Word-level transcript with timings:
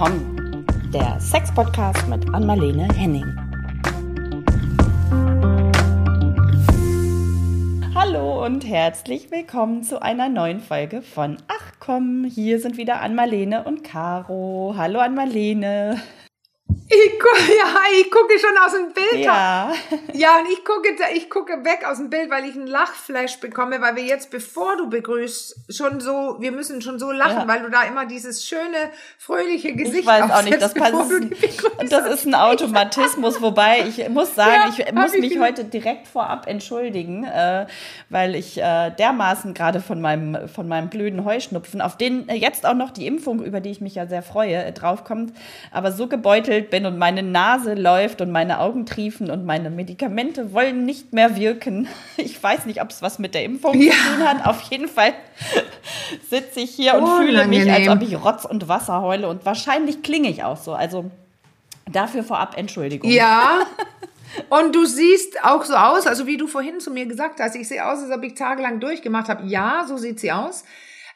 willkommen. 0.00 0.64
Der 0.94 1.20
Sex-Podcast 1.20 2.08
mit 2.08 2.32
Anmalene 2.32 2.88
Henning. 2.94 3.26
Hallo 7.94 8.46
und 8.46 8.66
herzlich 8.66 9.30
willkommen 9.30 9.82
zu 9.82 10.00
einer 10.00 10.30
neuen 10.30 10.60
Folge 10.60 11.02
von 11.02 11.36
Ach 11.48 11.72
komm, 11.80 12.24
hier 12.24 12.60
sind 12.60 12.78
wieder 12.78 13.02
Anmalene 13.02 13.64
und 13.64 13.84
Caro. 13.84 14.74
Hallo 14.74 15.00
Anmalene. 15.00 16.00
Ich 16.92 17.20
gucke, 17.20 17.52
ja, 17.58 18.00
ich 18.00 18.10
gucke 18.10 18.36
schon 18.38 18.56
aus 18.66 18.72
dem 18.72 18.92
Bild. 18.92 19.24
Ja. 19.24 19.72
Ja, 20.12 20.38
und 20.38 20.46
ich 20.52 20.64
gucke, 20.64 20.88
ich 21.14 21.30
gucke 21.30 21.64
weg 21.64 21.84
aus 21.88 21.98
dem 21.98 22.10
Bild, 22.10 22.30
weil 22.30 22.44
ich 22.46 22.56
einen 22.56 22.66
Lachflash 22.66 23.38
bekomme, 23.38 23.80
weil 23.80 23.94
wir 23.94 24.02
jetzt, 24.02 24.30
bevor 24.30 24.76
du 24.76 24.90
begrüßt, 24.90 25.56
schon 25.70 26.00
so, 26.00 26.36
wir 26.40 26.50
müssen 26.50 26.82
schon 26.82 26.98
so 26.98 27.12
lachen, 27.12 27.42
Ja. 27.42 27.48
weil 27.48 27.62
du 27.62 27.70
da 27.70 27.84
immer 27.84 28.06
dieses 28.06 28.44
schöne, 28.44 28.90
fröhliche 29.18 29.72
Gesicht 29.74 30.00
Ich 30.00 30.06
weiß 30.06 30.30
auch 30.32 30.42
nicht, 30.42 30.60
das, 30.60 30.74
passt, 30.74 30.94
das 31.88 32.06
ist 32.06 32.26
ein 32.26 32.34
Automatismus, 32.34 33.40
wobei 33.40 33.84
ich 33.86 34.08
muss 34.08 34.34
sagen, 34.34 34.50
Ja, 34.76 34.84
ich 34.86 34.92
muss 34.92 35.14
ich 35.14 35.20
mich 35.20 35.30
wieder- 35.32 35.44
heute 35.44 35.64
direkt 35.64 36.08
vorab 36.08 36.48
entschuldigen, 36.48 37.22
äh, 37.24 37.66
weil 38.08 38.34
ich 38.34 38.58
äh, 38.60 38.90
dermaßen 38.90 39.54
gerade 39.54 39.80
von 39.80 40.00
meinem, 40.00 40.48
von 40.48 40.66
meinem 40.66 40.88
blöden 40.90 41.24
Heuschnupfen, 41.24 41.80
auf 41.80 41.96
den 41.96 42.28
äh, 42.28 42.34
jetzt 42.34 42.66
auch 42.66 42.74
noch 42.74 42.90
die 42.90 43.06
Impfung, 43.06 43.44
über 43.44 43.60
die 43.60 43.70
ich 43.70 43.80
mich 43.80 43.94
ja 43.94 44.06
sehr 44.08 44.22
freue, 44.24 44.56
äh, 44.64 44.72
draufkommt, 44.72 45.32
aber 45.70 45.92
so 45.92 46.08
gebeutelt 46.08 46.70
bin 46.70 46.79
und 46.86 46.98
meine 46.98 47.22
Nase 47.22 47.74
läuft 47.74 48.20
und 48.20 48.30
meine 48.30 48.60
Augen 48.60 48.86
triefen 48.86 49.30
und 49.30 49.44
meine 49.44 49.70
Medikamente 49.70 50.52
wollen 50.52 50.84
nicht 50.84 51.12
mehr 51.12 51.36
wirken. 51.36 51.88
Ich 52.16 52.42
weiß 52.42 52.66
nicht, 52.66 52.80
ob 52.82 52.90
es 52.90 53.02
was 53.02 53.18
mit 53.18 53.34
der 53.34 53.44
Impfung 53.44 53.78
Ja. 53.80 53.92
zu 53.92 53.98
tun 54.16 54.28
hat. 54.28 54.46
Auf 54.46 54.62
jeden 54.70 54.88
Fall 54.88 55.12
sitze 56.30 56.60
ich 56.60 56.70
hier 56.70 56.94
und 56.94 57.06
fühle 57.22 57.46
mich, 57.46 57.70
als 57.70 57.88
ob 57.88 58.02
ich 58.02 58.22
Rotz 58.22 58.44
und 58.44 58.68
Wasser 58.68 59.00
heule 59.02 59.28
und 59.28 59.44
wahrscheinlich 59.46 60.02
klinge 60.02 60.28
ich 60.28 60.44
auch 60.44 60.56
so. 60.56 60.72
Also 60.74 61.10
dafür 61.90 62.22
vorab 62.24 62.56
Entschuldigung. 62.56 63.10
Ja. 63.10 63.60
Und 64.48 64.76
du 64.76 64.84
siehst 64.84 65.42
auch 65.44 65.64
so 65.64 65.74
aus, 65.74 66.06
also 66.06 66.24
wie 66.24 66.36
du 66.36 66.46
vorhin 66.46 66.78
zu 66.78 66.92
mir 66.92 67.04
gesagt 67.06 67.40
hast, 67.40 67.56
ich 67.56 67.66
sehe 67.66 67.84
aus, 67.84 67.98
als 68.00 68.12
ob 68.16 68.22
ich 68.22 68.34
tagelang 68.34 68.78
durchgemacht 68.78 69.28
habe. 69.28 69.44
Ja, 69.48 69.84
so 69.88 69.96
sieht 69.96 70.20
sie 70.20 70.30
aus. 70.30 70.64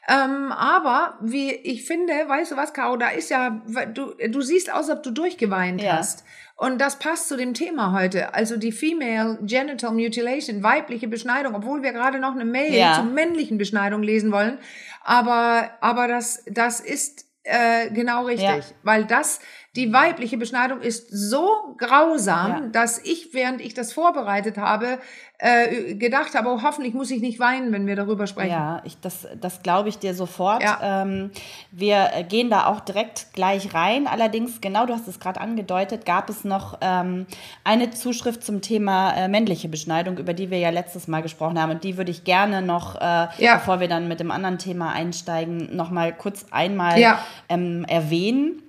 Ähm, 0.07 0.51
aber 0.51 1.17
wie 1.21 1.51
ich 1.51 1.85
finde, 1.85 2.13
weißt 2.27 2.51
du 2.51 2.57
was, 2.57 2.73
Caro, 2.73 2.95
da 2.97 3.09
ist 3.09 3.29
ja, 3.29 3.61
du, 3.93 4.13
du 4.29 4.41
siehst 4.41 4.71
aus, 4.71 4.89
als 4.89 4.97
ob 4.99 5.03
du 5.03 5.11
durchgeweint 5.11 5.81
Ja. 5.81 5.97
hast. 5.97 6.23
Und 6.57 6.79
das 6.79 6.99
passt 6.99 7.27
zu 7.27 7.35
dem 7.35 7.53
Thema 7.53 7.91
heute. 7.91 8.33
Also 8.33 8.55
die 8.55 8.71
Female 8.71 9.39
Genital 9.41 9.91
Mutilation, 9.91 10.63
weibliche 10.63 11.07
Beschneidung, 11.07 11.53
obwohl 11.55 11.83
wir 11.83 11.91
gerade 11.91 12.19
noch 12.19 12.33
eine 12.33 12.45
Mail 12.45 12.73
Ja. 12.73 12.93
zur 12.95 13.03
männlichen 13.05 13.57
Beschneidung 13.57 14.03
lesen 14.03 14.31
wollen. 14.31 14.57
Aber, 15.03 15.71
aber 15.81 16.07
das, 16.07 16.43
das 16.47 16.79
ist 16.79 17.25
äh, 17.43 17.89
genau 17.91 18.25
richtig. 18.25 18.47
Ja. 18.47 18.61
Weil 18.83 19.05
das, 19.05 19.39
die 19.75 19.91
weibliche 19.91 20.37
Beschneidung 20.37 20.79
ist 20.81 21.07
so 21.11 21.75
grausam, 21.77 22.49
Ja. 22.51 22.59
dass 22.71 22.99
ich, 22.99 23.33
während 23.33 23.61
ich 23.61 23.73
das 23.73 23.91
vorbereitet 23.93 24.57
habe, 24.57 24.99
äh, 25.37 25.95
gedacht 25.95 26.33
habe, 26.33 26.47
oh, 26.47 26.61
hoffentlich 26.63 26.93
muss 26.93 27.11
ich 27.11 27.19
nicht 27.19 27.41
weinen, 27.41 27.73
wenn 27.73 27.85
wir 27.87 27.97
darüber 27.97 28.25
sprechen. 28.25 28.51
Ja, 28.51 28.81
ich, 28.85 28.97
das, 29.01 29.27
das 29.41 29.61
glaube 29.63 29.89
ich 29.89 29.99
dir 29.99 30.13
sofort. 30.13 30.63
Ja. 30.63 31.01
Ähm, 31.01 31.29
wir 31.71 32.09
äh, 32.15 32.23
gehen 32.23 32.49
da 32.49 32.67
auch 32.67 32.79
direkt 32.79 33.33
gleich 33.33 33.73
rein. 33.73 34.07
Allerdings, 34.07 34.61
genau, 34.61 34.85
du 34.85 34.93
hast 34.93 35.09
es 35.09 35.19
gerade 35.19 35.41
angedeutet, 35.41 36.05
gab 36.05 36.29
es 36.29 36.45
noch 36.45 36.77
ähm, 36.79 37.25
eine 37.65 37.91
Zuschrift 37.91 38.45
zum 38.45 38.61
Thema 38.61 39.11
äh, 39.13 39.27
männliche 39.27 39.67
Beschneidung, 39.67 40.17
über 40.17 40.33
die 40.33 40.49
wir 40.51 40.59
ja 40.59 40.69
letztes 40.69 41.09
Mal 41.09 41.21
gesprochen 41.21 41.61
haben. 41.61 41.71
Und 41.71 41.83
die 41.83 41.97
würde 41.97 42.11
ich 42.11 42.23
gerne 42.23 42.61
noch, 42.61 42.95
äh, 42.95 43.27
Ja. 43.37 43.55
bevor 43.55 43.81
wir 43.81 43.89
dann 43.89 44.07
mit 44.07 44.21
dem 44.21 44.31
anderen 44.31 44.57
Thema 44.57 44.93
einsteigen, 44.93 45.75
noch 45.75 45.89
mal 45.91 46.13
kurz 46.13 46.45
einmal 46.51 46.97
Ja. 46.97 47.19
ähm, 47.49 47.83
erwähnen. 47.89 48.61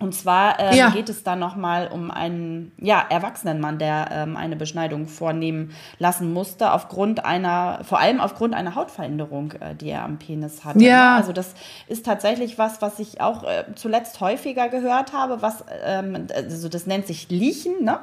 Und 0.00 0.14
zwar 0.14 0.60
ähm, 0.60 0.76
Ja. 0.76 0.90
geht 0.90 1.08
es 1.08 1.24
da 1.24 1.34
nochmal 1.34 1.88
um 1.88 2.12
einen 2.12 2.70
ja, 2.78 3.04
erwachsenen 3.08 3.60
Mann, 3.60 3.78
der 3.78 4.08
ähm, 4.12 4.36
eine 4.36 4.54
Beschneidung 4.54 5.08
vornehmen 5.08 5.72
lassen 5.98 6.32
musste, 6.32 6.72
aufgrund 6.72 7.24
einer, 7.24 7.80
vor 7.82 7.98
allem 7.98 8.20
aufgrund 8.20 8.54
einer 8.54 8.76
Hautveränderung, 8.76 9.52
äh, 9.60 9.74
die 9.74 9.90
er 9.90 10.04
am 10.04 10.18
Penis 10.18 10.64
hatte. 10.64 10.78
Ja. 10.84 11.10
Ne? 11.12 11.16
Also 11.16 11.32
das 11.32 11.54
ist 11.88 12.06
tatsächlich 12.06 12.58
was, 12.58 12.80
was 12.80 13.00
ich 13.00 13.20
auch 13.20 13.42
äh, 13.42 13.64
zuletzt 13.74 14.20
häufiger 14.20 14.68
gehört 14.68 15.12
habe, 15.12 15.42
was, 15.42 15.64
ähm, 15.84 16.28
also 16.32 16.68
das 16.68 16.86
nennt 16.86 17.08
sich 17.08 17.28
Liechen, 17.30 17.82
ne? 17.82 17.98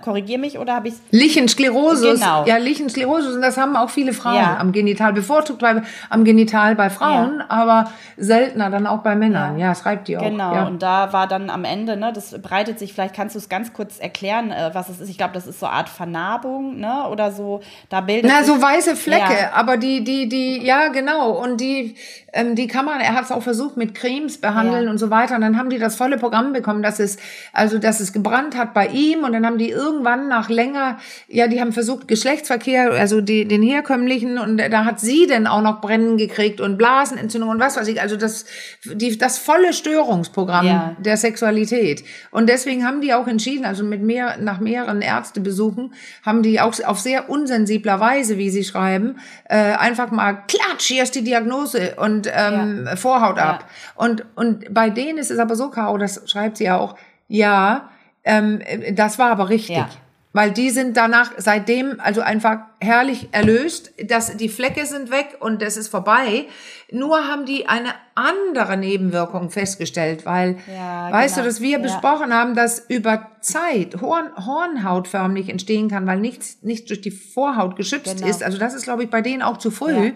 Korrigier 0.00 0.38
mich 0.38 0.58
oder 0.58 0.74
habe 0.74 0.88
ich 0.88 0.94
Lichensklerosus, 1.10 2.20
Genau. 2.20 2.44
ja, 2.46 2.56
Lichensklerosus, 2.56 3.34
und 3.36 3.42
das 3.42 3.56
haben 3.56 3.76
auch 3.76 3.90
viele 3.90 4.12
Frauen 4.12 4.34
Ja. 4.34 4.56
am 4.58 4.72
Genital, 4.72 5.12
bevorzugt 5.12 5.60
bei, 5.60 5.82
am 6.10 6.24
Genital 6.24 6.74
bei 6.74 6.90
Frauen, 6.90 7.40
aber 7.48 7.90
seltener 8.16 8.70
dann 8.70 8.86
auch 8.86 8.98
bei 8.98 9.14
Männern. 9.14 9.58
Ja, 9.58 9.74
schreibt 9.74 10.08
die 10.08 10.18
auch. 10.18 10.22
Genau, 10.22 10.52
Ja. 10.54 10.66
und 10.66 10.82
da 10.82 11.12
war 11.12 11.26
dann 11.28 11.48
am 11.50 11.64
Ende, 11.64 11.96
ne, 11.96 12.12
das 12.12 12.36
breitet 12.42 12.78
sich, 12.78 12.92
vielleicht 12.92 13.14
kannst 13.14 13.34
du 13.34 13.38
es 13.38 13.48
ganz 13.48 13.72
kurz 13.72 13.98
erklären, 13.98 14.50
äh, 14.50 14.70
was 14.72 14.88
es 14.88 15.00
ist. 15.00 15.08
Ich 15.10 15.18
glaube, 15.18 15.34
das 15.34 15.46
ist 15.46 15.60
so 15.60 15.66
eine 15.66 15.76
Art 15.76 15.88
Vernarbung, 15.88 16.78
ne, 16.80 17.08
oder 17.10 17.30
so, 17.30 17.60
da 17.88 18.00
bildet 18.00 18.30
Na, 18.32 18.42
so 18.44 18.60
weiße 18.60 18.96
Flecke, 18.96 19.32
Ja. 19.32 19.52
aber 19.54 19.76
die, 19.76 20.02
die, 20.02 20.28
die, 20.28 20.64
ja, 20.64 20.88
genau. 20.88 21.30
Und 21.30 21.60
die, 21.60 21.94
ähm, 22.38 22.54
die 22.54 22.68
kann 22.68 22.84
man, 22.84 23.00
er 23.00 23.14
hat 23.14 23.24
es 23.24 23.32
auch 23.32 23.42
versucht 23.42 23.76
mit 23.76 23.94
Cremes 23.94 24.38
behandeln 24.38 24.84
Ja. 24.84 24.90
und 24.90 24.98
so 24.98 25.10
weiter. 25.10 25.34
Und 25.34 25.40
dann 25.40 25.58
haben 25.58 25.70
die 25.70 25.78
das 25.78 25.96
volle 25.96 26.18
Programm 26.18 26.52
bekommen, 26.52 26.82
dass 26.82 27.00
es, 27.00 27.16
also, 27.52 27.78
dass 27.78 27.98
es 28.00 28.12
gebrannt 28.12 28.56
hat 28.56 28.74
bei 28.74 28.86
ihm. 28.86 29.24
Und 29.24 29.32
dann 29.32 29.44
haben 29.44 29.58
die 29.58 29.70
irgendwann 29.70 30.28
nach 30.28 30.48
länger, 30.48 30.98
ja, 31.26 31.48
die 31.48 31.60
haben 31.60 31.72
versucht, 31.72 32.06
Geschlechtsverkehr, 32.06 32.92
also 32.92 33.20
die, 33.20 33.46
den 33.46 33.62
herkömmlichen, 33.62 34.38
und 34.38 34.58
da 34.58 34.84
hat 34.84 35.00
sie 35.00 35.26
dann 35.26 35.46
auch 35.48 35.62
noch 35.62 35.80
Brennen 35.80 36.16
gekriegt 36.16 36.60
und 36.60 36.78
Blasenentzündung 36.78 37.50
und 37.50 37.58
was 37.60 37.76
weiß 37.76 37.88
ich. 37.88 38.00
Also 38.00 38.16
das, 38.16 38.44
die, 38.84 39.18
das 39.18 39.38
volle 39.38 39.72
Störungsprogramm 39.72 40.66
Ja. 40.66 40.96
der 40.98 41.16
Sexualität. 41.16 42.04
Und 42.30 42.48
deswegen 42.48 42.84
haben 42.86 43.00
die 43.00 43.14
auch 43.14 43.26
entschieden, 43.26 43.64
also 43.64 43.82
mit 43.82 44.02
mehr, 44.02 44.36
nach 44.38 44.60
mehreren 44.60 45.02
Ärztebesuchen, 45.02 45.92
haben 46.24 46.42
die 46.42 46.60
auch 46.60 46.74
auf 46.84 47.00
sehr 47.00 47.28
unsensibler 47.28 47.98
Weise, 47.98 48.38
wie 48.38 48.50
sie 48.50 48.62
schreiben, 48.64 49.16
äh, 49.48 49.56
einfach 49.56 50.10
mal 50.12 50.34
klatsch, 50.46 50.86
hier 50.86 51.02
ist 51.02 51.14
die 51.16 51.24
Diagnose 51.24 51.96
und 51.96 52.27
ähm, 52.32 52.88
Vorhaut 52.96 53.38
ab. 53.38 53.64
Und, 53.94 54.24
und 54.36 54.72
bei 54.72 54.90
denen 54.90 55.18
ist 55.18 55.30
es 55.30 55.38
aber 55.38 55.56
so, 55.56 55.70
Caro, 55.70 55.98
das 55.98 56.22
schreibt 56.30 56.56
sie 56.58 56.64
ja 56.64 56.78
auch, 56.78 56.96
ja, 57.28 57.88
ähm, 58.24 58.60
das 58.92 59.18
war 59.18 59.30
aber 59.30 59.48
richtig. 59.48 59.76
Ja. 59.76 59.88
Weil 60.34 60.50
die 60.52 60.68
sind 60.70 60.96
danach 60.96 61.32
seitdem 61.38 61.98
also 62.00 62.20
einfach 62.20 62.58
herrlich 62.80 63.28
erlöst, 63.32 63.92
dass 64.04 64.36
die 64.36 64.50
Flecke 64.50 64.84
sind 64.84 65.10
weg 65.10 65.38
und 65.40 65.62
das 65.62 65.76
ist 65.78 65.88
vorbei. 65.88 66.44
Nur 66.92 67.26
haben 67.26 67.46
die 67.46 67.66
eine 67.66 67.88
andere 68.14 68.76
Nebenwirkung 68.76 69.50
festgestellt, 69.50 70.26
weil, 70.26 70.58
Ja, 70.72 71.10
weißt 71.10 71.36
genau. 71.36 71.44
du, 71.44 71.48
dass 71.50 71.60
wir 71.62 71.70
Ja. 71.70 71.78
besprochen 71.78 72.32
haben, 72.32 72.54
dass 72.54 72.78
über 72.88 73.28
Zeit 73.40 74.00
Horn, 74.02 74.28
Hornhaut 74.36 75.08
förmlich 75.08 75.48
entstehen 75.48 75.88
kann, 75.90 76.06
weil 76.06 76.20
nichts 76.20 76.58
nicht 76.62 76.90
durch 76.90 77.00
die 77.00 77.10
Vorhaut 77.10 77.74
geschützt 77.74 78.18
Genau. 78.18 78.28
ist. 78.28 78.42
Also 78.44 78.58
das 78.58 78.74
ist, 78.74 78.82
glaube 78.84 79.04
ich, 79.04 79.10
bei 79.10 79.22
denen 79.22 79.42
auch 79.42 79.56
zu 79.56 79.70
früh, 79.70 80.08
Ja. 80.08 80.12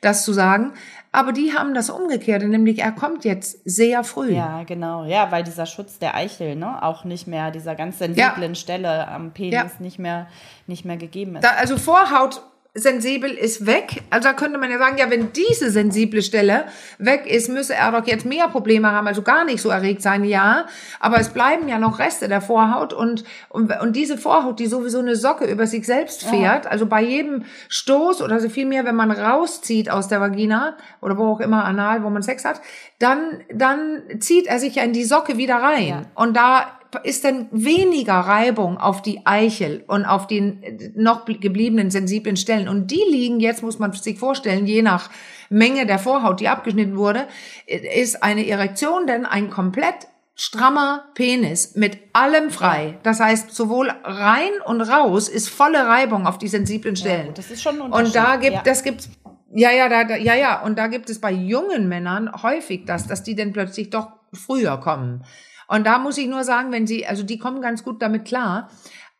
das 0.00 0.24
zu 0.24 0.32
sagen. 0.32 0.72
Aber 1.14 1.32
die 1.32 1.52
haben 1.52 1.74
das 1.74 1.90
Umgekehrte, 1.90 2.48
nämlich 2.48 2.78
er 2.78 2.90
kommt 2.92 3.24
jetzt 3.26 3.58
sehr 3.66 4.02
früh. 4.02 4.32
Ja, 4.32 4.62
genau. 4.64 5.04
Ja, 5.04 5.30
weil 5.30 5.44
dieser 5.44 5.66
Schutz 5.66 5.98
der 5.98 6.14
Eichel, 6.14 6.56
ne, 6.56 6.82
auch 6.82 7.04
nicht 7.04 7.26
mehr, 7.26 7.50
dieser 7.50 7.74
ganz 7.74 7.98
sensiblen 7.98 8.54
Stelle 8.54 9.06
am 9.08 9.32
Penis 9.32 9.52
Ja. 9.52 9.66
nicht 9.78 9.98
mehr, 9.98 10.26
nicht 10.66 10.86
mehr 10.86 10.96
gegeben 10.96 11.36
ist. 11.36 11.44
Da, 11.44 11.50
also 11.58 11.76
Vorhaut 11.76 12.40
sensibel 12.74 13.30
ist 13.30 13.66
weg. 13.66 14.02
Also 14.08 14.28
da 14.28 14.34
könnte 14.34 14.56
man 14.58 14.70
ja 14.70 14.78
sagen, 14.78 14.96
ja, 14.96 15.10
wenn 15.10 15.32
diese 15.34 15.70
sensible 15.70 16.22
Stelle 16.22 16.64
weg 16.98 17.26
ist, 17.26 17.50
müsse 17.50 17.74
er 17.74 17.92
doch 17.92 18.06
jetzt 18.06 18.24
mehr 18.24 18.48
Probleme 18.48 18.90
haben, 18.90 19.06
also 19.06 19.20
gar 19.20 19.44
nicht 19.44 19.60
so 19.60 19.68
erregt 19.68 20.00
sein, 20.00 20.24
ja. 20.24 20.66
Aber 20.98 21.18
es 21.20 21.28
bleiben 21.28 21.68
ja 21.68 21.78
noch 21.78 21.98
Reste 21.98 22.28
der 22.28 22.40
Vorhaut 22.40 22.94
und, 22.94 23.24
und, 23.50 23.78
und 23.82 23.94
diese 23.94 24.16
Vorhaut, 24.16 24.58
die 24.58 24.66
sowieso 24.66 25.00
eine 25.00 25.16
Socke 25.16 25.44
über 25.44 25.66
sich 25.66 25.84
selbst 25.84 26.24
fährt, 26.24 26.66
also 26.66 26.86
bei 26.86 27.02
jedem 27.02 27.44
Stoß 27.68 28.22
oder 28.22 28.40
so 28.40 28.48
viel 28.48 28.64
mehr, 28.64 28.86
wenn 28.86 28.96
man 28.96 29.10
rauszieht 29.10 29.90
aus 29.90 30.08
der 30.08 30.22
Vagina 30.22 30.76
oder 31.02 31.18
wo 31.18 31.26
auch 31.26 31.40
immer 31.40 31.64
anal, 31.64 32.02
wo 32.02 32.08
man 32.08 32.22
Sex 32.22 32.46
hat, 32.46 32.62
dann, 32.98 33.42
dann 33.52 34.02
zieht 34.20 34.46
er 34.46 34.58
sich 34.58 34.76
ja 34.76 34.82
in 34.82 34.94
die 34.94 35.04
Socke 35.04 35.36
wieder 35.36 35.56
rein. 35.56 35.88
Ja. 35.88 36.02
Und 36.14 36.36
da 36.36 36.78
ist 37.04 37.24
dann 37.24 37.48
weniger 37.50 38.14
Reibung 38.14 38.78
auf 38.78 39.02
die 39.02 39.26
Eichel 39.26 39.84
und 39.86 40.04
auf 40.04 40.26
den 40.26 40.62
äh, 40.62 40.90
noch 40.94 41.26
bl- 41.26 41.40
gebliebenen 41.40 41.90
sensiblen 41.90 42.36
Stellen. 42.36 42.68
Und 42.68 42.90
die 42.90 43.02
liegen 43.10 43.40
jetzt, 43.40 43.62
muss 43.62 43.78
man 43.78 43.92
sich 43.92 44.18
vorstellen, 44.18 44.66
je 44.66 44.82
nach 44.82 45.10
Menge 45.48 45.86
der 45.86 45.98
Vorhaut, 45.98 46.40
die 46.40 46.48
abgeschnitten 46.48 46.96
wurde, 46.96 47.26
ist 47.66 48.22
eine 48.22 48.46
Erektion 48.46 49.06
denn 49.06 49.26
ein 49.26 49.50
komplett 49.50 49.94
strammer 50.34 51.04
Penis 51.14 51.76
mit 51.76 51.98
allem 52.14 52.50
frei. 52.50 52.98
Das 53.02 53.20
heißt, 53.20 53.54
sowohl 53.54 53.92
rein 54.02 54.50
und 54.64 54.80
raus 54.80 55.28
ist 55.28 55.50
volle 55.50 55.86
Reibung 55.86 56.26
auf 56.26 56.38
die 56.38 56.48
sensiblen 56.48 56.96
Stellen. 56.96 57.26
gut, 57.26 57.38
das 57.38 57.50
ist 57.50 57.62
schon 57.62 57.80
ein 57.80 57.92
Und 57.92 58.14
da 58.14 58.36
gibt, 58.36 58.54
ja. 58.54 58.62
das 58.62 58.82
gibt's, 58.82 59.10
ja, 59.54 59.70
ja, 59.70 59.88
da, 59.90 60.04
da, 60.04 60.16
ja, 60.16 60.34
ja, 60.34 60.62
und 60.62 60.78
da 60.78 60.86
gibt 60.86 61.10
es 61.10 61.20
bei 61.20 61.30
jungen 61.30 61.86
Männern 61.88 62.30
häufig 62.42 62.86
das, 62.86 63.06
dass 63.06 63.22
die 63.22 63.34
dann 63.34 63.52
plötzlich 63.52 63.90
doch 63.90 64.08
früher 64.32 64.78
kommen. 64.78 65.24
Und 65.72 65.86
da 65.86 65.98
muss 65.98 66.18
ich 66.18 66.28
nur 66.28 66.44
sagen, 66.44 66.70
wenn 66.70 66.86
sie, 66.86 67.06
also 67.06 67.22
die 67.22 67.38
kommen 67.38 67.62
ganz 67.62 67.82
gut 67.82 68.02
damit 68.02 68.26
klar, 68.26 68.68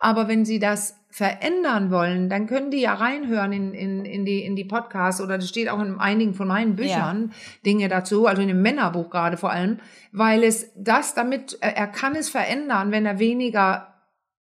Aber 0.03 0.27
wenn 0.27 0.45
Sie 0.45 0.59
das 0.59 0.99
verändern 1.11 1.91
wollen, 1.93 2.29
dann 2.29 2.47
können 2.47 2.71
die 2.71 2.81
ja 2.81 2.95
reinhören 2.95 3.53
in, 3.53 3.73
in, 3.73 4.05
in, 4.05 4.25
die, 4.25 4.45
in 4.45 4.57
die 4.57 4.65
Podcasts 4.65 5.21
oder 5.21 5.37
das 5.39 5.49
steht 5.49 5.69
auch 5.69 5.79
in 5.81 6.01
einigen 6.01 6.35
von 6.35 6.49
meinen 6.49 6.75
Büchern 6.75 7.31
ja. 7.31 7.37
Dinge 7.65 7.89
dazu, 7.89 8.27
also 8.27 8.43
in 8.43 8.49
dem 8.49 8.63
Männerbuch 8.63 9.11
gerade 9.11 9.37
vor 9.37 9.53
allem, 9.53 9.79
weil 10.11 10.43
es 10.43 10.73
das 10.75 11.15
damit, 11.15 11.57
er 11.61 11.87
kann 11.87 12.17
es 12.17 12.31
verändern, 12.31 12.91
wenn 12.91 13.07
er 13.07 13.19
weniger 13.21 13.95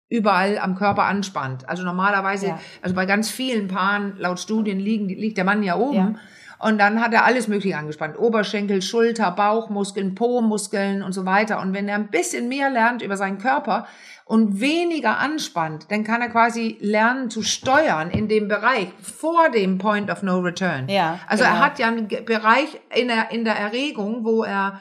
überall 0.09 0.59
am 0.59 0.77
Körper 0.77 1.05
anspannt. 1.05 1.69
Also 1.69 1.83
normalerweise, 1.83 2.49
ja. 2.49 2.61
also 2.83 2.95
bei 2.95 3.07
ganz 3.07 3.31
vielen 3.31 3.67
Paaren 3.67 4.15
laut 4.19 4.39
Studien 4.39 4.79
liegen, 4.79 5.09
liegt 5.09 5.39
der 5.39 5.45
Mann 5.45 5.63
ja 5.63 5.77
oben. 5.77 5.97
Ja. 5.97 6.15
Und 6.59 6.79
dann 6.79 7.01
hat 7.01 7.13
er 7.13 7.25
alles 7.25 7.47
Mögliche 7.47 7.77
angespannt. 7.77 8.19
Oberschenkel, 8.19 8.83
Schulter, 8.83 9.31
Bauchmuskeln, 9.31 10.15
Po-Muskeln 10.15 11.03
und 11.03 11.13
so 11.13 11.25
weiter. 11.25 11.61
Und 11.61 11.73
wenn 11.73 11.89
er 11.89 11.95
ein 11.95 12.09
bisschen 12.09 12.49
mehr 12.49 12.69
lernt 12.69 13.01
über 13.03 13.17
seinen 13.17 13.39
Körper 13.39 13.87
und 14.25 14.61
weniger 14.61 15.19
anspannt, 15.19 15.87
dann 15.91 16.05
kann 16.05 16.21
er 16.21 16.29
quasi 16.29 16.77
lernen 16.81 17.31
zu 17.31 17.43
steuern 17.43 18.11
in 18.11 18.29
dem 18.29 18.49
Bereich 18.49 18.89
vor 19.01 19.51
dem 19.51 19.79
Point 19.79 20.11
of 20.11 20.23
No 20.23 20.41
Return. 20.41 20.89
Ja, 20.89 21.21
also 21.29 21.45
genau. 21.45 21.57
er 21.57 21.65
hat 21.65 21.79
ja 21.79 21.87
einen 21.87 22.09
Bereich 22.09 22.81
in 22.95 23.09
der, 23.09 23.31
in 23.31 23.45
der 23.45 23.55
Erregung, 23.55 24.25
wo 24.25 24.43
er 24.43 24.81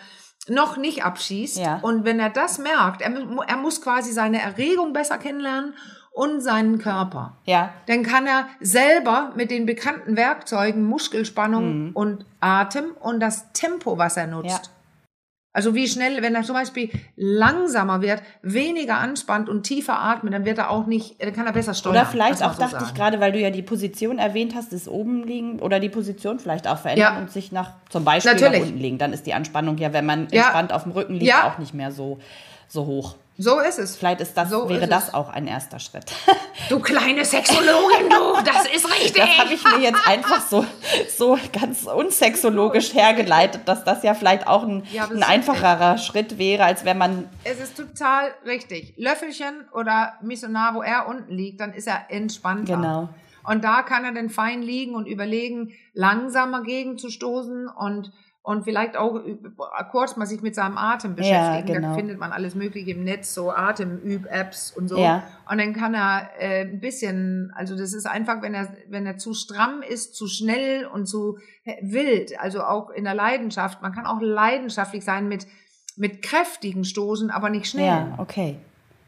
noch 0.50 0.78
nicht 0.78 1.06
abschießt. 1.06 1.58
Ja. 1.58 1.80
Und 1.82 2.06
wenn 2.06 2.20
er 2.20 2.30
das 2.30 2.58
merkt, 2.58 3.02
er, 3.02 3.12
er 3.48 3.58
muss 3.58 3.82
quasi 3.82 4.12
seine 4.12 4.42
Erregung 4.42 4.94
besser 4.94 5.18
kennenlernen 5.18 5.74
und 6.18 6.42
seinen 6.42 6.80
Körper. 6.80 7.38
Ja. 7.46 7.70
Dann 7.86 8.02
kann 8.02 8.26
er 8.26 8.48
selber 8.60 9.34
mit 9.36 9.52
den 9.52 9.68
bekannten 9.68 10.18
Werkzeugen 10.18 10.84
Muskelspannung 10.84 11.88
mhm. 11.88 11.92
und 11.94 12.26
Atem 12.40 12.86
und 13.00 13.20
das 13.20 13.54
Tempo, 13.54 14.00
was 14.00 14.18
er 14.18 14.26
nutzt, 14.26 14.50
ja. 14.50 14.62
Also 15.54 15.74
wie 15.74 15.88
schnell, 15.88 16.22
wenn 16.22 16.36
er 16.36 16.44
zum 16.44 16.54
Beispiel 16.54 16.92
langsamer 17.16 18.04
wird, 18.04 18.22
weniger 18.44 19.00
anspannt 19.00 19.50
und 19.50 19.64
tiefer 19.64 20.00
atmet, 20.00 20.32
dann 20.32 20.46
wird 20.46 20.60
er 20.60 20.70
auch 20.70 20.86
nicht, 20.86 21.20
dann 21.20 21.34
kann 21.34 21.48
er 21.48 21.54
besser 21.54 21.74
steuern. 21.74 21.96
Oder 21.96 22.06
vielleicht 22.06 22.44
auch, 22.44 22.54
so 22.54 22.60
dachte 22.60 22.74
sagen. 22.74 22.86
ich 22.88 22.94
gerade, 22.94 23.20
weil 23.20 23.32
du 23.32 23.40
ja 23.40 23.50
die 23.50 23.64
Position 23.64 24.20
erwähnt 24.20 24.54
hast, 24.54 24.72
das 24.72 24.88
oben 24.88 25.24
liegen 25.24 25.60
oder 25.60 25.80
die 25.80 25.90
Position 25.90 26.38
vielleicht 26.38 26.68
auch 26.68 26.78
verändern 26.78 27.16
ja. 27.16 27.20
und 27.20 27.32
sich 27.32 27.52
nach, 27.52 27.72
zum 27.90 28.04
Beispiel 28.04 28.34
Natürlich. 28.34 28.60
nach 28.60 28.68
unten 28.68 28.80
legen. 28.80 28.98
Dann 29.00 29.14
ist 29.14 29.26
die 29.26 29.34
Anspannung 29.34 29.80
ja, 29.80 29.94
wenn 29.94 30.06
man 30.06 30.28
ja. 30.30 30.44
entspannt 30.44 30.72
auf 30.72 30.84
dem 30.84 30.92
Rücken 30.92 31.14
liegt, 31.14 31.26
ja. 31.26 31.52
auch 31.52 31.58
nicht 31.58 31.74
mehr 31.74 31.92
so, 31.92 32.20
so 32.68 32.86
hoch. 32.86 33.16
So 33.40 33.60
ist 33.60 33.78
es. 33.78 33.96
Vielleicht 33.96 34.22
ist 34.22 34.36
das, 34.36 34.50
so 34.50 34.68
wäre 34.68 34.84
ist 34.84 34.92
das 34.92 35.10
es. 35.10 35.14
auch 35.14 35.30
ein 35.30 35.48
erster 35.48 35.80
Schritt. 35.80 36.06
Du 36.70 36.80
kleine 36.80 37.24
Sexologin, 37.24 38.10
du, 38.10 38.44
das 38.44 38.66
ist 38.76 38.90
richtig. 38.92 39.14
Das 39.14 39.38
habe 39.38 39.54
ich 39.54 39.64
mir 39.64 39.80
jetzt 39.80 40.08
einfach 40.08 40.42
so, 40.42 40.66
so 41.16 41.38
ganz 41.54 41.84
unsexologisch 41.84 42.94
hergeleitet, 42.94 43.62
dass 43.66 43.84
das 43.84 44.04
ja 44.04 44.16
vielleicht 44.16 44.48
auch 44.48 44.64
ein, 44.64 44.84
ja, 44.92 45.08
ein 45.08 45.24
einfacherer 45.24 45.98
Schritt 45.98 46.38
wäre, 46.38 46.66
als 46.66 46.84
wenn 46.84 46.98
man. 46.98 47.30
Es 47.44 47.60
ist 47.60 47.78
total 47.78 48.34
richtig. 48.46 48.96
Löffelchen 48.98 49.68
oder 49.72 50.14
Missionar, 50.22 50.74
wo 50.74 50.82
er 50.82 51.08
unten 51.08 51.32
liegt, 51.32 51.62
dann 51.62 51.74
ist 51.74 51.88
er 51.88 52.10
entspannter. 52.10 52.76
Genau. 52.76 53.10
Und 53.44 53.64
da 53.64 53.82
kann 53.84 54.04
er 54.04 54.12
dann 54.12 54.30
fein 54.30 54.62
liegen 54.62 54.94
und 54.94 55.08
überlegen, 55.08 55.72
langsamer 55.94 56.64
gegenzustoßen 56.64 57.70
und 57.70 58.12
und 58.48 58.64
vielleicht 58.64 58.96
auch 58.96 59.20
kurz 59.92 60.16
mal 60.16 60.26
sich 60.26 60.42
mit 60.42 60.56
seinem 60.56 60.78
Atem 60.78 61.16
beschäftigen. 61.16 61.68
Ja, 61.68 61.76
genau. 61.76 61.90
Da 61.90 61.96
findet 61.96 62.18
man 62.18 62.32
alles 62.32 62.56
Mögliche 62.56 62.92
im 62.92 63.04
Netz, 63.04 63.34
so 63.34 63.52
Atemüb-Apps 63.52 64.72
und 64.72 64.88
so. 64.88 64.98
Ja. 64.98 65.24
Und 65.52 65.58
dann 65.58 65.74
kann 65.74 65.94
er 65.94 66.30
äh, 66.40 66.62
ein 66.62 66.80
bisschen, 66.80 67.52
also 67.58 67.78
das 67.78 67.92
ist 67.92 68.06
einfach, 68.08 68.42
wenn 68.42 68.54
er, 68.54 68.70
wenn 68.88 69.06
er 69.06 69.18
zu 69.18 69.34
stramm 69.34 69.82
ist, 69.82 70.16
zu 70.16 70.28
schnell 70.28 70.86
und 70.86 71.08
zu 71.08 71.40
wild, 71.82 72.40
also 72.40 72.64
auch 72.64 72.90
in 72.90 73.04
der 73.04 73.16
Leidenschaft. 73.16 73.82
Man 73.82 73.92
kann 73.92 74.06
auch 74.06 74.22
leidenschaftlich 74.22 75.04
sein 75.04 75.28
mit, 75.28 75.46
mit 75.98 76.22
kräftigen 76.22 76.86
Stoßen, 76.86 77.30
aber 77.30 77.50
nicht 77.50 77.70
schnell. 77.70 77.86
Ja, 77.86 78.16
okay. 78.18 78.56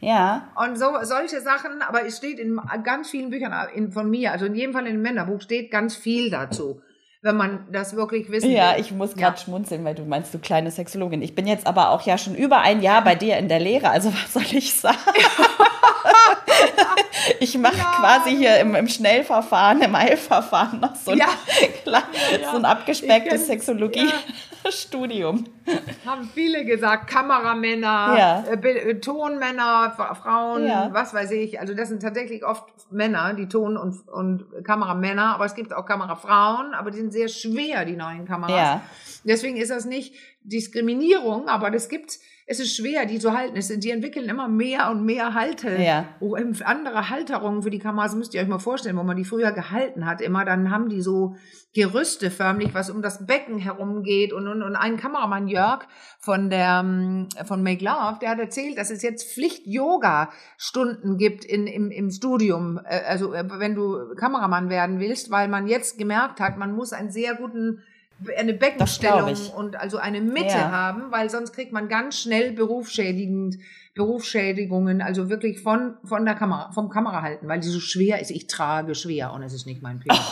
Ja. 0.01 0.49
Und 0.61 0.77
so, 0.77 0.87
solche 1.03 1.39
Sachen, 1.39 1.81
aber 1.81 2.05
es 2.05 2.17
steht 2.17 2.39
in 2.39 2.59
ganz 2.83 3.09
vielen 3.09 3.29
Büchern 3.29 3.53
in, 3.73 3.93
von 3.93 4.09
mir, 4.09 4.33
also 4.33 4.47
in 4.47 4.55
jedem 4.55 4.73
Fall 4.73 4.85
in 4.85 4.95
dem 4.95 5.01
Männerbuch 5.01 5.39
steht 5.39 5.71
ganz 5.71 5.95
viel 5.95 6.29
dazu 6.29 6.81
wenn 7.21 7.35
man 7.35 7.67
das 7.71 7.95
wirklich 7.95 8.31
wissen 8.31 8.51
ja, 8.51 8.71
will. 8.71 8.77
Ja, 8.77 8.77
ich 8.77 8.91
muss 8.91 9.15
gerade 9.15 9.37
ja. 9.37 9.43
schmunzeln, 9.43 9.83
weil 9.83 9.95
du 9.95 10.03
meinst, 10.03 10.33
du 10.33 10.39
kleine 10.39 10.71
Sexologin. 10.71 11.21
Ich 11.21 11.35
bin 11.35 11.47
jetzt 11.47 11.67
aber 11.67 11.89
auch 11.89 12.05
ja 12.05 12.17
schon 12.17 12.35
über 12.35 12.61
ein 12.61 12.81
Jahr 12.81 13.03
bei 13.03 13.15
dir 13.15 13.37
in 13.37 13.49
der 13.49 13.59
Lehre, 13.59 13.89
also 13.89 14.13
was 14.23 14.33
soll 14.33 14.57
ich 14.57 14.73
sagen? 14.73 14.97
ich 17.39 17.57
mache 17.57 17.77
ja. 17.77 17.95
quasi 17.99 18.37
hier 18.37 18.57
im, 18.59 18.75
im, 18.75 18.87
Schnellverfahren, 18.87 19.81
im 19.81 19.95
Eilverfahren 19.95 20.79
noch 20.79 20.95
so 20.95 21.11
ein, 21.11 21.17
ja. 21.17 21.27
so 22.51 22.57
ein 22.57 22.65
abgespecktes 22.65 23.47
Sexologie-Studium. 24.69 25.45
Haben 26.05 26.29
viele 26.33 26.65
gesagt, 26.65 27.09
Kameramänner, 27.09 28.43
äh, 28.47 28.69
äh, 28.69 28.99
Tonmänner, 28.99 29.93
Frauen, 30.21 30.65
was 30.93 31.13
weiß 31.13 31.31
ich. 31.31 31.59
Also 31.59 31.73
das 31.73 31.89
sind 31.89 32.01
tatsächlich 32.01 32.43
oft 32.45 32.65
Männer, 32.91 33.33
die 33.33 33.47
Ton- 33.47 33.77
und, 33.77 34.07
und 34.07 34.45
Kameramänner, 34.63 35.35
aber 35.35 35.45
es 35.45 35.55
gibt 35.55 35.73
auch 35.73 35.85
Kamerafrauen, 35.85 36.73
aber 36.73 36.91
die 36.91 36.97
sind 36.97 37.13
sehr 37.13 37.27
schwer, 37.27 37.85
die 37.85 37.95
neuen 37.95 38.25
Kameras. 38.25 38.81
Deswegen 39.23 39.57
ist 39.57 39.71
das 39.71 39.85
nicht 39.85 40.15
Diskriminierung, 40.43 41.47
aber 41.47 41.69
das 41.71 41.89
gibt 41.89 42.19
es 42.51 42.59
ist 42.59 42.75
schwer, 42.75 43.05
die 43.05 43.19
zu 43.19 43.37
halten. 43.37 43.55
Es, 43.55 43.67
die 43.67 43.91
entwickeln 43.91 44.27
immer 44.27 44.47
mehr 44.47 44.89
und 44.89 45.05
mehr 45.05 45.35
Halte. 45.35 45.77
Ja. 45.79 46.07
Oh, 46.19 46.35
andere 46.35 47.11
Halterungen 47.11 47.61
für 47.61 47.69
die 47.69 47.77
Kameras 47.77 48.15
müsst 48.15 48.33
ihr 48.33 48.41
euch 48.41 48.47
mal 48.47 48.57
vorstellen, 48.57 48.97
wo 48.97 49.03
man 49.03 49.15
die 49.15 49.23
früher 49.23 49.51
gehalten 49.51 50.07
hat. 50.07 50.19
Immer 50.19 50.45
dann 50.45 50.71
haben 50.71 50.89
die 50.89 51.03
so 51.03 51.35
Gerüste 51.75 52.31
förmlich, 52.31 52.73
was 52.73 52.89
um 52.89 53.03
das 53.03 53.27
Becken 53.27 53.59
herum 53.59 54.01
geht. 54.01 54.33
Und, 54.33 54.47
und, 54.47 54.63
und 54.63 54.75
ein 54.75 54.97
Kameramann, 54.97 55.47
Jörg 55.47 55.85
von 56.17 56.49
der, 56.49 56.81
ähm, 56.83 57.29
von 57.45 57.61
Make 57.61 57.85
Love, 57.85 58.17
der 58.19 58.31
hat 58.31 58.39
erzählt, 58.39 58.79
dass 58.79 58.89
es 58.89 59.03
jetzt 59.03 59.31
Pflicht-Yoga-Stunden 59.31 61.17
gibt 61.17 61.45
in, 61.45 61.67
im, 61.67 61.91
im 61.91 62.09
Studium. 62.09 62.79
Äh, 62.83 63.01
also, 63.07 63.31
äh, 63.31 63.43
wenn 63.59 63.75
du 63.75 64.15
Kameramann 64.15 64.71
werden 64.71 64.99
willst, 64.99 65.29
weil 65.29 65.49
man 65.49 65.67
jetzt 65.67 65.99
gemerkt 65.99 66.39
hat, 66.39 66.57
man 66.57 66.73
muss 66.73 66.93
einen 66.93 67.11
sehr 67.11 67.35
guten 67.35 67.83
eine 68.37 68.53
Beckenstellung 68.53 69.35
und 69.55 69.75
also 69.75 69.97
eine 69.97 70.21
Mitte 70.21 70.49
ja. 70.49 70.71
haben, 70.71 71.11
weil 71.11 71.29
sonst 71.29 71.53
kriegt 71.53 71.71
man 71.71 71.87
ganz 71.87 72.19
schnell 72.19 72.51
berufsschädigend 72.51 73.57
Berufsschädigungen, 73.99 75.01
also 75.01 75.29
wirklich 75.29 75.59
von, 75.59 75.95
von 76.05 76.23
der 76.23 76.35
Kamera, 76.35 76.71
vom 76.71 76.89
Kamera 76.89 77.21
halten, 77.21 77.49
weil 77.49 77.59
die 77.59 77.67
so 77.67 77.81
schwer 77.81 78.21
ist. 78.21 78.31
Ich 78.31 78.47
trage 78.47 78.95
schwer 78.95 79.33
und 79.33 79.43
es 79.43 79.53
ist 79.53 79.65
nicht 79.65 79.81
mein 79.81 79.99
Penis. 79.99 80.17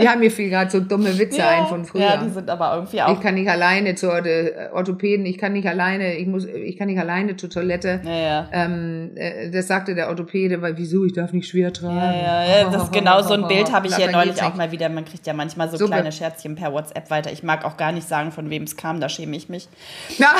ja, 0.00 0.14
mir 0.16 0.30
fiel 0.30 0.50
gerade 0.50 0.70
so 0.70 0.80
dumme 0.80 1.18
Witze 1.18 1.38
ja, 1.38 1.48
ein 1.48 1.66
von 1.68 1.86
früher. 1.86 2.02
Ja, 2.02 2.16
die 2.18 2.28
sind 2.28 2.50
aber 2.50 2.74
irgendwie 2.74 3.00
auch. 3.00 3.14
Ich 3.14 3.20
kann 3.20 3.34
nicht 3.34 3.48
alleine 3.48 3.94
zur 3.94 4.26
äh, 4.26 4.68
Orthopäden, 4.74 5.24
ich 5.24 5.38
kann 5.38 5.54
nicht 5.54 5.66
alleine, 5.66 6.16
ich 6.16 6.26
muss, 6.26 6.44
ich 6.44 6.76
kann 6.76 6.88
nicht 6.88 7.00
alleine 7.00 7.34
zur 7.34 7.48
Toilette. 7.48 8.02
Ja, 8.04 8.10
ja. 8.10 8.48
Ähm, 8.52 9.12
äh, 9.14 9.50
das 9.50 9.68
sagte 9.68 9.94
der 9.94 10.10
Orthopäde, 10.10 10.60
weil 10.60 10.76
wieso, 10.76 11.06
ich 11.06 11.14
darf 11.14 11.32
nicht 11.32 11.48
schwer 11.48 11.72
tragen. 11.72 11.96
Ja, 11.96 12.12
ja, 12.12 12.58
ja 12.58 12.70
das 12.70 12.84
ist 12.84 12.92
genau 12.92 13.22
so 13.22 13.32
ein 13.32 13.48
Bild 13.48 13.72
habe 13.72 13.86
ich 13.86 13.96
ja 13.96 14.10
neulich 14.10 14.42
auch 14.42 14.54
mal 14.54 14.70
wieder. 14.70 14.90
Man 14.90 15.06
kriegt 15.06 15.26
ja 15.26 15.32
manchmal 15.32 15.70
so 15.70 15.78
Super. 15.78 15.92
kleine 15.92 16.12
Scherzchen 16.12 16.56
per 16.56 16.74
WhatsApp 16.74 17.10
weiter. 17.10 17.32
Ich 17.32 17.42
mag 17.42 17.64
auch 17.64 17.78
gar 17.78 17.92
nicht 17.92 18.06
sagen, 18.06 18.32
von 18.32 18.50
wem 18.50 18.64
es 18.64 18.76
kam, 18.76 19.00
da 19.00 19.08
schäme 19.08 19.34
ich 19.34 19.48
mich. 19.48 19.66
Ja. 20.18 20.34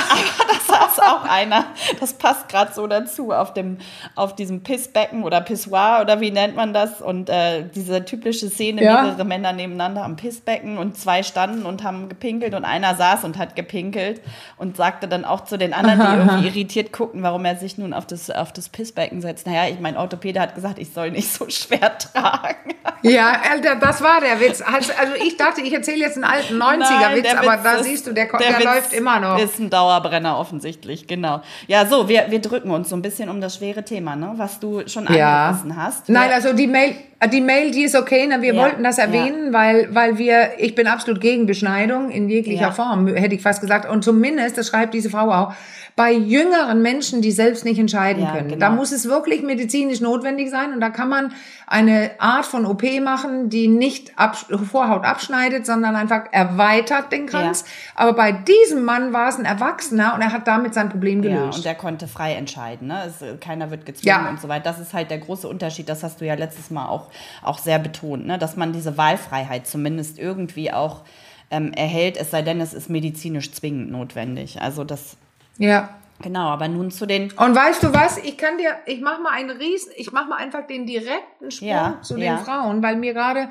Das 0.50 0.66
saß 0.66 0.98
auch 1.00 1.24
einer, 1.24 1.66
das 2.00 2.14
passt 2.14 2.48
gerade 2.48 2.72
so 2.72 2.86
dazu, 2.86 3.32
auf, 3.32 3.54
dem, 3.54 3.78
auf 4.14 4.34
diesem 4.34 4.62
Pissbecken 4.62 5.24
oder 5.24 5.40
Pissoir 5.40 6.00
oder 6.02 6.20
wie 6.20 6.30
nennt 6.30 6.56
man 6.56 6.72
das? 6.72 7.00
Und 7.00 7.28
äh, 7.28 7.64
diese 7.74 8.04
typische 8.04 8.50
Szene, 8.50 8.82
ja. 8.82 9.02
mehrere 9.02 9.24
Männer 9.24 9.52
nebeneinander 9.52 10.04
am 10.04 10.16
Pissbecken 10.16 10.78
und 10.78 10.96
zwei 10.96 11.22
standen 11.22 11.66
und 11.66 11.84
haben 11.84 12.08
gepinkelt 12.08 12.54
und 12.54 12.64
einer 12.64 12.94
saß 12.94 13.24
und 13.24 13.38
hat 13.38 13.56
gepinkelt 13.56 14.20
und 14.56 14.76
sagte 14.76 15.08
dann 15.08 15.24
auch 15.24 15.44
zu 15.44 15.58
den 15.58 15.72
anderen, 15.72 16.00
die 16.00 16.06
irgendwie 16.06 16.46
irritiert 16.48 16.92
guckten, 16.92 17.22
warum 17.22 17.44
er 17.44 17.56
sich 17.56 17.78
nun 17.78 17.92
auf 17.92 18.06
das, 18.06 18.30
auf 18.30 18.52
das 18.52 18.68
Pissbecken 18.68 19.20
setzt. 19.20 19.46
Naja, 19.46 19.68
ich 19.72 19.80
mein 19.80 19.96
Orthopäde 19.96 20.40
hat 20.40 20.54
gesagt, 20.54 20.78
ich 20.78 20.92
soll 20.92 21.10
nicht 21.10 21.32
so 21.32 21.48
schwer 21.48 21.96
tragen. 21.98 22.74
Ja, 23.02 23.40
das 23.80 24.02
war 24.02 24.20
der 24.20 24.40
Witz. 24.40 24.62
Also, 24.62 24.92
ich 25.24 25.36
dachte, 25.36 25.60
ich 25.62 25.72
erzähle 25.72 25.98
jetzt 25.98 26.16
einen 26.16 26.24
alten 26.24 26.60
90er-Witz, 26.60 27.34
aber 27.34 27.56
da 27.56 27.74
ist, 27.74 27.84
siehst 27.84 28.06
du, 28.06 28.12
der, 28.12 28.26
der, 28.26 28.58
der 28.58 28.64
läuft 28.64 28.92
immer 28.92 29.20
noch. 29.20 29.38
Ist 29.38 29.58
ein 29.58 29.70
Dauerbrenner 29.70 30.29
offensichtlich, 30.38 31.06
genau. 31.06 31.42
Ja, 31.66 31.86
so, 31.86 32.08
wir, 32.08 32.26
wir 32.30 32.40
drücken 32.40 32.70
uns 32.70 32.88
so 32.88 32.96
ein 32.96 33.02
bisschen 33.02 33.28
um 33.28 33.40
das 33.40 33.56
schwere 33.56 33.84
Thema, 33.84 34.16
ne, 34.16 34.34
was 34.36 34.60
du 34.60 34.86
schon 34.88 35.06
ja. 35.12 35.48
angerissen 35.48 35.76
hast. 35.76 36.08
Nein, 36.08 36.30
also 36.32 36.52
die 36.52 36.66
Mail, 36.66 36.94
die 37.26 37.40
Mail, 37.40 37.70
die 37.70 37.82
ist 37.82 37.94
okay, 37.94 38.26
ne? 38.26 38.40
wir 38.40 38.54
ja, 38.54 38.62
wollten 38.62 38.82
das 38.82 38.98
erwähnen, 38.98 39.46
ja. 39.46 39.52
weil, 39.52 39.94
weil 39.94 40.18
wir, 40.18 40.52
ich 40.58 40.74
bin 40.74 40.86
absolut 40.86 41.20
gegen 41.20 41.46
Beschneidung 41.46 42.10
in 42.10 42.28
jeglicher 42.30 42.68
ja. 42.68 42.70
Form, 42.70 43.06
hätte 43.08 43.34
ich 43.34 43.42
fast 43.42 43.60
gesagt. 43.60 43.88
Und 43.88 44.04
zumindest, 44.04 44.56
das 44.56 44.68
schreibt 44.68 44.94
diese 44.94 45.10
Frau 45.10 45.30
auch, 45.30 45.54
bei 45.96 46.12
jüngeren 46.12 46.80
Menschen, 46.80 47.20
die 47.20 47.30
selbst 47.30 47.64
nicht 47.66 47.78
entscheiden 47.78 48.26
können. 48.26 48.48
Genau. 48.48 48.60
Da 48.60 48.70
muss 48.70 48.90
es 48.90 49.06
wirklich 49.06 49.42
medizinisch 49.42 50.00
notwendig 50.00 50.48
sein 50.48 50.72
und 50.72 50.80
da 50.80 50.88
kann 50.88 51.10
man 51.10 51.32
eine 51.66 52.12
Art 52.18 52.46
von 52.46 52.64
OP 52.64 52.82
machen, 53.02 53.50
die 53.50 53.68
nicht 53.68 54.18
ab, 54.18 54.34
Vorhaut 54.36 55.04
abschneidet, 55.04 55.66
sondern 55.66 55.96
einfach 55.96 56.24
erweitert 56.32 57.12
den 57.12 57.26
Kranz. 57.26 57.66
Aber 57.94 58.14
bei 58.14 58.32
diesem 58.32 58.84
Mann 58.84 59.12
war 59.12 59.28
es 59.28 59.36
ein 59.36 59.44
Erwachsener 59.44 60.14
und 60.14 60.22
er 60.22 60.32
hat 60.32 60.48
damit 60.48 60.72
sein 60.72 60.88
Problem 60.88 61.20
gelöst. 61.20 61.52
Ja, 61.52 61.56
und 61.58 61.66
er 61.66 61.74
konnte 61.74 62.08
frei 62.08 62.32
entscheiden. 62.32 62.88
Ne? 62.88 63.04
Es, 63.06 63.22
keiner 63.40 63.70
wird 63.70 63.84
gezwungen 63.84 64.28
und 64.28 64.40
so 64.40 64.48
weiter. 64.48 64.64
Das 64.64 64.78
ist 64.78 64.94
halt 64.94 65.10
der 65.10 65.18
große 65.18 65.46
Unterschied. 65.46 65.88
Das 65.88 66.02
hast 66.02 66.20
du 66.20 66.26
ja 66.26 66.34
letztes 66.34 66.70
Mal 66.70 66.86
auch, 66.86 67.09
auch 67.42 67.58
sehr 67.58 67.78
betont, 67.78 68.26
ne? 68.26 68.38
dass 68.38 68.56
man 68.56 68.72
diese 68.72 68.96
Wahlfreiheit 68.96 69.66
zumindest 69.66 70.18
irgendwie 70.18 70.72
auch 70.72 71.02
ähm, 71.50 71.72
erhält, 71.72 72.16
es 72.16 72.30
sei 72.30 72.42
denn, 72.42 72.60
es 72.60 72.74
ist 72.74 72.88
medizinisch 72.90 73.52
zwingend 73.52 73.90
notwendig. 73.90 74.60
Also 74.60 74.84
das 74.84 75.16
ja. 75.58 75.90
Genau, 76.22 76.48
aber 76.48 76.68
nun 76.68 76.90
zu 76.90 77.06
den. 77.06 77.32
Und 77.32 77.54
weißt 77.54 77.82
du 77.82 77.94
was? 77.94 78.18
Ich 78.18 78.36
kann 78.36 78.58
dir, 78.58 78.76
ich 78.84 79.00
mach 79.00 79.20
mal 79.20 79.32
einen 79.32 79.50
Riesen, 79.56 79.90
ich 79.96 80.12
mach 80.12 80.28
mal 80.28 80.36
einfach 80.36 80.66
den 80.66 80.86
direkten 80.86 81.50
Sprung 81.50 81.68
Ja, 81.68 81.98
zu 82.02 82.14
den 82.14 82.24
ja. 82.24 82.36
Frauen, 82.38 82.82
weil 82.82 82.96
mir 82.96 83.14
gerade 83.14 83.48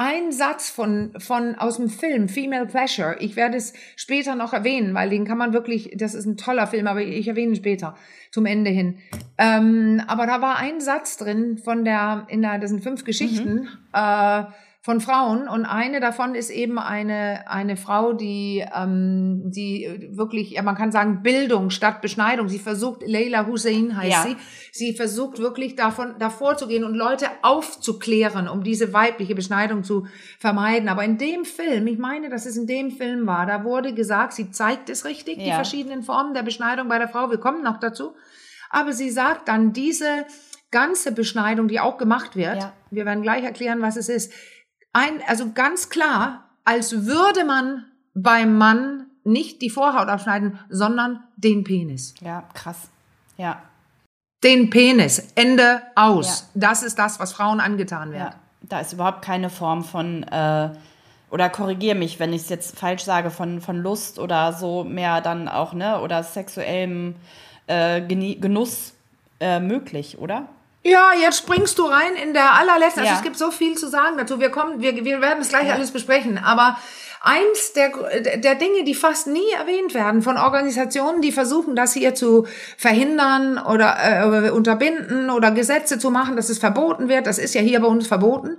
ein 0.00 0.32
Satz 0.32 0.70
von, 0.70 1.12
von, 1.18 1.56
aus 1.56 1.76
dem 1.76 1.90
Film 1.90 2.30
Female 2.30 2.64
Pleasure, 2.64 3.16
ich 3.20 3.36
werde 3.36 3.58
es 3.58 3.74
später 3.96 4.34
noch 4.34 4.54
erwähnen, 4.54 4.94
weil 4.94 5.10
den 5.10 5.26
kann 5.26 5.36
man 5.36 5.52
wirklich, 5.52 5.92
das 5.94 6.14
ist 6.14 6.24
ein 6.24 6.38
toller 6.38 6.66
Film, 6.66 6.86
aber 6.86 7.02
ich 7.02 7.28
erwähne 7.28 7.52
ihn 7.52 7.56
später, 7.56 7.94
zum 8.30 8.46
Ende 8.46 8.70
hin. 8.70 8.96
Ähm, 9.36 10.02
aber 10.06 10.26
da 10.26 10.40
war 10.40 10.56
ein 10.56 10.80
Satz 10.80 11.18
drin 11.18 11.58
von 11.58 11.84
der, 11.84 12.26
in 12.30 12.40
der, 12.40 12.58
das 12.58 12.70
sind 12.70 12.82
fünf 12.82 13.04
Geschichten, 13.04 13.68
äh, 13.92 14.44
von 14.82 15.02
Frauen 15.02 15.46
und 15.46 15.66
eine 15.66 16.00
davon 16.00 16.34
ist 16.34 16.48
eben 16.48 16.78
eine 16.78 17.46
eine 17.50 17.76
Frau, 17.76 18.14
die 18.14 18.64
ähm, 18.74 19.42
die 19.50 20.08
wirklich, 20.12 20.52
ja 20.52 20.62
man 20.62 20.74
kann 20.74 20.90
sagen 20.90 21.22
Bildung 21.22 21.68
statt 21.68 22.00
Beschneidung. 22.00 22.48
Sie 22.48 22.58
versucht, 22.58 23.02
Leila 23.06 23.46
Hussein 23.46 23.94
heißt 23.94 24.10
Ja. 24.10 24.22
sie, 24.22 24.36
sie 24.72 24.96
versucht 24.96 25.38
wirklich 25.38 25.76
davon 25.76 26.14
davor 26.18 26.56
zu 26.56 26.66
gehen 26.66 26.84
und 26.84 26.94
Leute 26.94 27.26
aufzuklären, 27.42 28.48
um 28.48 28.62
diese 28.62 28.94
weibliche 28.94 29.34
Beschneidung 29.34 29.84
zu 29.84 30.06
vermeiden. 30.38 30.88
Aber 30.88 31.04
in 31.04 31.18
dem 31.18 31.44
Film, 31.44 31.86
ich 31.86 31.98
meine, 31.98 32.30
dass 32.30 32.46
es 32.46 32.56
in 32.56 32.66
dem 32.66 32.90
Film 32.90 33.26
war, 33.26 33.44
da 33.44 33.64
wurde 33.64 33.92
gesagt, 33.92 34.32
sie 34.32 34.50
zeigt 34.50 34.88
es 34.88 35.04
richtig, 35.04 35.38
die 35.38 35.48
Ja. 35.48 35.56
verschiedenen 35.56 36.02
Formen 36.02 36.32
der 36.32 36.42
Beschneidung 36.42 36.88
bei 36.88 36.98
der 36.98 37.08
Frau. 37.08 37.30
Wir 37.30 37.38
kommen 37.38 37.62
noch 37.62 37.80
dazu. 37.80 38.14
Aber 38.70 38.94
sie 38.94 39.10
sagt 39.10 39.48
dann, 39.48 39.74
diese 39.74 40.24
ganze 40.70 41.12
Beschneidung, 41.12 41.68
die 41.68 41.80
auch 41.80 41.98
gemacht 41.98 42.34
wird, 42.36 42.56
Ja. 42.56 42.72
wir 42.90 43.04
werden 43.04 43.22
gleich 43.22 43.44
erklären, 43.44 43.82
was 43.82 43.96
es 43.96 44.08
ist, 44.08 44.32
ein, 44.92 45.20
also 45.26 45.52
ganz 45.52 45.88
klar, 45.88 46.44
als 46.64 47.06
würde 47.06 47.44
man 47.44 47.84
beim 48.14 48.58
Mann 48.58 49.06
nicht 49.24 49.62
die 49.62 49.70
Vorhaut 49.70 50.08
abschneiden, 50.08 50.58
sondern 50.68 51.20
den 51.36 51.64
Penis. 51.64 52.14
Ja, 52.20 52.44
krass. 52.54 52.88
Ja, 53.36 53.62
Den 54.42 54.70
Penis. 54.70 55.32
Ende 55.34 55.82
aus. 55.94 56.48
Das 56.54 56.82
ist 56.82 56.98
das, 56.98 57.20
was 57.20 57.32
Frauen 57.32 57.60
angetan 57.60 58.10
wird. 58.12 58.20
ja. 58.20 58.34
Da 58.62 58.80
ist 58.80 58.92
überhaupt 58.92 59.22
keine 59.22 59.48
Form 59.48 59.82
von, 59.84 60.22
äh, 60.22 60.70
oder 61.30 61.48
korrigier 61.48 61.94
mich, 61.94 62.20
wenn 62.20 62.32
ich 62.34 62.42
es 62.42 62.48
jetzt 62.50 62.78
falsch 62.78 63.02
sage, 63.02 63.30
von, 63.30 63.62
von 63.62 63.78
Lust 63.78 64.18
oder 64.18 64.52
so 64.52 64.84
mehr 64.84 65.22
dann 65.22 65.48
auch, 65.48 65.72
ne, 65.72 66.00
oder 66.00 66.22
sexuellem 66.22 67.16
äh, 67.66 68.02
Genuss 68.02 68.92
äh, 69.40 69.60
möglich, 69.60 70.18
oder? 70.18 70.46
Ja, 70.82 71.10
jetzt 71.20 71.38
springst 71.38 71.78
du 71.78 71.84
rein 71.84 72.14
in 72.22 72.32
der 72.32 72.52
allerletzten. 72.54 73.00
Also 73.00 73.12
Ja. 73.12 73.18
es 73.18 73.22
gibt 73.22 73.36
so 73.36 73.50
viel 73.50 73.76
zu 73.76 73.88
sagen 73.88 74.16
dazu. 74.16 74.40
Wir 74.40 74.50
kommen, 74.50 74.80
wir, 74.80 75.04
wir 75.04 75.20
werden 75.20 75.40
es 75.42 75.50
gleich 75.50 75.66
Ja. 75.68 75.74
alles 75.74 75.90
besprechen. 75.90 76.38
Aber 76.38 76.78
eins 77.20 77.74
der, 77.74 77.90
der 78.38 78.54
Dinge, 78.54 78.84
die 78.84 78.94
fast 78.94 79.26
nie 79.26 79.50
erwähnt 79.58 79.92
werden 79.92 80.22
von 80.22 80.38
Organisationen, 80.38 81.20
die 81.20 81.32
versuchen, 81.32 81.76
das 81.76 81.92
hier 81.92 82.14
zu 82.14 82.46
verhindern 82.78 83.58
oder 83.58 84.46
äh, 84.46 84.50
unterbinden 84.50 85.28
oder 85.28 85.50
Gesetze 85.50 85.98
zu 85.98 86.10
machen, 86.10 86.36
dass 86.36 86.48
es 86.48 86.58
verboten 86.58 87.08
wird. 87.10 87.26
Das 87.26 87.38
ist 87.38 87.54
ja 87.54 87.60
hier 87.60 87.80
bei 87.80 87.86
uns 87.88 88.06
verboten. 88.06 88.56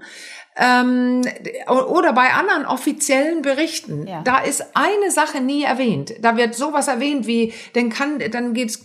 Ähm, 0.64 1.24
oder 1.68 2.14
bei 2.14 2.34
anderen 2.34 2.68
offiziellen 2.68 3.42
Berichten. 3.42 4.06
Ja. 4.06 4.22
Da 4.22 4.38
ist 4.38 4.64
eine 4.76 5.10
Sache 5.10 5.42
nie 5.42 5.64
erwähnt. 5.64 6.14
Da 6.22 6.38
wird 6.38 6.54
sowas 6.54 6.88
erwähnt 6.88 7.26
wie, 7.26 7.52
dann 7.74 7.90
kann, 7.90 8.20
dann 8.30 8.54
geht's 8.54 8.84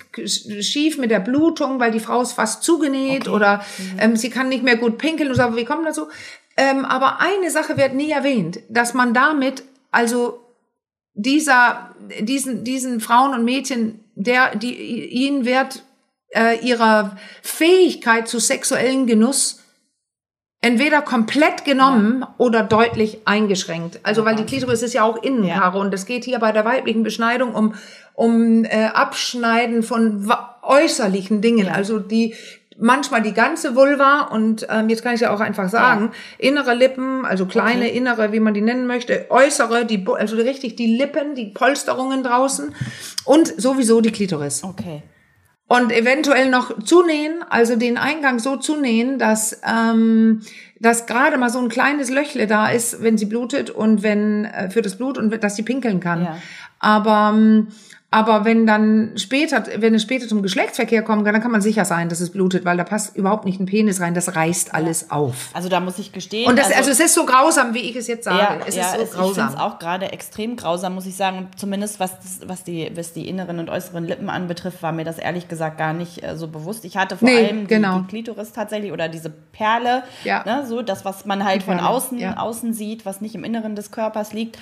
schief 0.60 0.96
mit 0.96 1.10
der 1.10 1.20
Blutung, 1.20 1.78
weil 1.78 1.90
die 1.90 2.00
Frau 2.00 2.22
ist 2.22 2.32
fast 2.32 2.62
zugenäht 2.62 3.28
oder 3.28 3.62
ähm, 3.98 4.16
sie 4.16 4.30
kann 4.30 4.48
nicht 4.48 4.64
mehr 4.64 4.76
gut 4.78 4.96
pinkeln 4.96 5.30
oder 5.30 5.50
so. 5.50 5.56
Wir 5.56 5.66
kommen 5.66 5.84
dazu. 5.84 6.08
Ähm, 6.56 6.86
aber 6.86 7.20
eine 7.20 7.50
Sache 7.50 7.76
wird 7.76 7.92
nie 7.92 8.10
erwähnt, 8.10 8.60
dass 8.70 8.94
man 8.94 9.12
damit 9.12 9.62
also 9.90 10.40
dieser, 11.12 11.94
diesen, 12.20 12.64
diesen 12.64 13.00
Frauen 13.00 13.34
und 13.34 13.44
Mädchen, 13.44 14.00
der, 14.14 14.56
die 14.56 14.74
ihnen 15.10 15.44
wird 15.44 15.82
äh, 16.30 16.58
ihrer 16.66 17.18
Fähigkeit 17.42 18.28
zu 18.28 18.38
sexuellen 18.38 19.06
Genuss 19.06 19.60
entweder 20.60 21.02
komplett 21.02 21.64
genommen 21.64 22.24
oder 22.38 22.62
deutlich 22.62 23.20
eingeschränkt. 23.24 24.00
Also 24.02 24.24
weil 24.24 24.36
die 24.36 24.44
Klitoris 24.44 24.82
ist 24.82 24.94
ja 24.94 25.04
auch 25.04 25.22
Innenhaare 25.22 25.78
und 25.78 25.94
es 25.94 26.06
geht 26.06 26.24
hier 26.24 26.38
bei 26.38 26.52
der 26.52 26.64
weiblichen 26.64 27.02
Beschneidung 27.02 27.54
um 27.54 27.74
um 28.14 28.64
äh, 28.64 28.86
Abschneiden 28.86 29.82
von 29.82 30.32
äußerlichen 30.62 31.42
Dingen, 31.42 31.68
also 31.68 31.98
die 31.98 32.34
manchmal 32.78 33.22
die 33.22 33.32
ganze 33.32 33.74
Vulva 33.74 34.22
und 34.32 34.66
ähm, 34.70 34.88
jetzt 34.88 35.02
kann 35.02 35.14
ich 35.14 35.20
ja 35.20 35.34
auch 35.34 35.40
einfach 35.40 35.68
sagen, 35.68 36.12
innere 36.38 36.74
Lippen, 36.74 37.24
also 37.24 37.46
kleine 37.46 37.88
innere, 37.88 38.32
wie 38.32 38.40
man 38.40 38.54
die 38.54 38.60
nennen 38.60 38.86
möchte, 38.86 39.26
äußere, 39.30 39.86
die 39.86 40.04
also 40.06 40.36
richtig 40.36 40.76
die 40.76 40.96
Lippen, 40.96 41.34
die 41.34 41.46
Polsterungen 41.46 42.22
draußen 42.22 42.74
und 43.24 43.60
sowieso 43.60 44.00
die 44.00 44.12
Klitoris. 44.12 44.64
Okay. 44.64 45.02
Und 45.68 45.90
eventuell 45.90 46.48
noch 46.48 46.80
zunähen, 46.84 47.44
also 47.48 47.74
den 47.74 47.98
Eingang 47.98 48.38
so 48.38 48.56
zunähen, 48.56 49.18
dass, 49.18 49.60
ähm, 49.68 50.42
dass 50.78 51.06
gerade 51.06 51.38
mal 51.38 51.50
so 51.50 51.58
ein 51.58 51.68
kleines 51.68 52.08
Löchle 52.08 52.46
da 52.46 52.68
ist, 52.68 53.02
wenn 53.02 53.18
sie 53.18 53.26
blutet 53.26 53.70
und 53.70 54.04
wenn 54.04 54.44
äh, 54.44 54.70
für 54.70 54.80
das 54.80 54.96
Blut 54.96 55.18
und 55.18 55.42
dass 55.42 55.56
sie 55.56 55.64
pinkeln 55.64 55.98
kann. 55.98 56.22
Ja. 56.22 56.38
Aber 56.78 57.32
ähm, 57.36 57.68
aber 58.16 58.46
wenn 58.46 58.66
dann 58.66 59.12
später, 59.16 59.62
wenn 59.76 59.94
es 59.94 60.00
später 60.00 60.26
zum 60.26 60.40
Geschlechtsverkehr 60.42 61.02
kommen 61.02 61.22
kann, 61.22 61.34
dann 61.34 61.42
kann 61.42 61.50
man 61.50 61.60
sicher 61.60 61.84
sein, 61.84 62.08
dass 62.08 62.20
es 62.20 62.30
blutet, 62.30 62.64
weil 62.64 62.78
da 62.78 62.84
passt 62.84 63.14
überhaupt 63.14 63.44
nicht 63.44 63.60
ein 63.60 63.66
Penis 63.66 64.00
rein. 64.00 64.14
Das 64.14 64.34
reißt 64.34 64.74
alles 64.74 65.10
auf. 65.10 65.50
Also 65.52 65.68
da 65.68 65.80
muss 65.80 65.98
ich 65.98 66.12
gestehen. 66.12 66.48
Und 66.48 66.58
das, 66.58 66.72
also, 66.72 66.90
es 66.92 66.98
ist 66.98 67.12
so 67.12 67.26
grausam, 67.26 67.74
wie 67.74 67.80
ich 67.80 67.94
es 67.94 68.06
jetzt 68.06 68.24
sage. 68.24 68.38
Ja, 68.38 68.56
es 68.66 68.74
ja 68.74 68.84
ist 68.84 68.92
so 68.92 68.96
es, 68.96 69.02
ich 69.02 69.10
finde 69.10 69.26
grausam. 69.26 69.48
es 69.50 69.56
auch 69.56 69.78
gerade 69.78 70.12
extrem 70.12 70.56
grausam, 70.56 70.94
muss 70.94 71.04
ich 71.04 71.14
sagen. 71.14 71.36
Und 71.36 71.58
zumindest 71.60 72.00
was, 72.00 72.12
was, 72.46 72.64
die, 72.64 72.90
was 72.94 73.12
die 73.12 73.28
inneren 73.28 73.58
und 73.58 73.68
äußeren 73.68 74.06
Lippen 74.06 74.30
anbetrifft, 74.30 74.82
war 74.82 74.92
mir 74.92 75.04
das 75.04 75.18
ehrlich 75.18 75.48
gesagt 75.48 75.76
gar 75.76 75.92
nicht 75.92 76.24
äh, 76.24 76.38
so 76.38 76.48
bewusst. 76.48 76.86
Ich 76.86 76.96
hatte 76.96 77.18
vor 77.18 77.28
Nee, 77.28 77.48
allem 77.48 77.60
die, 77.66 77.74
genau. 77.74 77.98
die 77.98 78.06
Klitoris 78.06 78.52
tatsächlich 78.52 78.92
oder 78.92 79.10
diese 79.10 79.28
Perle, 79.28 80.04
Ja. 80.24 80.42
ne, 80.46 80.64
so 80.66 80.80
das, 80.80 81.04
was 81.04 81.26
man 81.26 81.44
halt 81.44 81.64
von 81.64 81.80
außen, 81.80 82.18
ja. 82.18 82.38
außen 82.38 82.72
sieht, 82.72 83.04
was 83.04 83.20
nicht 83.20 83.34
im 83.34 83.44
Inneren 83.44 83.76
des 83.76 83.90
Körpers 83.90 84.32
liegt. 84.32 84.56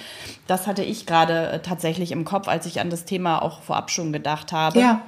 Das 0.49 0.67
hatte 0.67 0.83
ich 0.83 1.07
gerade 1.07 1.51
äh, 1.53 1.59
tatsächlich 1.61 2.11
im 2.11 2.25
Kopf, 2.25 2.49
als 2.49 2.67
ich 2.67 2.81
an 2.81 2.91
das 2.91 3.05
Thema 3.05 3.44
auch 3.45 3.63
vorab 3.63 3.91
schon 3.91 4.13
gedacht 4.13 4.53
habe. 4.53 4.79
ja. 4.81 5.01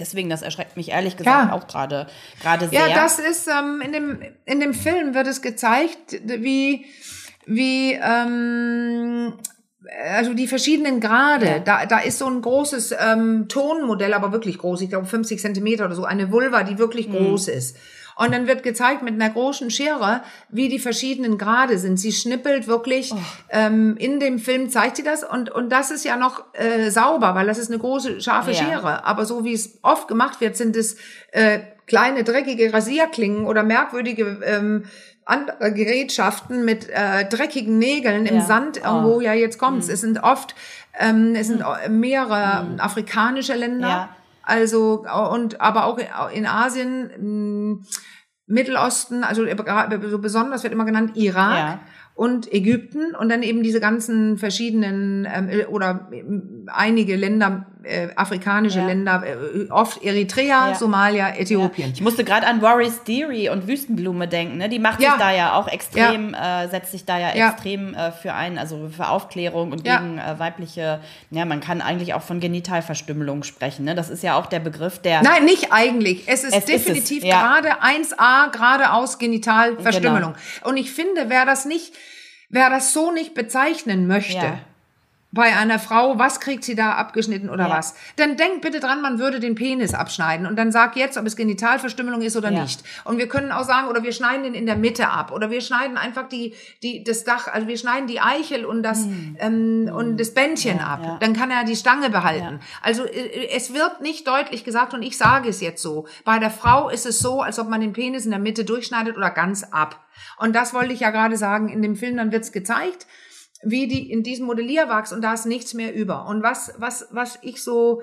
Deswegen, 0.00 0.28
das 0.28 0.42
erschreckt 0.42 0.76
mich 0.76 0.88
ehrlich 0.90 1.16
gesagt 1.16 1.50
Ja. 1.50 1.54
auch 1.54 1.68
gerade 1.68 2.08
gerade 2.42 2.68
sehr. 2.68 2.88
Ja, 2.88 2.94
das 2.96 3.20
ist 3.20 3.46
ähm, 3.46 3.80
in 3.80 3.92
dem 3.92 4.18
in 4.44 4.58
dem 4.58 4.74
Film 4.74 5.14
wird 5.14 5.28
es 5.28 5.40
gezeigt, 5.40 6.20
wie 6.26 6.86
wie 7.46 7.92
ähm, 7.92 9.34
also 10.12 10.34
die 10.34 10.48
verschiedenen 10.48 10.98
Grade. 10.98 11.46
Ja. 11.46 11.58
Da 11.60 11.86
da 11.86 11.98
ist 11.98 12.18
so 12.18 12.26
ein 12.26 12.42
großes 12.42 12.92
ähm, 12.98 13.46
Tonmodell, 13.48 14.14
aber 14.14 14.32
wirklich 14.32 14.58
groß. 14.58 14.80
Ich 14.80 14.88
glaube 14.90 15.06
50 15.06 15.40
Zentimeter 15.40 15.84
oder 15.84 15.94
so. 15.94 16.04
Eine 16.04 16.32
Vulva, 16.32 16.64
die 16.64 16.78
wirklich 16.78 17.08
Mhm. 17.08 17.12
groß 17.18 17.46
ist. 17.48 17.76
Und 18.16 18.32
dann 18.32 18.46
wird 18.46 18.62
gezeigt 18.62 19.02
mit 19.02 19.14
einer 19.14 19.30
großen 19.30 19.70
Schere, 19.70 20.22
wie 20.48 20.68
die 20.68 20.78
verschiedenen 20.78 21.36
Grade 21.38 21.78
sind. 21.78 21.98
Sie 21.98 22.12
schnippelt 22.12 22.66
wirklich, 22.68 23.12
Oh. 23.12 23.18
ähm, 23.50 23.96
in 23.96 24.20
dem 24.20 24.38
Film 24.38 24.68
zeigt 24.70 24.96
sie 24.98 25.02
das. 25.02 25.24
Und, 25.24 25.50
und 25.50 25.70
das 25.70 25.90
ist 25.90 26.04
ja 26.04 26.16
noch 26.16 26.44
äh, 26.52 26.90
sauber, 26.90 27.34
weil 27.34 27.46
das 27.46 27.58
ist 27.58 27.70
eine 27.70 27.78
große, 27.80 28.20
scharfe 28.20 28.52
Ja. 28.52 28.56
Schere. 28.64 29.04
Aber 29.04 29.24
so 29.26 29.44
wie 29.44 29.52
es 29.52 29.78
oft 29.82 30.06
gemacht 30.08 30.40
wird, 30.40 30.56
sind 30.56 30.76
es 30.76 30.96
äh, 31.32 31.58
kleine, 31.86 32.22
dreckige 32.24 32.72
Rasierklingen 32.72 33.46
oder 33.46 33.62
merkwürdige 33.62 34.40
ähm, 34.44 34.84
andere 35.26 35.72
Gerätschaften 35.72 36.64
mit 36.64 36.88
äh, 36.90 37.24
dreckigen 37.28 37.78
Nägeln 37.78 38.26
im 38.26 38.36
Ja. 38.36 38.40
Sand 38.42 38.80
Oh. 38.84 38.86
irgendwo. 38.86 39.20
Ja, 39.22 39.32
jetzt 39.32 39.58
kommt's. 39.58 39.88
Es 39.88 40.02
sind 40.02 40.22
oft, 40.22 40.54
ähm, 40.98 41.34
es 41.34 41.48
sind 41.48 41.64
mehrere 41.88 42.76
afrikanische 42.78 43.54
Länder. 43.54 43.88
Ja. 43.88 44.08
Also 44.46 45.04
und 45.32 45.60
aber 45.60 45.86
auch 45.86 45.98
in 46.32 46.46
Asien, 46.46 47.10
mh, 47.78 47.84
Mittelosten, 48.46 49.24
also 49.24 49.44
so 50.10 50.18
besonders 50.18 50.62
wird 50.64 50.72
immer 50.72 50.84
genannt 50.84 51.16
Irak 51.16 51.56
Ja. 51.56 51.80
und 52.14 52.52
Ägypten 52.52 53.14
und 53.14 53.30
dann 53.30 53.42
eben 53.42 53.62
diese 53.62 53.80
ganzen 53.80 54.36
verschiedenen 54.36 55.26
ähm, 55.32 55.48
oder 55.70 56.08
ähm, 56.12 56.68
einige 56.70 57.16
Länder, 57.16 57.66
äh, 57.84 58.08
afrikanische 58.16 58.78
Ja. 58.80 58.86
Länder, 58.86 59.22
äh, 59.26 59.70
oft 59.70 60.02
Eritrea, 60.02 60.68
Ja. 60.70 60.74
Somalia, 60.74 61.34
Äthiopien. 61.36 61.92
Ich 61.94 62.00
musste 62.00 62.24
gerade 62.24 62.46
an 62.46 62.62
Warris 62.62 63.02
Deary 63.04 63.48
und 63.48 63.66
Wüstenblume 63.68 64.26
denken. 64.28 64.58
Ne? 64.58 64.68
Die 64.68 64.78
macht 64.78 65.00
Ja. 65.00 65.10
sich 65.12 65.18
da 65.20 65.30
ja 65.32 65.54
auch 65.54 65.68
extrem, 65.68 66.34
äh, 66.34 66.68
setzt 66.68 66.92
sich 66.92 67.04
da 67.04 67.18
ja, 67.18 67.34
Ja. 67.34 67.50
extrem 67.50 67.94
äh, 67.94 68.12
für 68.12 68.32
ein, 68.34 68.58
also 68.58 68.88
für 68.88 69.08
Aufklärung 69.08 69.72
und 69.72 69.86
Ja. 69.86 69.98
gegen 69.98 70.18
äh, 70.18 70.38
weibliche, 70.38 71.00
ja, 71.30 71.44
man 71.44 71.60
kann 71.60 71.80
eigentlich 71.80 72.14
auch 72.14 72.22
von 72.22 72.40
Genitalverstümmelung 72.40 73.42
sprechen. 73.42 73.84
Ne? 73.84 73.94
Das 73.94 74.10
ist 74.10 74.22
ja 74.22 74.36
auch 74.36 74.46
der 74.46 74.60
Begriff, 74.60 74.98
der. 75.00 75.22
Nein, 75.22 75.44
nicht 75.44 75.72
eigentlich. 75.72 76.24
Es 76.26 76.44
ist 76.44 76.54
Es 76.54 76.64
ist 76.64 76.68
es, 76.70 76.84
definitiv 76.84 77.24
ja. 77.24 77.40
gerade 77.60 77.82
1a, 77.82 78.50
geradeaus 78.50 79.18
Genitalverstümmelung. 79.18 80.34
Genau. 80.34 80.68
Und 80.68 80.76
ich 80.76 80.90
finde, 80.92 81.28
wer 81.28 81.44
das 81.46 81.64
nicht, 81.64 81.92
wer 82.48 82.70
das 82.70 82.92
so 82.92 83.10
nicht 83.10 83.34
bezeichnen 83.34 84.06
möchte, 84.06 84.34
Ja. 84.36 84.58
Bei 85.34 85.56
einer 85.56 85.80
Frau, 85.80 86.16
was 86.18 86.38
kriegt 86.38 86.62
sie 86.62 86.76
da 86.76 86.92
abgeschnitten 86.92 87.50
oder 87.50 87.64
Ja. 87.66 87.76
was? 87.78 87.94
Dann 88.16 88.36
denkt 88.36 88.60
bitte 88.60 88.78
dran, 88.78 89.02
man 89.02 89.18
würde 89.18 89.40
den 89.40 89.56
Penis 89.56 89.92
abschneiden 89.92 90.46
und 90.46 90.54
dann 90.56 90.70
sag 90.70 90.94
jetzt, 90.96 91.18
ob 91.18 91.26
es 91.26 91.34
Genitalverstümmelung 91.34 92.22
ist 92.22 92.36
oder 92.36 92.52
Ja. 92.52 92.62
nicht. 92.62 92.84
Und 93.02 93.18
wir 93.18 93.28
können 93.28 93.50
auch 93.50 93.64
sagen, 93.64 93.88
oder 93.88 94.04
wir 94.04 94.12
schneiden 94.12 94.44
den 94.44 94.54
in 94.54 94.64
der 94.66 94.76
Mitte 94.76 95.08
ab 95.10 95.32
oder 95.32 95.50
wir 95.50 95.60
schneiden 95.60 95.96
einfach 95.96 96.28
die, 96.28 96.54
die, 96.84 97.02
das 97.02 97.24
Dach, 97.24 97.48
also 97.48 97.66
wir 97.66 97.76
schneiden 97.76 98.06
die 98.06 98.20
Eichel 98.20 98.64
und 98.64 98.84
das, 98.84 99.06
ähm, 99.38 99.90
und 99.92 100.18
das 100.20 100.34
Bändchen 100.34 100.78
ab. 100.78 101.00
Ja. 101.02 101.16
Dann 101.20 101.32
kann 101.34 101.50
er 101.50 101.64
die 101.64 101.76
Stange 101.76 102.10
behalten. 102.10 102.60
Also 102.80 103.04
äh, 103.04 103.48
es 103.54 103.74
wird 103.74 104.00
nicht 104.02 104.28
deutlich 104.28 104.62
gesagt 104.62 104.94
und 104.94 105.02
ich 105.02 105.18
sage 105.18 105.48
es 105.48 105.60
jetzt 105.60 105.82
so. 105.82 106.06
Bei 106.24 106.38
der 106.38 106.50
Frau 106.50 106.88
ist 106.90 107.06
es 107.06 107.18
so, 107.18 107.42
als 107.42 107.58
ob 107.58 107.68
man 107.68 107.80
den 107.80 107.92
Penis 107.92 108.24
in 108.24 108.30
der 108.30 108.40
Mitte 108.40 108.64
durchschneidet 108.64 109.16
oder 109.16 109.30
ganz 109.30 109.64
ab. 109.64 110.00
Und 110.38 110.54
das 110.54 110.72
wollte 110.74 110.92
ich 110.92 111.00
ja 111.00 111.10
gerade 111.10 111.36
sagen, 111.36 111.68
in 111.68 111.82
dem 111.82 111.96
Film, 111.96 112.16
dann 112.16 112.30
wird's 112.30 112.52
gezeigt 112.52 113.06
wie 113.64 113.86
die 113.86 114.10
in 114.10 114.22
diesem 114.22 114.46
Modellierwachs 114.46 115.12
und 115.12 115.22
da 115.22 115.34
ist 115.34 115.46
nichts 115.46 115.74
mehr 115.74 115.94
über. 115.94 116.26
Und 116.26 116.42
was, 116.42 116.72
was, 116.78 117.08
was 117.10 117.38
ich 117.42 117.62
so 117.62 118.02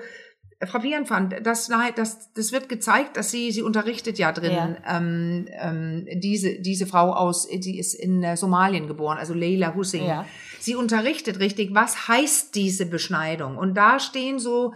frappierend 0.66 1.08
fand, 1.08 1.34
das, 1.44 1.70
das, 1.96 2.32
das 2.34 2.52
wird 2.52 2.68
gezeigt, 2.68 3.16
dass 3.16 3.30
sie, 3.30 3.50
sie 3.50 3.62
unterrichtet 3.62 4.18
ja 4.18 4.30
drin, 4.32 4.76
ähm, 4.88 5.48
ähm, 5.60 6.06
diese, 6.14 6.60
diese 6.60 6.86
Frau 6.86 7.12
aus, 7.12 7.48
die 7.48 7.78
ist 7.78 7.94
in 7.94 8.22
äh, 8.22 8.36
Somalien 8.36 8.86
geboren, 8.86 9.18
also 9.18 9.34
Leila 9.34 9.74
Hussein. 9.74 10.06
Ja. 10.06 10.24
Sie 10.60 10.76
unterrichtet 10.76 11.40
richtig, 11.40 11.74
was 11.74 12.06
heißt 12.06 12.54
diese 12.54 12.86
Beschneidung? 12.86 13.56
Und 13.58 13.74
da 13.74 13.98
stehen 13.98 14.38
so 14.38 14.74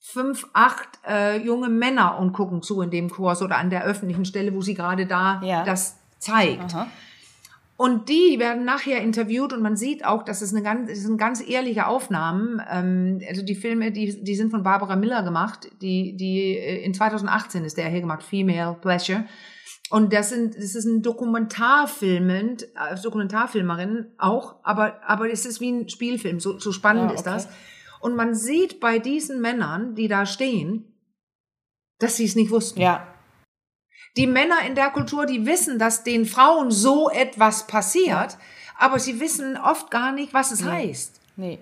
fünf, 0.00 0.46
acht 0.54 0.88
äh, 1.06 1.36
junge 1.38 1.68
Männer 1.68 2.18
und 2.18 2.32
gucken 2.32 2.62
zu 2.62 2.80
in 2.80 2.90
dem 2.90 3.10
Kurs 3.10 3.42
oder 3.42 3.58
an 3.58 3.70
der 3.70 3.84
öffentlichen 3.84 4.24
Stelle, 4.24 4.54
wo 4.54 4.62
sie 4.62 4.74
gerade 4.74 5.06
da 5.06 5.40
Ja. 5.44 5.64
das 5.64 5.96
zeigt. 6.18 6.74
Aha. 6.74 6.88
Und 7.80 8.08
die 8.08 8.40
werden 8.40 8.64
nachher 8.64 9.00
interviewt 9.02 9.52
und 9.52 9.62
man 9.62 9.76
sieht 9.76 10.04
auch, 10.04 10.24
dass 10.24 10.42
es 10.42 10.52
eine 10.52 10.64
ganz, 10.64 10.90
es 10.90 11.02
sind 11.02 11.16
ganz 11.16 11.40
ehrliche 11.40 11.86
Aufnahmen. 11.86 12.60
Ähm, 12.68 13.20
also 13.28 13.42
die 13.42 13.54
Filme, 13.54 13.92
die, 13.92 14.20
die 14.24 14.34
sind 14.34 14.50
von 14.50 14.64
Barbara 14.64 14.96
Miller 14.96 15.22
gemacht. 15.22 15.70
Die, 15.80 16.16
die 16.16 16.58
äh, 16.58 16.82
in 16.82 16.92
2018 16.92 17.64
ist 17.64 17.76
der 17.76 17.88
hier 17.88 18.00
gemacht, 18.00 18.24
Female 18.24 18.76
Pleasure. 18.80 19.26
Und 19.90 20.12
das 20.12 20.30
sind, 20.30 20.56
das 20.56 20.74
ist 20.74 20.86
ein 20.86 21.02
Dokumentarfilmend, 21.02 22.64
äh, 22.64 23.00
Dokumentarfilmerin 23.00 24.06
auch, 24.18 24.56
aber, 24.64 25.00
aber 25.08 25.30
es 25.30 25.46
ist 25.46 25.60
wie 25.60 25.70
ein 25.70 25.88
Spielfilm. 25.88 26.40
So, 26.40 26.58
so 26.58 26.72
spannend 26.72 27.10
Ja, 27.10 27.14
ist 27.14 27.28
okay. 27.28 27.30
das. 27.30 27.48
Und 28.00 28.16
man 28.16 28.34
sieht 28.34 28.80
bei 28.80 28.98
diesen 28.98 29.40
Männern, 29.40 29.94
die 29.94 30.08
da 30.08 30.26
stehen, 30.26 30.98
dass 32.00 32.16
sie 32.16 32.24
es 32.24 32.34
nicht 32.34 32.50
wussten. 32.50 32.80
Ja, 32.80 33.06
Die 34.18 34.26
Männer 34.26 34.56
in 34.66 34.74
der 34.74 34.90
Kultur, 34.90 35.24
die 35.26 35.46
wissen, 35.46 35.78
dass 35.78 36.02
den 36.04 36.26
Frauen 36.26 36.70
so 36.70 37.08
etwas 37.08 37.66
passiert, 37.66 38.36
aber 38.78 38.98
sie 38.98 39.18
wissen 39.20 39.56
oft 39.56 39.90
gar 39.90 40.12
nicht, 40.12 40.34
was 40.34 40.50
es 40.50 40.62
heißt. 40.64 41.20
nee. 41.36 41.58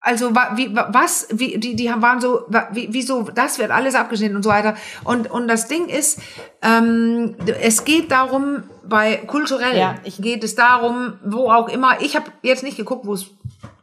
Also 0.00 0.30
wie, 0.54 0.74
wa- 0.76 0.88
was, 0.92 1.26
wie, 1.32 1.58
die, 1.58 1.74
die 1.74 1.88
waren 1.88 2.20
so, 2.20 2.42
wie, 2.70 2.88
wieso, 2.92 3.22
das 3.22 3.58
wird 3.58 3.72
alles 3.72 3.96
abgeschnitten 3.96 4.36
und 4.36 4.44
so 4.44 4.50
weiter. 4.50 4.76
Und, 5.02 5.28
und 5.32 5.48
das 5.48 5.66
Ding 5.66 5.88
ist, 5.88 6.20
ähm, 6.62 7.34
es 7.60 7.84
geht 7.84 8.12
darum, 8.12 8.62
bei 8.84 9.16
kulturell 9.16 9.76
Ja, 9.76 9.94
ich- 10.04 10.18
geht 10.22 10.44
es 10.44 10.54
darum, 10.54 11.14
wo 11.24 11.50
auch 11.50 11.68
immer, 11.68 12.00
ich 12.02 12.14
habe 12.14 12.30
jetzt 12.42 12.62
nicht 12.62 12.76
geguckt, 12.76 13.04
wo 13.04 13.14
es, 13.14 13.26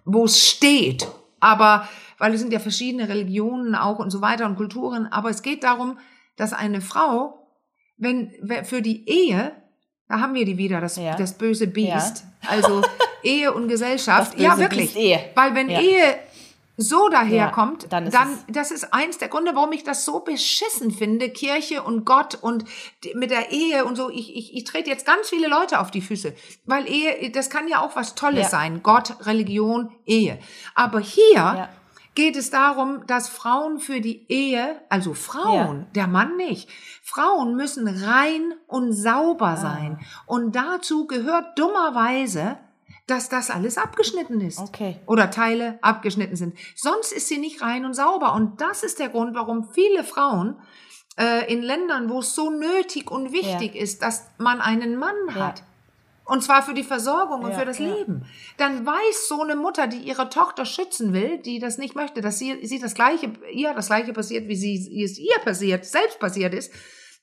wo 0.06 0.24
es 0.24 0.40
steht, 0.48 1.08
aber, 1.42 1.90
weil 2.20 2.34
es 2.34 2.40
sind 2.40 2.54
ja 2.54 2.60
verschiedene 2.60 3.10
Religionen 3.10 3.76
auch 3.76 4.00
und 4.00 4.10
so 4.10 4.22
weiter 4.22 4.46
und 4.46 4.56
Kulturen, 4.56 5.08
aber 5.12 5.30
es 5.30 5.42
geht 5.42 5.64
darum, 5.66 5.98
dass 6.36 6.54
eine 6.54 6.82
Frau, 6.82 7.48
wenn, 7.98 8.32
für 8.64 8.82
die 8.82 9.08
Ehe, 9.10 9.52
da 10.10 10.20
haben 10.20 10.34
wir 10.34 10.46
die 10.46 10.58
wieder, 10.58 10.82
das, 10.82 10.98
Ja. 10.98 11.16
das 11.16 11.38
böse 11.38 11.68
Biest, 11.68 12.24
also 12.48 12.82
Ehe 13.24 13.54
und 13.54 13.68
Gesellschaft, 13.68 14.38
ja 14.40 14.58
wirklich, 14.58 14.96
weil 15.36 15.56
wenn 15.56 15.70
Ja. 15.70 15.80
Ehe 15.82 16.20
so 16.76 17.08
daherkommt, 17.08 17.84
Ja, 17.84 17.90
dann 17.90 18.10
dann, 18.10 18.38
das 18.48 18.72
ist 18.72 18.96
eins 18.96 19.20
der 19.20 19.28
Gründe, 19.28 19.52
warum 19.54 19.72
ich 19.74 19.84
das 19.84 20.06
so 20.06 20.22
beschissen 20.22 20.90
finde, 20.90 21.30
Kirche 21.30 21.84
und 21.84 22.04
Gott 22.04 22.34
und 22.42 22.66
mit 23.14 23.30
der 23.30 23.52
Ehe 23.52 23.86
und 23.86 23.96
so. 23.96 24.10
Ich, 24.10 24.36
ich, 24.36 24.56
ich 24.56 24.64
trete 24.64 24.90
jetzt 24.90 25.06
ganz 25.06 25.30
viele 25.30 25.48
Leute 25.48 25.80
auf 25.80 25.92
die 25.92 26.02
Füße, 26.02 26.34
weil 26.66 26.90
Ehe, 26.90 27.30
das 27.30 27.52
kann 27.52 27.68
ja 27.68 27.80
auch 27.84 27.96
was 27.96 28.16
Tolles 28.16 28.46
Ja. 28.46 28.50
sein. 28.50 28.82
Gott, 28.82 29.16
Religion, 29.28 29.92
Ehe. 30.08 30.40
Aber 30.74 31.00
hier 31.00 31.36
Ja. 31.36 31.70
Geht 32.16 32.36
es 32.36 32.50
darum, 32.50 33.06
dass 33.08 33.28
Frauen 33.30 33.80
für 33.80 34.02
die 34.02 34.26
Ehe, 34.30 34.82
also 34.90 35.14
Frauen, 35.14 35.88
der 35.96 36.08
Mann 36.08 36.38
nicht, 36.38 36.70
Frauen 37.02 37.56
müssen 37.56 37.88
rein 37.88 38.54
und 38.68 38.90
Ah. 38.92 38.94
sauber 38.94 39.58
sein. 39.58 40.00
Und 40.26 40.56
dazu 40.56 41.08
gehört 41.08 41.58
dummerweise, 41.58 42.58
dass 43.08 43.28
das 43.30 43.50
alles 43.50 43.78
abgeschnitten 43.78 44.40
ist. 44.42 44.60
Okay. 44.60 45.00
Oder 45.08 45.30
Teile 45.30 45.78
abgeschnitten 45.82 46.36
sind. 46.38 46.58
Sonst 46.76 47.12
ist 47.12 47.28
sie 47.28 47.38
nicht 47.38 47.62
rein 47.62 47.84
und 47.86 47.94
sauber. 47.94 48.34
Und 48.34 48.62
das 48.62 48.84
ist 48.84 49.00
der 49.00 49.10
Grund, 49.10 49.36
warum 49.36 49.68
viele 49.74 50.04
Frauen 50.04 50.56
äh, 51.20 51.52
in 51.52 51.62
Ländern, 51.62 52.10
wo 52.10 52.20
es 52.20 52.34
so 52.34 52.50
nötig 52.50 53.12
und 53.12 53.32
wichtig 53.34 53.76
ist, 53.76 54.02
dass 54.02 54.26
man 54.38 54.62
einen 54.62 54.96
Mann 54.98 55.16
Ja. 55.30 55.48
hat. 55.48 55.64
Und 56.26 56.42
zwar 56.42 56.64
für 56.64 56.74
die 56.74 56.84
Versorgung 56.84 57.42
und 57.42 57.52
Ja, 57.52 57.60
für 57.60 57.66
das 57.66 57.80
ja. 57.80 57.94
Leben. 57.94 58.26
Dann 58.58 58.86
weiß 58.86 59.28
so 59.28 59.42
eine 59.42 59.56
Mutter, 59.56 59.88
die 59.88 59.98
ihre 59.98 60.30
Tochter 60.30 60.66
schützen 60.66 61.14
will, 61.14 61.40
die 61.40 61.60
das 61.60 61.78
nicht 61.78 61.96
möchte, 61.96 62.22
dass 62.22 62.40
sie, 62.40 62.66
sie 62.66 62.80
das 62.80 62.94
Gleiche, 62.94 63.32
ihr 63.52 63.74
das 63.74 63.88
Gleiche 63.88 64.14
passiert, 64.14 64.48
wie 64.48 64.56
sie, 64.56 65.04
es 65.04 65.20
ihr 65.20 65.38
passiert, 65.44 65.86
selbst 65.86 66.20
passiert 66.20 66.54
ist, 66.54 66.72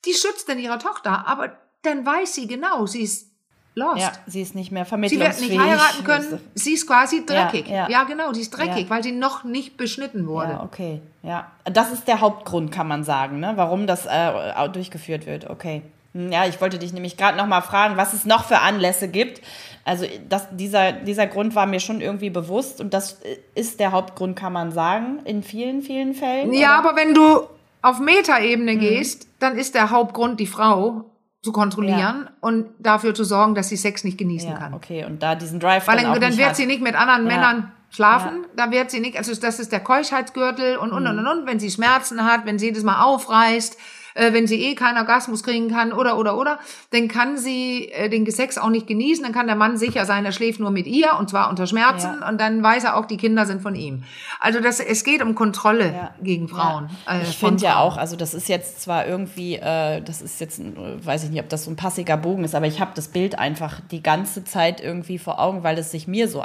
die 0.05 0.13
schützt 0.13 0.47
dann 0.49 0.59
ihre 0.59 0.77
Tochter. 0.77 1.27
Aber 1.27 1.57
dann 1.81 2.05
weiß 2.05 2.35
sie 2.35 2.47
genau, 2.47 2.85
sie 2.85 3.01
ist 3.01 3.31
lost. 3.75 4.01
Ja, 4.01 4.11
sie 4.27 4.41
ist 4.41 4.55
nicht 4.55 4.71
mehr 4.71 4.85
Sie 4.85 5.19
wird 5.19 5.39
nicht 5.39 5.59
heiraten 5.59 6.03
können. 6.03 6.41
Sie 6.53 6.73
ist 6.73 6.85
quasi 6.85 7.25
dreckig. 7.25 7.67
Ja, 7.67 7.89
ja. 7.89 8.03
genau, 8.03 8.33
sie 8.33 8.41
ist 8.41 8.51
dreckig, 8.51 8.89
weil 8.89 9.03
sie 9.03 9.11
noch 9.11 9.43
nicht 9.43 9.77
beschnitten 9.77 10.27
wurde. 10.27 10.51
Ja, 10.51 10.63
okay. 10.63 11.01
Ja, 11.23 11.51
das 11.65 11.91
ist 11.91 12.07
der 12.07 12.21
Hauptgrund, 12.21 12.71
kann 12.71 12.87
man 12.87 13.03
sagen, 13.03 13.39
ne? 13.39 13.53
warum 13.55 13.87
das 13.87 14.05
äh, 14.05 14.69
durchgeführt 14.69 15.25
wird. 15.25 15.49
Okay. 15.49 15.83
Ja, 16.13 16.45
ich 16.45 16.59
wollte 16.59 16.77
dich 16.77 16.91
nämlich 16.93 17.15
gerade 17.15 17.37
noch 17.37 17.47
mal 17.47 17.61
fragen, 17.61 17.95
was 17.97 18.13
es 18.13 18.25
noch 18.25 18.43
für 18.45 18.59
Anlässe 18.59 19.07
gibt. 19.07 19.41
Also 19.85 20.05
das, 20.27 20.47
dieser, 20.51 20.91
dieser 20.91 21.25
Grund 21.25 21.55
war 21.55 21.65
mir 21.65 21.79
schon 21.79 22.01
irgendwie 22.01 22.29
bewusst 22.29 22.81
und 22.81 22.93
das 22.93 23.19
ist 23.55 23.79
der 23.79 23.91
Hauptgrund, 23.93 24.35
kann 24.35 24.51
man 24.53 24.71
sagen, 24.71 25.19
in 25.25 25.41
vielen, 25.41 25.81
vielen 25.81 26.13
Fällen. 26.13 26.53
Ja, 26.53 26.79
oder? 26.79 26.89
aber 26.89 26.97
wenn 26.97 27.13
du 27.13 27.41
auf 27.81 27.99
Metaebene 27.99 28.73
Mhm. 28.75 28.79
gehst, 28.79 29.27
dann 29.39 29.57
ist 29.57 29.73
der 29.73 29.89
Hauptgrund, 29.89 30.39
die 30.39 30.47
Frau 30.47 31.05
zu 31.41 31.51
kontrollieren 31.51 32.29
und 32.41 32.67
dafür 32.77 33.15
zu 33.15 33.23
sorgen, 33.23 33.55
dass 33.55 33.69
sie 33.69 33.77
Sex 33.77 34.03
nicht 34.03 34.17
genießen 34.19 34.51
ja, 34.51 34.57
kann. 34.57 34.73
okay. 34.75 35.05
Und 35.05 35.23
da 35.23 35.33
diesen 35.33 35.59
Drive 35.59 35.87
Weil 35.87 35.95
dann, 35.97 36.11
dann, 36.11 36.21
dann 36.21 36.37
wird 36.37 36.49
hat. 36.49 36.55
sie 36.55 36.67
nicht 36.67 36.81
mit 36.83 36.93
anderen 36.93 37.23
Ja. 37.25 37.27
Männern 37.35 37.71
schlafen, 37.89 38.45
da 38.55 38.69
wird 38.69 38.91
sie 38.91 38.99
nicht, 38.99 39.17
also 39.17 39.33
das 39.33 39.59
ist 39.59 39.71
der 39.71 39.79
Keuschheitsgürtel 39.79 40.77
und, 40.77 40.89
Mhm. 40.91 40.95
und, 40.97 41.07
und, 41.07 41.19
und, 41.19 41.27
und, 41.27 41.47
wenn 41.47 41.59
sie 41.59 41.71
Schmerzen 41.71 42.23
hat, 42.25 42.45
wenn 42.45 42.59
sie 42.59 42.67
jedes 42.67 42.83
Mal 42.83 43.01
aufreißt, 43.01 43.77
äh, 44.15 44.33
wenn 44.33 44.47
sie 44.47 44.61
eh 44.63 44.75
keinen 44.75 44.97
Orgasmus 44.97 45.43
kriegen 45.43 45.69
kann 45.69 45.93
oder, 45.93 46.17
oder, 46.17 46.37
oder, 46.37 46.59
dann 46.91 47.07
kann 47.07 47.37
sie 47.37 47.89
äh, 47.91 48.09
den 48.09 48.29
Sex 48.29 48.57
auch 48.57 48.69
nicht 48.69 48.87
genießen, 48.87 49.23
dann 49.23 49.33
kann 49.33 49.47
der 49.47 49.55
Mann 49.55 49.77
sicher 49.77 50.05
sein, 50.05 50.25
er 50.25 50.31
schläft 50.31 50.59
nur 50.59 50.71
mit 50.71 50.87
ihr 50.87 51.09
und 51.19 51.29
zwar 51.29 51.49
unter 51.49 51.67
Schmerzen 51.67 52.17
Ja. 52.21 52.29
und 52.29 52.39
dann 52.39 52.63
weiß 52.63 52.83
er 52.85 52.97
auch, 52.97 53.05
die 53.05 53.17
Kinder 53.17 53.45
sind 53.45 53.61
von 53.61 53.75
ihm. 53.75 54.03
Also 54.39 54.59
das, 54.59 54.79
es 54.79 55.03
geht 55.03 55.21
um 55.21 55.35
Kontrolle 55.35 55.93
Ja. 55.93 56.15
gegen 56.21 56.47
Frauen. 56.47 56.89
äh, 57.09 57.21
Ich 57.23 57.37
von 57.37 57.49
finde 57.49 57.63
ja 57.65 57.79
auch, 57.79 57.97
also 57.97 58.15
das 58.15 58.33
ist 58.33 58.47
jetzt 58.49 58.81
zwar 58.81 59.05
irgendwie, 59.07 59.55
äh, 59.55 60.01
das 60.01 60.21
ist 60.21 60.39
jetzt, 60.39 60.59
äh, 60.59 60.63
weiß 61.05 61.23
ich 61.25 61.29
nicht, 61.29 61.41
ob 61.41 61.49
das 61.49 61.65
so 61.65 61.71
ein 61.71 61.75
passiger 61.75 62.17
Bogen 62.17 62.43
ist, 62.43 62.55
aber 62.55 62.67
ich 62.67 62.79
habe 62.81 62.91
das 62.95 63.07
Bild 63.09 63.37
einfach 63.39 63.79
die 63.91 64.01
ganze 64.03 64.43
Zeit 64.43 64.81
irgendwie 64.81 65.17
vor 65.19 65.39
Augen, 65.39 65.63
weil 65.63 65.77
es 65.77 65.91
sich 65.91 66.07
mir 66.07 66.27
so 66.27 66.41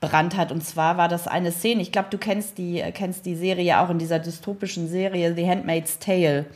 eingebrannt 0.00 0.36
hat. 0.36 0.52
Und 0.52 0.62
zwar 0.64 0.96
war 0.96 1.08
das 1.08 1.26
eine 1.28 1.52
Szene, 1.52 1.82
ich 1.82 1.92
glaube, 1.92 2.08
du 2.10 2.18
kennst 2.18 2.58
die, 2.58 2.80
äh, 2.80 2.92
kennst 2.92 3.26
die 3.26 3.34
Serie 3.36 3.80
auch 3.80 3.90
in 3.90 3.98
dieser 3.98 4.18
dystopischen 4.18 4.88
Serie 4.88 5.34
The 5.34 5.48
Handmaid's 5.48 5.98
Tale. 5.98 6.46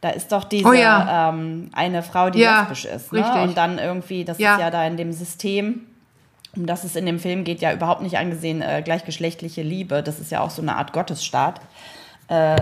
Da 0.00 0.10
ist 0.10 0.30
doch 0.30 0.44
diese 0.44 0.68
Oh 0.68 0.72
ja. 0.72 1.30
ähm, 1.30 1.70
eine 1.72 2.02
Frau, 2.02 2.30
die 2.30 2.40
Ja, 2.40 2.60
lesbisch 2.60 2.84
ist. 2.84 3.12
Ne? 3.12 3.42
Und 3.42 3.56
dann 3.56 3.78
irgendwie, 3.78 4.24
das 4.24 4.38
Ja. 4.38 4.54
ist 4.54 4.60
ja 4.60 4.70
da 4.70 4.86
in 4.86 4.96
dem 4.96 5.12
System, 5.12 5.86
um 6.54 6.66
das 6.66 6.84
es 6.84 6.96
in 6.96 7.06
dem 7.06 7.18
Film 7.18 7.44
geht, 7.44 7.60
ja 7.60 7.72
überhaupt 7.72 8.02
nicht 8.02 8.18
angesehen, 8.18 8.62
äh, 8.62 8.82
gleichgeschlechtliche 8.84 9.62
Liebe. 9.62 10.02
Das 10.02 10.20
ist 10.20 10.30
ja 10.30 10.40
auch 10.40 10.50
so 10.50 10.60
eine 10.62 10.76
Art 10.76 10.92
Gottesstaat. 10.92 11.60
Äh, 12.28 12.56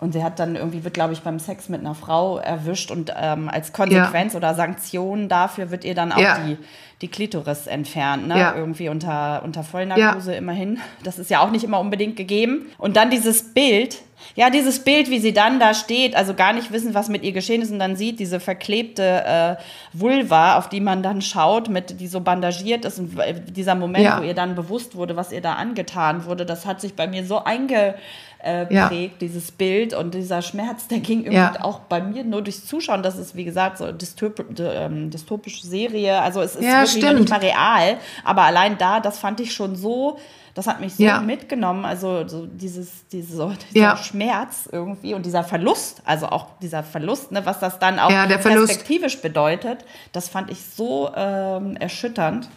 und 0.00 0.12
sie 0.12 0.22
hat 0.22 0.38
dann 0.38 0.56
irgendwie, 0.56 0.84
wird 0.84 0.92
glaube 0.94 1.14
ich 1.14 1.20
beim 1.20 1.38
Sex 1.38 1.68
mit 1.70 1.80
einer 1.80 1.94
Frau 1.94 2.36
erwischt 2.38 2.90
und 2.90 3.12
ähm, 3.18 3.48
als 3.48 3.72
Konsequenz 3.72 4.34
oder 4.34 4.54
Sanktion 4.54 5.28
dafür 5.30 5.70
wird 5.70 5.84
ihr 5.86 5.94
dann 5.94 6.12
auch 6.12 6.18
Ja. 6.20 6.38
die, 6.46 6.58
die 7.00 7.08
Klitoris 7.08 7.66
entfernt, 7.66 8.28
ne? 8.28 8.38
Ja. 8.38 8.54
Irgendwie 8.54 8.88
unter, 8.90 9.42
unter 9.42 9.62
Vollnarkose 9.62 10.34
immerhin. 10.34 10.78
Das 11.02 11.18
ist 11.18 11.30
ja 11.30 11.40
auch 11.40 11.50
nicht 11.50 11.64
immer 11.64 11.80
unbedingt 11.80 12.16
gegeben. 12.16 12.66
Und 12.78 12.96
dann 12.96 13.08
dieses 13.10 13.54
Bild, 13.54 13.98
ja, 14.34 14.48
dieses 14.50 14.82
Bild, 14.84 15.10
wie 15.10 15.18
sie 15.18 15.32
dann 15.32 15.60
da 15.60 15.72
steht, 15.74 16.14
also 16.14 16.32
gar 16.34 16.52
nicht 16.54 16.72
wissen, 16.72 16.94
was 16.94 17.08
mit 17.08 17.22
ihr 17.22 17.32
geschehen 17.32 17.60
ist 17.62 17.70
und 17.70 17.78
dann 17.78 17.96
sieht 17.96 18.18
diese 18.18 18.38
verklebte 18.40 19.02
äh, 19.24 19.56
Vulva, 19.92 20.56
auf 20.58 20.68
die 20.68 20.80
man 20.80 21.02
dann 21.02 21.20
schaut, 21.22 21.68
mit, 21.68 22.00
die 22.00 22.06
so 22.06 22.20
bandagiert 22.20 22.84
ist 22.84 22.98
und 22.98 23.18
äh, 23.18 23.34
dieser 23.46 23.74
Moment, 23.74 24.04
Ja. 24.04 24.18
wo 24.20 24.24
ihr 24.24 24.34
dann 24.34 24.54
bewusst 24.54 24.94
wurde, 24.94 25.16
was 25.16 25.32
ihr 25.32 25.40
da 25.42 25.54
angetan 25.54 26.24
wurde, 26.26 26.44
das 26.46 26.66
hat 26.66 26.80
sich 26.82 26.94
bei 26.94 27.06
mir 27.06 27.24
so 27.26 27.42
eingeprägt, 27.44 27.98
äh, 28.46 28.72
Ja. 28.72 28.88
prägt, 28.88 29.20
dieses 29.20 29.50
Bild 29.50 29.92
und 29.94 30.14
dieser 30.14 30.40
Schmerz, 30.42 30.88
der 30.88 31.00
ging 31.00 31.20
irgendwie 31.24 31.34
Ja. 31.36 31.64
auch 31.64 31.80
bei 31.80 32.00
mir 32.00 32.24
nur 32.24 32.42
durchs 32.42 32.64
Zuschauen. 32.66 33.02
Das 33.02 33.18
ist, 33.18 33.34
wie 33.36 33.44
gesagt, 33.44 33.78
so 33.78 33.92
dystop, 33.92 34.44
ähm, 34.58 35.10
dystopische 35.10 35.66
Serie. 35.66 36.20
Also 36.20 36.40
es 36.40 36.54
ist 36.56 36.64
Ja, 36.64 36.82
irgendwie 36.84 37.00
noch 37.02 37.12
nicht 37.14 37.28
stimmt. 37.28 37.30
mal 37.30 37.40
real. 37.40 37.96
Aber 38.24 38.42
allein 38.42 38.78
da, 38.78 39.00
das 39.00 39.18
fand 39.18 39.40
ich 39.40 39.52
schon 39.52 39.76
so, 39.76 40.18
das 40.54 40.66
hat 40.66 40.80
mich 40.80 40.94
so 40.94 41.02
Ja. 41.02 41.20
mitgenommen. 41.20 41.84
Also 41.84 42.26
so 42.26 42.46
dieses, 42.46 43.06
diese, 43.12 43.36
so, 43.36 43.52
dieser. 43.74 43.96
Schmerz 43.98 44.68
irgendwie 44.72 45.12
und 45.12 45.26
dieser 45.26 45.44
Verlust, 45.44 46.00
also 46.06 46.26
auch 46.28 46.46
dieser 46.62 46.82
Verlust, 46.82 47.32
ne, 47.32 47.44
was 47.44 47.58
das 47.60 47.78
dann 47.78 47.98
auch 47.98 48.08
perspektivisch 48.42 49.20
bedeutet, 49.20 49.84
das 50.12 50.28
fand 50.30 50.50
ich 50.50 50.64
so 50.64 51.10
ähm, 51.14 51.76
erschütternd. 51.76 52.48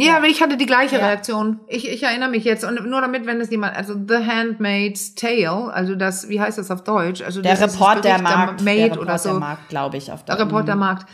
Ja, 0.00 0.16
aber 0.16 0.26
ich 0.26 0.40
hatte 0.42 0.56
die 0.56 0.66
gleiche 0.66 0.96
Ja. 0.98 1.06
Reaktion. 1.06 1.60
Ich, 1.68 1.88
ich 1.88 2.02
erinnere 2.02 2.28
mich 2.30 2.44
jetzt 2.44 2.64
und 2.64 2.84
nur 2.88 3.00
damit, 3.00 3.26
wenn 3.26 3.40
es 3.40 3.50
jemand, 3.50 3.76
also 3.76 3.94
The 3.94 4.24
Handmaid's 4.26 5.14
Tale, 5.14 5.72
also 5.72 5.94
das, 5.94 6.28
wie 6.28 6.40
heißt 6.40 6.58
das 6.58 6.70
auf 6.70 6.82
Deutsch? 6.84 7.22
Also 7.22 7.42
Der 7.42 7.60
Report 7.60 8.04
der 8.04 8.20
Markt, 8.20 8.64
der 8.66 8.76
Report 8.84 8.98
oder 9.00 9.18
so. 9.18 9.30
der 9.30 9.38
Markt, 9.38 9.68
glaube 9.68 9.96
ich, 9.96 10.10
auf 10.12 10.24
Der 10.24 10.36
der 10.36 10.46
Reportermarkt. 10.46 11.06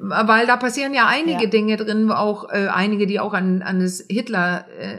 Weil 0.00 0.46
da 0.46 0.56
passieren 0.56 0.94
ja 0.94 1.06
einige 1.08 1.44
Ja. 1.44 1.50
Dinge 1.50 1.76
drin, 1.76 2.10
auch 2.12 2.48
äh, 2.50 2.68
einige, 2.68 3.06
die 3.06 3.18
auch 3.18 3.34
an, 3.34 3.62
an 3.62 3.80
das 3.80 4.04
Hitler 4.08 4.64
äh, 4.80 4.98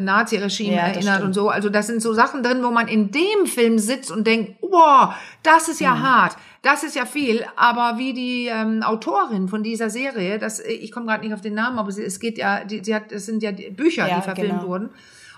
Nazi-Regime 0.00 0.74
Ja, 0.74 0.80
erinnert 0.88 1.14
stimmt. 1.14 1.22
und 1.24 1.32
so. 1.34 1.48
Also 1.48 1.68
das 1.70 1.86
sind 1.86 2.02
so 2.02 2.12
Sachen 2.12 2.42
drin, 2.42 2.62
wo 2.62 2.70
man 2.70 2.88
in 2.88 3.10
dem 3.10 3.46
Film 3.46 3.78
sitzt 3.78 4.10
und 4.10 4.26
denkt, 4.26 4.56
wow, 4.60 5.14
das 5.42 5.68
ist 5.68 5.80
ja 5.80 5.94
Mhm. 5.94 6.02
hart, 6.02 6.36
das 6.62 6.82
ist 6.84 6.94
ja 6.96 7.06
viel. 7.06 7.44
Aber 7.56 7.98
wie 7.98 8.12
die 8.12 8.46
ähm, 8.46 8.82
Autorin 8.82 9.48
von 9.48 9.62
dieser 9.62 9.90
Serie, 9.90 10.38
das, 10.38 10.60
ich 10.60 10.92
komme 10.92 11.06
gerade 11.06 11.24
nicht 11.24 11.34
auf 11.34 11.40
den 11.40 11.54
Namen, 11.54 11.78
aber 11.78 11.90
sie, 11.92 12.02
es 12.02 12.20
geht 12.20 12.36
ja, 12.38 12.64
die, 12.64 12.82
sie 12.84 12.94
hat, 12.94 13.10
es 13.12 13.26
sind 13.26 13.42
ja 13.42 13.52
Bücher, 13.52 14.06
Ja, 14.08 14.16
die 14.16 14.22
verfilmt 14.22 14.60
genau. 14.60 14.66
wurden. 14.68 14.90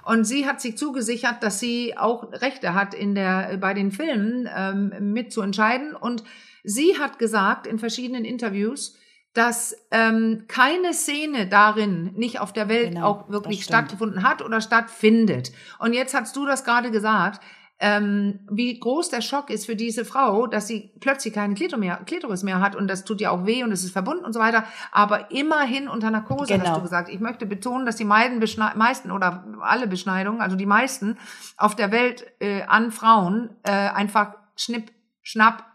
Und 0.05 0.25
sie 0.25 0.47
hat 0.47 0.61
sich 0.61 0.77
zugesichert, 0.77 1.43
dass 1.43 1.59
sie 1.59 1.97
auch 1.99 2.31
Rechte 2.33 2.75
hat, 2.75 2.95
in 2.95 3.15
der, 3.17 3.57
bei 3.61 3.75
den 3.75 3.91
Filmen 3.91 4.49
ähm, 4.57 4.93
mitzuentscheiden. 5.13 5.95
Und 5.97 6.23
sie 6.63 6.97
hat 6.99 7.19
gesagt 7.19 7.67
in 7.67 7.79
verschiedenen 7.81 8.25
Interviews, 8.25 8.97
dass 9.37 9.77
ähm, 9.91 10.45
keine 10.49 10.95
Szene 10.95 11.47
darin 11.47 12.13
nicht 12.15 12.41
auf 12.41 12.53
der 12.53 12.69
Welt 12.69 12.95
Genau, 12.95 13.07
auch 13.07 13.29
wirklich 13.29 13.65
stattgefunden 13.65 14.23
hat 14.23 14.43
oder 14.43 14.61
stattfindet. 14.61 15.53
Und 15.79 15.93
jetzt 15.93 16.15
hast 16.15 16.35
du 16.37 16.47
das 16.47 16.65
gerade 16.65 16.91
gesagt, 16.91 17.43
ähm, 17.79 18.41
wie 18.51 18.79
groß 18.81 19.11
der 19.11 19.21
Schock 19.21 19.51
ist 19.51 19.67
für 19.67 19.77
diese 19.77 20.07
Frau, 20.07 20.47
dass 20.47 20.67
sie 20.67 20.93
plötzlich 21.01 21.35
keine 21.35 21.53
Klito 21.55 21.77
mehr, 21.77 22.01
Klitoris 22.07 22.43
mehr 22.43 22.61
hat 22.61 22.75
und 22.75 22.89
das 22.89 23.05
tut 23.05 23.21
ja 23.21 23.31
auch 23.31 23.45
weh 23.45 23.63
und 23.65 23.71
es 23.73 23.85
ist 23.85 23.93
verbunden 23.93 24.25
und 24.25 24.33
so 24.33 24.41
weiter, 24.41 24.65
aber 24.93 25.31
immerhin 25.31 25.87
unter 25.87 26.11
Narkose, 26.11 26.55
hast 26.55 26.63
Genau. 26.65 26.77
du 26.77 26.83
gesagt. 26.83 27.11
Ich 27.11 27.21
möchte 27.21 27.45
betonen, 27.45 27.85
dass 27.85 27.97
die 27.97 28.07
meisten, 28.07 29.11
oder 29.11 29.45
alle 29.61 29.87
Beschneidungen, 29.87 30.41
also 30.41 30.57
die 30.57 30.65
meisten 30.65 31.19
auf 31.59 31.77
der 31.77 31.91
Welt 31.93 32.25
äh, 32.41 32.63
an 32.63 32.91
Frauen 32.93 33.51
äh, 33.63 33.71
einfach 33.73 34.33
schnipp, 34.57 34.91
schnapp, 35.23 35.67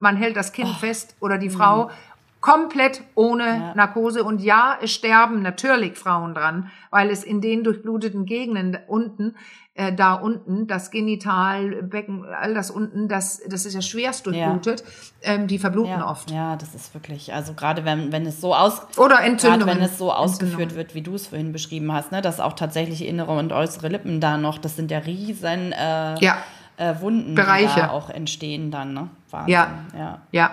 man 0.00 0.14
hält 0.14 0.36
das 0.36 0.52
Kind 0.52 0.68
fest 0.76 1.16
oder 1.18 1.38
die 1.38 1.50
Frau 1.50 1.90
komplett 2.40 3.02
ohne. 3.14 3.44
Ja. 3.44 3.74
Narkose. 3.74 4.24
Und 4.24 4.42
ja, 4.42 4.78
es 4.82 4.92
sterben 4.92 5.42
natürlich 5.42 5.96
Frauen 5.96 6.34
dran, 6.34 6.70
weil 6.90 7.10
es 7.10 7.24
in 7.24 7.40
den 7.40 7.64
durchbluteten 7.64 8.26
Gegenden 8.26 8.78
unten, 8.86 9.34
äh, 9.74 9.92
da 9.92 10.14
unten, 10.14 10.66
das 10.66 10.90
Genital, 10.90 11.82
Becken, 11.82 12.24
all 12.24 12.54
das 12.54 12.70
unten, 12.70 13.08
das, 13.08 13.40
das 13.48 13.64
ist 13.66 13.74
ja 13.74 13.80
schwerst 13.82 14.26
durchblutet, 14.26 14.82
ähm, 15.22 15.46
die 15.46 15.58
verbluten 15.58 15.92
Ja, 15.92 16.10
oft. 16.10 16.30
ja, 16.30 16.56
das 16.56 16.74
ist 16.74 16.94
wirklich, 16.94 17.32
also 17.32 17.54
gerade 17.54 17.84
wenn, 17.84 18.10
wenn 18.12 18.26
es 18.26 18.40
so 18.40 18.54
aus, 18.54 18.82
Oder 18.96 19.16
gerade 19.16 19.28
Entzündungen. 19.28 19.76
wenn 19.76 19.82
es 19.82 19.98
so 19.98 20.12
ausgeführt 20.12 20.74
wird, 20.74 20.94
wie 20.94 21.02
du 21.02 21.14
es 21.14 21.28
vorhin 21.28 21.52
beschrieben 21.52 21.92
hast, 21.92 22.10
ne, 22.12 22.22
dass 22.22 22.40
auch 22.40 22.54
tatsächlich 22.54 23.06
innere 23.06 23.32
und 23.38 23.52
äußere 23.52 23.88
Lippen 23.88 24.20
da 24.20 24.36
noch, 24.36 24.58
das 24.58 24.74
sind 24.76 24.90
ja 24.90 24.98
riesen 24.98 25.72
äh, 25.72 26.18
Ja, 26.20 26.38
äh, 26.76 26.94
Wunden, 27.00 27.30
die 27.30 27.34
Bereiche. 27.34 27.80
da 27.80 27.90
auch 27.90 28.10
entstehen 28.10 28.70
dann, 28.70 28.94
ne? 28.94 29.08
Wahnsinn. 29.30 29.52
Ja. 29.52 29.68
ja. 29.96 30.18
ja. 30.32 30.50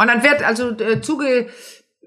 Und 0.00 0.06
dann 0.06 0.22
wird 0.22 0.42
also 0.42 0.70
äh, 0.78 1.02
zuge 1.02 1.48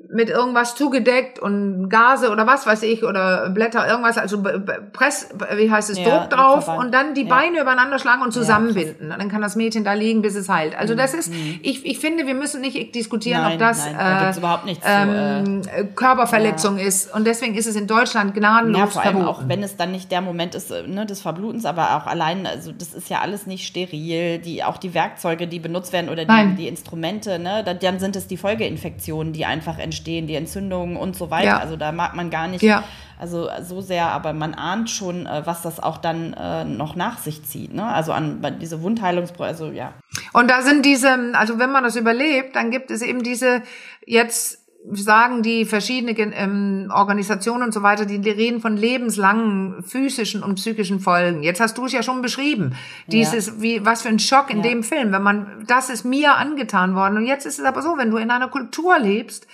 mit 0.10 0.30
irgendwas 0.30 0.76
zugedeckt 0.76 1.39
und 1.39 1.89
Gase 1.89 2.30
oder 2.30 2.46
was 2.46 2.68
weiß 2.68 2.84
ich 2.84 3.04
oder 3.04 3.50
Blätter, 3.50 3.88
irgendwas, 3.88 4.18
also 4.18 4.44
Press, 4.92 5.30
wie 5.56 5.72
heißt 5.72 5.89
es, 5.89 5.98
Ja, 5.98 6.04
Druck 6.20 6.30
drauf 6.30 6.68
und 6.68 6.94
dann 6.94 7.13
die 7.16 7.24
Ja. 7.24 7.30
Beine 7.36 7.62
übereinander 7.62 7.98
schlagen 7.98 8.22
und 8.22 8.32
zusammenbinden. 8.32 9.12
und 9.12 9.18
dann 9.20 9.30
kann 9.30 9.42
das 9.42 9.56
Mädchen 9.56 9.84
da 9.84 9.94
liegen, 9.94 10.22
bis 10.22 10.36
es 10.36 10.50
heilt. 10.50 10.78
Also 10.78 10.94
das 10.94 11.13
ist, 11.13 11.32
ich, 11.62 11.86
ich 11.86 12.00
finde, 12.00 12.28
wir 12.28 12.36
müssen 12.36 12.62
nicht 12.62 12.94
diskutieren, 12.94 13.39
Mhm. 13.42 13.44
Nein, 13.44 13.54
ob 13.54 13.60
das 13.60 13.86
nein, 13.86 13.96
da 13.98 14.30
äh, 14.32 14.38
überhaupt 14.38 14.66
nichts 14.66 14.86
äh, 14.86 14.89
ähm, 15.04 15.62
äh, 15.76 15.84
Körperverletzung 15.86 16.78
ist. 16.78 17.13
Und 17.13 17.26
deswegen 17.26 17.56
ist 17.56 17.66
es 17.66 17.76
in 17.76 17.88
Deutschland 17.88 18.36
gnadenlos 18.36 18.80
Ja, 18.80 18.88
vor 18.88 19.02
allem 19.02 19.18
verboten. 19.18 19.44
auch, 19.46 19.48
wenn 19.50 19.63
es 19.63 19.78
dann 19.78 19.92
nicht 19.92 20.12
der 20.12 20.22
Moment 20.22 20.54
ist 20.54 20.70
äh, 20.70 20.84
ne, 20.88 21.06
des 21.06 21.22
Verblutens, 21.22 21.66
aber 21.66 21.96
auch 21.98 22.06
allein, 22.08 22.46
also 22.46 22.72
das 22.72 22.94
ist 22.94 23.10
ja 23.10 23.22
alles 23.22 23.48
nicht 23.48 23.66
steril, 23.66 24.38
die, 24.39 24.63
auch 24.63 24.78
die 24.78 24.94
Werkzeuge, 24.94 25.48
die 25.48 25.60
benutzt 25.60 25.92
werden 25.94 26.10
oder 26.10 26.26
die, 26.26 26.56
die 26.56 26.68
Instrumente, 26.68 27.39
ne, 27.39 27.63
dann, 27.63 27.80
dann 27.80 28.00
sind 28.00 28.16
es 28.16 28.28
die 28.28 28.38
Folgeinfektionen, 28.38 29.34
die 29.34 29.46
einfach 29.46 29.80
entstehen, 29.80 29.92
die 30.01 30.36
Entzündungen 30.36 30.97
und 30.97 31.15
so 31.15 31.29
weiter. 31.29 31.45
Ja. 31.47 31.58
Also 31.60 31.75
da 31.75 31.91
mag 31.91 32.15
man 32.15 32.29
gar 32.29 32.47
nicht, 32.47 32.62
Ja. 32.63 32.84
also 33.19 33.47
so 33.62 33.82
sehr, 33.82 34.08
aber 34.08 34.34
man 34.34 34.53
ahnt 34.56 34.89
schon, 34.89 35.25
äh, 35.27 35.41
was 35.45 35.62
das 35.62 35.82
auch 35.82 35.97
dann 35.97 36.34
äh, 36.34 36.63
noch 36.65 36.95
nach 36.95 37.19
sich 37.19 37.43
zieht. 37.43 37.73
Ne? 37.73 37.86
Also 37.86 38.12
an 38.13 38.58
diese 38.60 38.82
Wundheilungspro, 38.82 39.43
also 39.43 39.67
ja. 39.71 39.93
Und 40.34 40.49
da 40.49 40.62
sind 40.62 40.86
diese, 40.86 41.10
also 41.34 41.60
wenn 41.60 41.71
man 41.71 41.84
das 41.84 41.95
überlebt, 41.95 42.56
dann 42.56 42.71
gibt 42.71 42.89
es 42.91 43.01
eben 43.01 43.21
diese, 43.23 43.62
jetzt 44.06 44.60
sagen 44.91 45.43
die 45.43 45.63
verschiedene 45.63 46.12
ähm, 46.36 46.91
Organisationen 46.93 47.63
und 47.63 47.73
so 47.73 47.84
weiter, 47.84 48.06
die 48.06 48.17
reden 48.29 48.60
von 48.60 48.75
lebenslangen 48.75 49.82
physischen 49.84 50.43
und 50.43 50.56
psychischen 50.56 50.99
Folgen. 50.99 51.41
Jetzt 51.41 51.62
hast 51.62 51.77
du 51.77 51.86
es 51.86 51.93
ja 51.93 52.03
schon 52.03 52.21
beschrieben. 52.21 52.75
Dieses, 53.08 53.62
wie, 53.62 53.86
was 53.86 54.01
für 54.01 54.10
ein 54.10 54.19
Schock 54.19 54.49
in 54.49 54.58
Ja. 54.58 54.63
dem 54.63 54.84
Film, 54.84 55.13
wenn 55.13 55.23
man, 55.23 55.63
das 55.67 55.89
ist 55.89 56.03
mir 56.03 56.36
angetan 56.36 56.95
worden. 56.95 57.15
Und 57.15 57.25
jetzt 57.25 57.45
ist 57.45 57.60
es 57.60 57.65
aber 57.65 57.82
so, 57.82 57.95
wenn 57.97 58.12
du 58.12 58.17
in 58.17 58.29
einer 58.29 58.49
Kultur 58.49 58.99
lebst, 58.99 59.47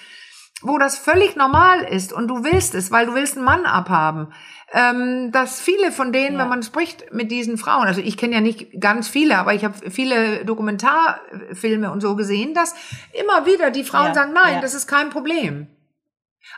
wo 0.62 0.78
das 0.78 0.98
völlig 0.98 1.36
normal 1.36 1.82
ist 1.84 2.12
und 2.14 2.28
du 2.28 2.44
willst 2.44 2.76
es, 2.76 2.92
weil 2.92 3.06
du 3.06 3.14
willst 3.14 3.36
einen 3.38 3.46
Mann 3.46 3.66
abhaben, 3.66 4.34
ähm, 4.74 5.32
dass 5.32 5.60
viele 5.62 5.92
von 5.92 6.12
denen, 6.12 6.36
Ja. 6.36 6.42
wenn 6.44 6.50
man 6.50 6.64
spricht 6.64 7.14
mit 7.14 7.32
diesen 7.32 7.58
Frauen, 7.58 7.88
also 7.88 8.02
ich 8.02 8.18
kenne 8.18 8.36
ja 8.36 8.42
nicht 8.42 8.80
ganz 8.80 9.08
viele, 9.08 9.38
aber 9.38 9.54
ich 9.54 9.64
habe 9.64 9.90
viele 9.90 10.44
Dokumentarfilme 10.46 11.92
und 11.92 12.02
so 12.02 12.16
gesehen, 12.16 12.54
dass 12.54 12.76
immer 13.14 13.46
wieder 13.46 13.72
die 13.72 13.84
Frauen 13.84 14.08
Ja, 14.08 14.14
sagen, 14.14 14.34
nein, 14.34 14.56
ja. 14.56 14.62
das 14.62 14.74
ist 14.74 14.88
kein 14.88 15.10
Problem. 15.10 15.68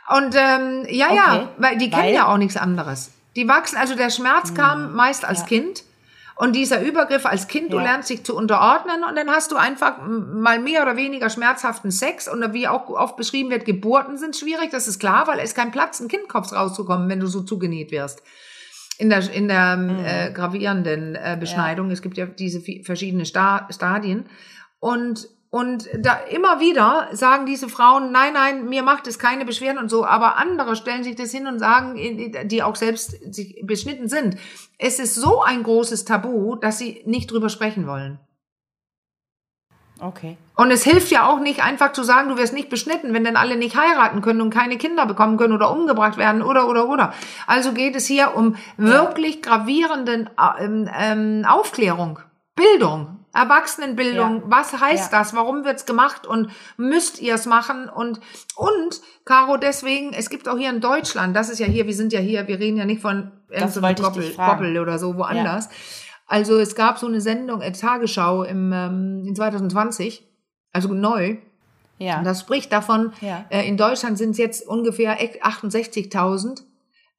Und 0.08 0.34
ähm, 0.36 0.84
ja, 0.88 1.12
ja, 1.12 1.34
Okay, 1.34 1.48
weil 1.58 1.78
die 1.78 1.90
kennen 1.90 2.04
weil- 2.04 2.14
ja 2.14 2.26
auch 2.26 2.38
nichts 2.38 2.56
anderes. 2.56 3.12
Die 3.36 3.48
wachsen, 3.48 3.76
also 3.78 3.94
der 3.94 4.10
Schmerz 4.10 4.52
kam 4.54 4.94
meist 4.94 5.24
als 5.24 5.40
ja. 5.40 5.46
Kind. 5.46 5.84
Und 6.36 6.54
dieser 6.56 6.82
Übergriff 6.82 7.26
als 7.26 7.46
Kind, 7.46 7.72
du 7.72 7.76
Ja. 7.78 7.84
lernst 7.84 8.10
dich 8.10 8.24
zu 8.24 8.36
unterordnen 8.36 9.04
und 9.08 9.16
dann 9.16 9.30
hast 9.30 9.52
du 9.52 9.56
einfach 9.56 9.98
mal 10.06 10.58
mehr 10.58 10.82
oder 10.82 10.96
weniger 10.96 11.28
schmerzhaften 11.30 11.90
Sex 11.90 12.28
und 12.28 12.52
wie 12.52 12.66
auch 12.68 12.88
oft 12.88 13.16
beschrieben 13.16 13.50
wird, 13.50 13.64
Geburten 13.64 14.16
sind 14.16 14.36
schwierig, 14.36 14.70
das 14.70 14.88
ist 14.88 14.98
klar, 14.98 15.26
weil 15.26 15.38
es 15.38 15.50
ist 15.50 15.56
kein 15.56 15.70
Platz, 15.70 16.00
ein 16.00 16.08
Kindkopf 16.08 16.52
rauszukommen, 16.52 17.08
wenn 17.08 17.20
du 17.20 17.26
so 17.26 17.42
zugenäht 17.42 17.90
wirst. 17.90 18.22
In 18.98 19.10
der, 19.10 19.30
in 19.32 19.48
der 19.48 19.78
äh, 20.04 20.32
gravierenden 20.32 21.14
äh, 21.16 21.36
Beschneidung. 21.40 21.90
Es 21.90 22.02
gibt 22.02 22.16
ja 22.16 22.26
diese 22.26 22.60
verschiedenen 22.84 23.26
Sta 23.26 23.66
Stadien. 23.70 24.26
Und, 24.80 25.28
und 25.54 25.86
da 25.98 26.14
immer 26.14 26.60
wieder 26.60 27.10
sagen 27.12 27.44
diese 27.44 27.68
Frauen, 27.68 28.10
nein, 28.10 28.32
nein, 28.32 28.70
mir 28.70 28.82
macht 28.82 29.06
es 29.06 29.18
keine 29.18 29.44
Beschwerden 29.44 29.78
und 29.78 29.90
so, 29.90 30.06
aber 30.06 30.38
andere 30.38 30.76
stellen 30.76 31.04
sich 31.04 31.14
das 31.14 31.30
hin 31.30 31.46
und 31.46 31.58
sagen, 31.58 31.94
die 32.44 32.62
auch 32.62 32.74
selbst 32.74 33.34
sich 33.34 33.60
beschnitten 33.62 34.08
sind, 34.08 34.38
es 34.78 34.98
ist 34.98 35.14
so 35.14 35.42
ein 35.42 35.62
großes 35.62 36.06
Tabu, 36.06 36.56
dass 36.56 36.78
sie 36.78 37.02
nicht 37.04 37.30
drüber 37.30 37.50
sprechen 37.50 37.86
wollen. 37.86 38.18
Okay. 40.00 40.38
Und 40.56 40.70
es 40.70 40.84
hilft 40.84 41.10
ja 41.10 41.28
auch 41.28 41.38
nicht 41.38 41.62
einfach 41.62 41.92
zu 41.92 42.02
sagen, 42.02 42.30
du 42.30 42.38
wirst 42.38 42.54
nicht 42.54 42.70
beschnitten, 42.70 43.12
wenn 43.12 43.24
dann 43.24 43.36
alle 43.36 43.56
nicht 43.56 43.76
heiraten 43.76 44.22
können 44.22 44.40
und 44.40 44.48
keine 44.48 44.78
Kinder 44.78 45.04
bekommen 45.04 45.36
können 45.36 45.52
oder 45.52 45.70
umgebracht 45.70 46.16
werden 46.16 46.40
oder 46.40 46.66
oder 46.66 46.88
oder. 46.88 47.12
Also 47.46 47.74
geht 47.74 47.94
es 47.94 48.06
hier 48.06 48.34
um 48.34 48.56
wirklich 48.78 49.42
gravierenden 49.42 50.30
ähm, 50.58 50.88
ähm, 50.98 51.44
Aufklärung, 51.46 52.20
Bildung, 52.54 53.21
Erwachsenenbildung. 53.34 54.36
Ja. 54.36 54.42
Was 54.46 54.78
heißt 54.78 55.12
Ja. 55.12 55.18
das? 55.20 55.34
Warum 55.34 55.64
wird's 55.64 55.86
gemacht? 55.86 56.26
Und 56.26 56.50
müsst 56.76 57.20
ihr 57.20 57.34
es 57.34 57.46
machen? 57.46 57.88
Und 57.88 58.20
und 58.56 59.00
Caro, 59.24 59.56
deswegen, 59.56 60.12
es 60.12 60.30
gibt 60.30 60.48
auch 60.48 60.58
hier 60.58 60.70
in 60.70 60.80
Deutschland, 60.80 61.34
das 61.36 61.48
ist 61.48 61.58
ja 61.58 61.66
hier, 61.66 61.86
wir 61.86 61.94
sind 61.94 62.12
ja 62.12 62.20
hier, 62.20 62.46
wir 62.48 62.58
reden 62.58 62.76
ja 62.76 62.84
nicht 62.84 63.00
von 63.02 63.30
dich 63.50 64.34
fragen. 64.34 64.58
Goppel 64.58 64.78
oder 64.78 64.98
so 64.98 65.16
woanders. 65.16 65.68
Also 66.26 66.58
es 66.58 66.74
gab 66.74 66.98
so 66.98 67.06
eine 67.06 67.20
Sendung, 67.20 67.60
äh, 67.60 67.72
Tagesschau 67.72 68.44
im 68.44 68.72
ähm, 68.72 69.24
in 69.26 69.34
2020 69.36 70.26
also 70.72 70.94
neu. 70.94 71.36
Ja. 71.98 72.18
Und 72.18 72.24
das 72.24 72.40
spricht 72.40 72.72
davon, 72.72 73.12
Ja. 73.20 73.44
äh, 73.50 73.68
in 73.68 73.76
Deutschland 73.76 74.16
sind 74.18 74.30
es 74.30 74.38
jetzt 74.38 74.66
ungefähr 74.66 75.18
68.000 75.42 76.62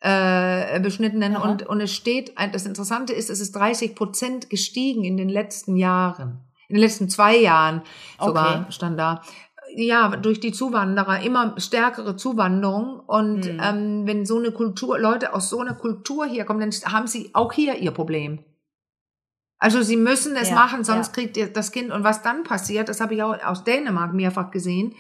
äh, 0.06 0.80
Beschnittenen 0.82 1.36
Aha. 1.38 1.50
und, 1.50 1.64
und 1.66 1.80
es 1.82 1.94
steht, 1.94 2.34
das 2.52 2.66
Interessante 2.66 3.14
ist, 3.14 3.30
es 3.30 3.40
ist 3.40 3.54
30 3.56 3.96
Prozent 3.96 4.50
gestiegen 4.50 5.06
in 5.06 5.16
den 5.18 5.30
letzten 5.30 5.76
Jahren. 5.78 6.42
In 6.68 6.76
den 6.76 6.82
letzten 6.82 7.10
zwei 7.10 7.38
Jahren 7.38 7.82
sogar 8.20 8.62
Okay. 8.62 8.72
stand 8.72 9.00
da. 9.00 9.22
Ja, 9.76 10.10
durch 10.18 10.40
die 10.40 10.52
Zuwanderer, 10.52 11.22
immer 11.22 11.56
stärkere 11.58 12.16
Zuwanderung. 12.18 13.00
Und 13.00 13.46
Hm. 13.46 13.60
ähm, 13.64 14.02
wenn 14.08 14.26
so 14.26 14.38
eine 14.38 14.52
Kultur, 14.52 15.00
Leute 15.00 15.34
aus 15.34 15.50
so 15.50 15.60
einer 15.62 15.74
Kultur 15.74 16.26
hier 16.26 16.44
kommen, 16.46 16.60
dann 16.60 16.92
haben 16.94 17.08
sie 17.08 17.32
auch 17.34 17.54
hier 17.54 17.76
ihr 17.78 17.92
Problem. 17.92 18.40
Also 19.60 19.82
sie 19.82 19.96
müssen 19.96 20.36
es 20.36 20.50
Ja, 20.50 20.56
machen, 20.56 20.84
sonst 20.84 21.08
ja. 21.08 21.14
kriegt 21.14 21.38
ihr 21.38 21.48
das 21.48 21.72
Kind. 21.72 21.92
Und 21.92 22.04
was 22.04 22.22
dann 22.22 22.44
passiert, 22.44 22.90
das 22.90 23.00
habe 23.00 23.16
ich 23.16 23.24
auch 23.24 23.42
aus 23.46 23.64
Dänemark 23.64 24.14
mehrfach 24.14 24.52
gesehen. 24.52 24.94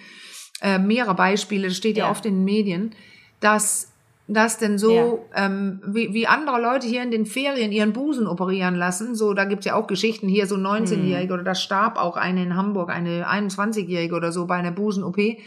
äh, 0.61 0.79
mehrere 0.79 1.13
Beispiele, 1.15 1.67
das 1.67 1.75
steht 1.75 1.97
ja. 1.97 2.05
Ja. 2.05 2.11
oft 2.11 2.25
in 2.25 2.35
den 2.35 2.45
Medien, 2.45 2.95
dass 3.41 3.91
das 4.27 4.57
denn 4.57 4.77
so, 4.77 5.25
ähm, 5.35 5.81
wie, 5.85 6.13
wie 6.13 6.27
andere 6.27 6.61
Leute 6.61 6.87
hier 6.87 7.03
in 7.03 7.11
den 7.11 7.25
Ferien 7.25 7.71
ihren 7.71 7.91
Busen 7.91 8.25
operieren 8.25 8.75
lassen, 8.75 9.15
so, 9.15 9.33
da 9.33 9.43
gibt's 9.45 9.65
ja 9.65 9.75
auch 9.75 9.87
Geschichten, 9.87 10.29
hier 10.29 10.47
so 10.47 10.55
19-Jährige 10.55 11.33
oder 11.33 11.43
da 11.43 11.55
starb 11.55 11.97
auch 11.97 12.15
eine 12.15 12.41
in 12.43 12.55
Hamburg, 12.55 12.89
eine 12.89 13.27
21-Jährige 13.27 14.15
oder 14.15 14.31
so 14.31 14.45
bei 14.45 14.55
einer 14.55 14.71
Busen-OP, 14.71 15.17
ähm, 15.17 15.41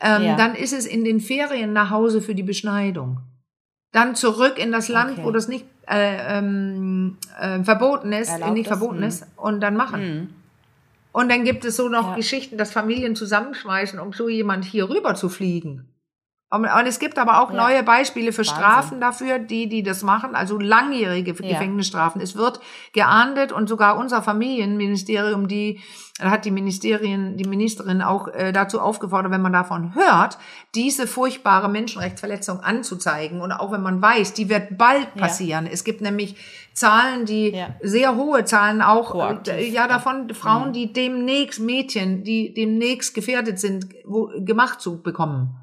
Ja. 0.00 0.36
dann 0.36 0.54
ist 0.54 0.72
es 0.72 0.86
in 0.86 1.04
den 1.04 1.20
Ferien 1.20 1.72
nach 1.72 1.90
Hause 1.90 2.22
für 2.22 2.34
die 2.34 2.42
Beschneidung. 2.42 3.18
Dann 3.92 4.16
zurück 4.16 4.58
in 4.58 4.72
das 4.72 4.88
Land, 4.88 5.12
Okay. 5.12 5.24
wo 5.24 5.30
das 5.30 5.46
nicht 5.46 5.66
äh, 5.86 6.38
ähm, 6.38 7.18
äh, 7.38 7.62
verboten 7.62 8.12
ist, 8.12 8.30
Erlaubt 8.30 8.54
nicht 8.54 8.66
verboten 8.66 9.02
hm. 9.02 9.04
ist, 9.04 9.26
und 9.36 9.60
dann 9.60 9.76
machen. 9.76 10.00
Hm. 10.00 10.28
Und 11.12 11.30
dann 11.30 11.44
gibt 11.44 11.64
es 11.64 11.76
so 11.76 11.88
noch 11.88 12.08
Ja. 12.08 12.16
Geschichten, 12.16 12.58
dass 12.58 12.72
Familien 12.72 13.14
zusammenschmeißen, 13.14 14.00
um 14.00 14.12
so 14.12 14.28
jemand 14.28 14.64
hier 14.64 14.88
rüber 14.88 15.14
zu 15.14 15.28
fliegen. 15.28 15.93
Und, 16.54 16.64
und 16.66 16.86
es 16.86 16.98
gibt 16.98 17.18
aber 17.18 17.40
auch 17.40 17.50
Ja. 17.50 17.56
neue 17.56 17.82
Beispiele 17.82 18.32
für 18.32 18.38
Wahnsinn. 18.38 18.54
Strafen 18.54 19.00
dafür, 19.00 19.38
die, 19.38 19.68
die 19.68 19.82
das 19.82 20.02
machen, 20.02 20.34
also 20.34 20.58
langjährige 20.58 21.32
Ja. 21.42 21.48
Gefängnisstrafen. 21.48 22.20
Es 22.20 22.36
wird 22.36 22.60
geahndet 22.92 23.52
und 23.52 23.68
sogar 23.68 23.98
unser 23.98 24.22
Familienministerium, 24.22 25.48
die 25.48 25.80
da 26.20 26.30
hat 26.30 26.44
die 26.44 26.52
Ministerien, 26.52 27.36
die 27.36 27.44
Ministerin 27.44 28.00
auch 28.00 28.28
äh, 28.28 28.52
dazu 28.52 28.80
aufgefordert, 28.80 29.32
wenn 29.32 29.42
man 29.42 29.52
davon 29.52 29.96
hört, 29.96 30.38
diese 30.76 31.08
furchtbare 31.08 31.68
Menschenrechtsverletzung 31.68 32.60
anzuzeigen. 32.60 33.40
Und 33.40 33.50
auch 33.50 33.72
wenn 33.72 33.82
man 33.82 34.00
weiß, 34.00 34.32
die 34.32 34.48
wird 34.48 34.78
bald 34.78 35.08
Ja. 35.16 35.20
passieren. 35.22 35.66
Es 35.66 35.82
gibt 35.82 36.02
nämlich 36.02 36.36
Zahlen, 36.72 37.26
die 37.26 37.48
Ja. 37.50 37.68
sehr 37.82 38.14
hohe 38.14 38.44
Zahlen 38.44 38.80
auch, 38.80 39.12
äh, 39.48 39.68
ja, 39.68 39.72
ja. 39.82 39.88
davon 39.88 40.32
Frauen, 40.34 40.72
die 40.72 40.92
demnächst 40.92 41.58
Mädchen, 41.58 42.22
die 42.22 42.54
demnächst 42.54 43.12
gefährdet 43.14 43.58
sind, 43.58 43.86
wo, 44.04 44.30
gemacht 44.38 44.80
zu 44.80 45.02
bekommen. 45.02 45.56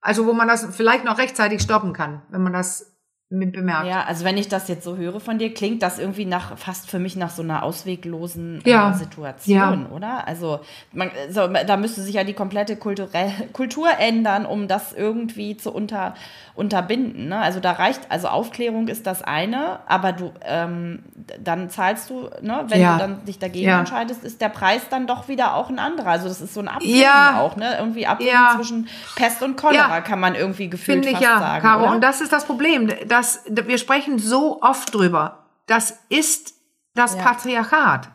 Also 0.00 0.26
wo 0.26 0.32
man 0.32 0.48
das 0.48 0.66
vielleicht 0.74 1.04
noch 1.04 1.18
rechtzeitig 1.18 1.60
stoppen 1.60 1.92
kann, 1.92 2.22
wenn 2.28 2.42
man 2.42 2.52
das 2.52 2.87
bemerkt. 3.30 3.86
Ja, 3.86 4.04
also 4.04 4.24
wenn 4.24 4.38
ich 4.38 4.48
das 4.48 4.68
jetzt 4.68 4.84
so 4.84 4.96
höre 4.96 5.20
von 5.20 5.38
dir, 5.38 5.52
klingt 5.52 5.82
das 5.82 5.98
irgendwie 5.98 6.24
nach 6.24 6.56
fast 6.56 6.90
für 6.90 6.98
mich 6.98 7.14
nach 7.14 7.28
so 7.28 7.42
einer 7.42 7.62
ausweglosen 7.62 8.62
Ja. 8.64 8.90
äh, 8.90 8.94
Situation, 8.94 9.86
oder? 9.86 10.26
Also 10.26 10.60
man, 10.92 11.10
so, 11.28 11.46
da 11.46 11.76
müsste 11.76 12.00
sich 12.00 12.14
ja 12.14 12.24
die 12.24 12.32
komplette 12.32 12.76
Kulturell 12.76 13.30
Kultur 13.52 13.88
ändern, 13.98 14.46
um 14.46 14.66
das 14.66 14.94
irgendwie 14.94 15.58
zu 15.58 15.72
unter, 15.72 16.14
unterbinden. 16.54 17.28
Ne? 17.28 17.38
Also 17.38 17.60
da 17.60 17.72
reicht, 17.72 18.00
also 18.10 18.28
Aufklärung 18.28 18.88
ist 18.88 19.06
das 19.06 19.20
eine, 19.22 19.80
aber 19.86 20.12
du 20.12 20.32
ähm, 20.46 21.00
dann 21.44 21.68
zahlst 21.68 22.08
du, 22.08 22.30
ne, 22.40 22.64
wenn 22.68 22.80
Ja. 22.80 22.92
du 22.94 22.98
dann 22.98 23.24
dich 23.26 23.38
dagegen 23.38 23.68
Ja. 23.68 23.80
entscheidest, 23.80 24.24
ist 24.24 24.40
der 24.40 24.48
Preis 24.48 24.88
dann 24.88 25.06
doch 25.06 25.28
wieder 25.28 25.54
auch 25.54 25.68
ein 25.68 25.78
anderer. 25.78 26.08
Also 26.12 26.28
das 26.28 26.40
ist 26.40 26.54
so 26.54 26.60
ein 26.60 26.68
Abwägen 26.68 27.00
Ja. 27.02 27.38
auch, 27.40 27.56
ne? 27.56 27.76
Irgendwie 27.78 28.06
Abwägen 28.06 28.32
Ja. 28.32 28.52
zwischen 28.56 28.88
Pest 29.16 29.42
und 29.42 29.56
Cholera 29.58 29.96
Ja. 29.96 30.00
kann 30.00 30.18
man 30.18 30.34
irgendwie 30.34 30.70
gefühlt 30.70 31.04
Finde 31.04 31.08
ich 31.08 31.14
fast 31.16 31.22
ja, 31.24 31.38
sagen. 31.38 31.62
Caro. 31.62 31.90
Und 31.92 32.00
das 32.02 32.22
ist 32.22 32.32
das 32.32 32.46
Problem. 32.46 32.90
Das, 33.18 33.42
wir 33.48 33.78
sprechen 33.78 34.20
so 34.20 34.62
oft 34.62 34.94
drüber. 34.94 35.46
Das 35.66 35.98
ist 36.08 36.54
das 36.94 37.16
Ja. 37.16 37.22
Patriarchat. 37.22 38.08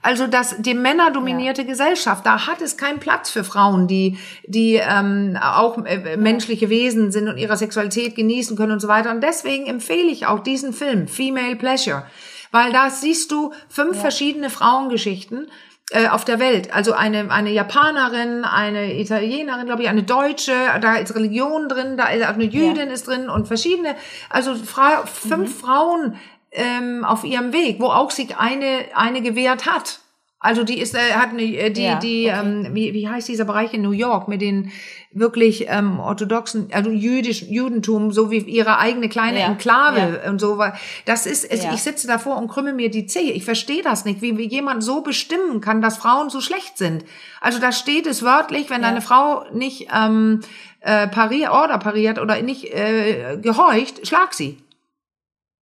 Also 0.00 0.26
das 0.26 0.56
die 0.58 0.72
männerdominierte 0.72 1.66
Gesellschaft, 1.66 2.24
da 2.24 2.46
hat 2.46 2.62
es 2.62 2.78
keinen 2.78 2.98
Platz 2.98 3.28
für 3.28 3.44
Frauen, 3.44 3.88
die 3.88 4.16
die 4.46 4.76
ähm, 4.76 5.36
auch 5.38 5.76
äh, 5.84 6.16
menschliche 6.16 6.70
Wesen 6.70 7.12
sind 7.12 7.28
und 7.28 7.36
ihre 7.36 7.58
Sexualität 7.58 8.14
genießen 8.14 8.56
können 8.56 8.72
und 8.72 8.80
so 8.80 8.88
weiter. 8.88 9.10
Und 9.10 9.22
deswegen 9.22 9.66
empfehle 9.66 10.08
ich 10.10 10.24
auch 10.26 10.38
diesen 10.38 10.72
Film 10.72 11.08
Female 11.08 11.56
Pleasure, 11.56 12.06
weil 12.52 12.72
da 12.72 12.88
siehst 12.88 13.30
du 13.32 13.52
fünf 13.68 14.00
verschiedene 14.00 14.48
Frauengeschichten 14.48 15.50
äh, 15.90 16.08
auf 16.08 16.24
der 16.24 16.38
Welt. 16.38 16.74
Also 16.74 16.92
eine, 16.92 17.30
eine 17.30 17.50
Japanerin, 17.50 18.44
eine 18.44 18.98
Italienerin, 19.00 19.66
glaube 19.66 19.82
ich, 19.82 19.88
eine 19.88 20.02
Deutsche, 20.02 20.52
da 20.80 20.96
ist 20.96 21.14
Religion 21.14 21.68
drin, 21.68 21.96
da 21.96 22.08
ist 22.08 22.24
auch 22.24 22.34
eine 22.34 22.44
Jüdin 22.44 22.90
ist 22.90 23.06
drin 23.06 23.30
und 23.30 23.48
verschiedene, 23.48 23.96
also 24.28 24.54
Fra 24.54 25.06
fünf 25.06 25.60
Frauen 25.60 26.16
ähm, 26.52 27.04
auf 27.04 27.24
ihrem 27.24 27.52
Weg, 27.52 27.80
wo 27.80 27.86
auch 27.86 28.10
sich 28.10 28.36
eine, 28.36 28.84
eine 28.94 29.22
gewehrt 29.22 29.66
hat. 29.66 30.00
Also 30.40 30.62
die 30.62 30.78
ist, 30.78 30.94
äh, 30.94 31.14
hat 31.14 31.30
eine, 31.30 31.42
äh, 31.42 31.70
die, 31.70 31.82
Ja, 31.82 31.98
die, 31.98 32.28
okay. 32.30 32.40
ähm, 32.40 32.68
wie, 32.72 32.94
wie 32.94 33.08
heißt 33.08 33.26
dieser 33.26 33.44
Bereich 33.44 33.74
in 33.74 33.82
New 33.82 33.90
York 33.90 34.28
mit 34.28 34.40
den 34.40 34.70
wirklich 35.10 35.66
ähm, 35.68 35.98
orthodoxen, 35.98 36.68
also 36.72 36.90
jüdisch, 36.90 37.42
Judentum, 37.42 38.12
so 38.12 38.30
wie 38.30 38.38
ihre 38.38 38.78
eigene 38.78 39.08
kleine 39.08 39.40
Ja, 39.40 39.46
Enklave 39.46 40.22
und 40.28 40.40
so. 40.40 40.62
Das 41.06 41.26
ist, 41.26 41.44
es, 41.44 41.64
Ja. 41.64 41.74
ich 41.74 41.82
sitze 41.82 42.06
davor 42.06 42.36
und 42.36 42.46
krümme 42.46 42.72
mir 42.72 42.88
die 42.88 43.06
Zehe. 43.06 43.32
Ich 43.32 43.44
verstehe 43.44 43.82
das 43.82 44.04
nicht, 44.04 44.22
wie, 44.22 44.38
wie 44.38 44.46
jemand 44.46 44.84
so 44.84 45.00
bestimmen 45.00 45.60
kann, 45.60 45.82
dass 45.82 45.96
Frauen 45.96 46.30
so 46.30 46.40
schlecht 46.40 46.78
sind. 46.78 47.04
Also 47.40 47.58
da 47.58 47.72
steht 47.72 48.06
es 48.06 48.22
wörtlich, 48.22 48.70
wenn 48.70 48.82
Ja. 48.82 48.88
eine 48.88 49.00
Frau 49.00 49.44
nicht 49.52 49.88
ähm, 49.92 50.40
äh, 50.80 51.08
pariert, 51.08 51.50
Order 51.50 51.78
pariert 51.78 52.20
oder 52.20 52.40
nicht 52.42 52.72
äh, 52.72 53.38
gehorcht, 53.42 54.06
schlag 54.06 54.34
sie. 54.34 54.58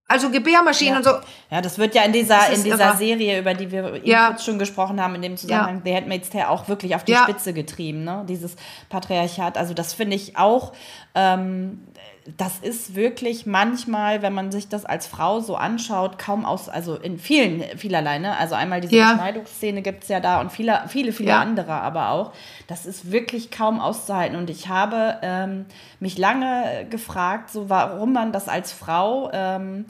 Also 0.08 0.30
Gebärmaschinen 0.30 0.92
Ja. 0.92 0.98
und 0.98 1.04
so. 1.04 1.10
Ja, 1.50 1.60
das 1.60 1.78
wird 1.78 1.94
ja 1.96 2.02
in 2.02 2.12
dieser, 2.12 2.48
in 2.50 2.62
dieser 2.62 2.90
irre. 2.90 2.96
Serie, 2.96 3.40
über 3.40 3.54
die 3.54 3.72
wir 3.72 3.94
eben 3.94 4.06
Ja. 4.06 4.28
kurz 4.28 4.44
schon 4.44 4.58
gesprochen 4.58 5.02
haben, 5.02 5.16
in 5.16 5.22
dem 5.22 5.36
Zusammenhang, 5.36 5.82
The 5.84 5.94
Handmaid's 5.94 6.30
Tale, 6.30 6.48
auch 6.48 6.68
wirklich 6.68 6.94
auf 6.94 7.02
die 7.04 7.12
Ja. 7.12 7.24
Spitze 7.24 7.52
getrieben, 7.52 8.04
ne? 8.04 8.24
Dieses 8.28 8.54
Patriarchat. 8.88 9.58
Also 9.58 9.74
das 9.74 9.94
finde 9.94 10.14
ich 10.14 10.36
auch, 10.36 10.72
ähm, 11.16 11.82
das 12.36 12.58
ist 12.58 12.94
wirklich 12.94 13.46
manchmal, 13.46 14.20
wenn 14.22 14.32
man 14.32 14.50
sich 14.50 14.68
das 14.68 14.84
als 14.84 15.06
Frau 15.06 15.40
so 15.40 15.56
anschaut, 15.56 16.18
kaum 16.18 16.44
aus, 16.44 16.68
also 16.68 16.96
in 16.96 17.18
vielen, 17.18 17.62
vielerlei, 17.78 18.18
ne? 18.18 18.36
Also 18.36 18.54
einmal 18.54 18.80
diese 18.80 18.96
Ja. 18.96 19.12
Beschneidungsszene 19.12 19.82
gibt's 19.82 20.08
ja 20.08 20.20
da 20.20 20.40
und 20.40 20.50
viele, 20.50 20.82
viele, 20.88 21.12
viele 21.12 21.30
Ja. 21.30 21.40
andere 21.40 21.72
aber 21.72 22.10
auch. 22.10 22.32
Das 22.66 22.84
ist 22.86 23.12
wirklich 23.12 23.50
kaum 23.50 23.80
auszuhalten. 23.80 24.36
Und 24.36 24.50
ich 24.50 24.68
habe 24.68 25.18
ähm, 25.22 25.66
mich 26.00 26.18
lange 26.18 26.86
gefragt, 26.90 27.50
so 27.50 27.68
warum 27.70 28.12
man 28.12 28.32
das 28.32 28.48
als 28.48 28.72
Frau 28.72 29.30
ähm, 29.32 29.84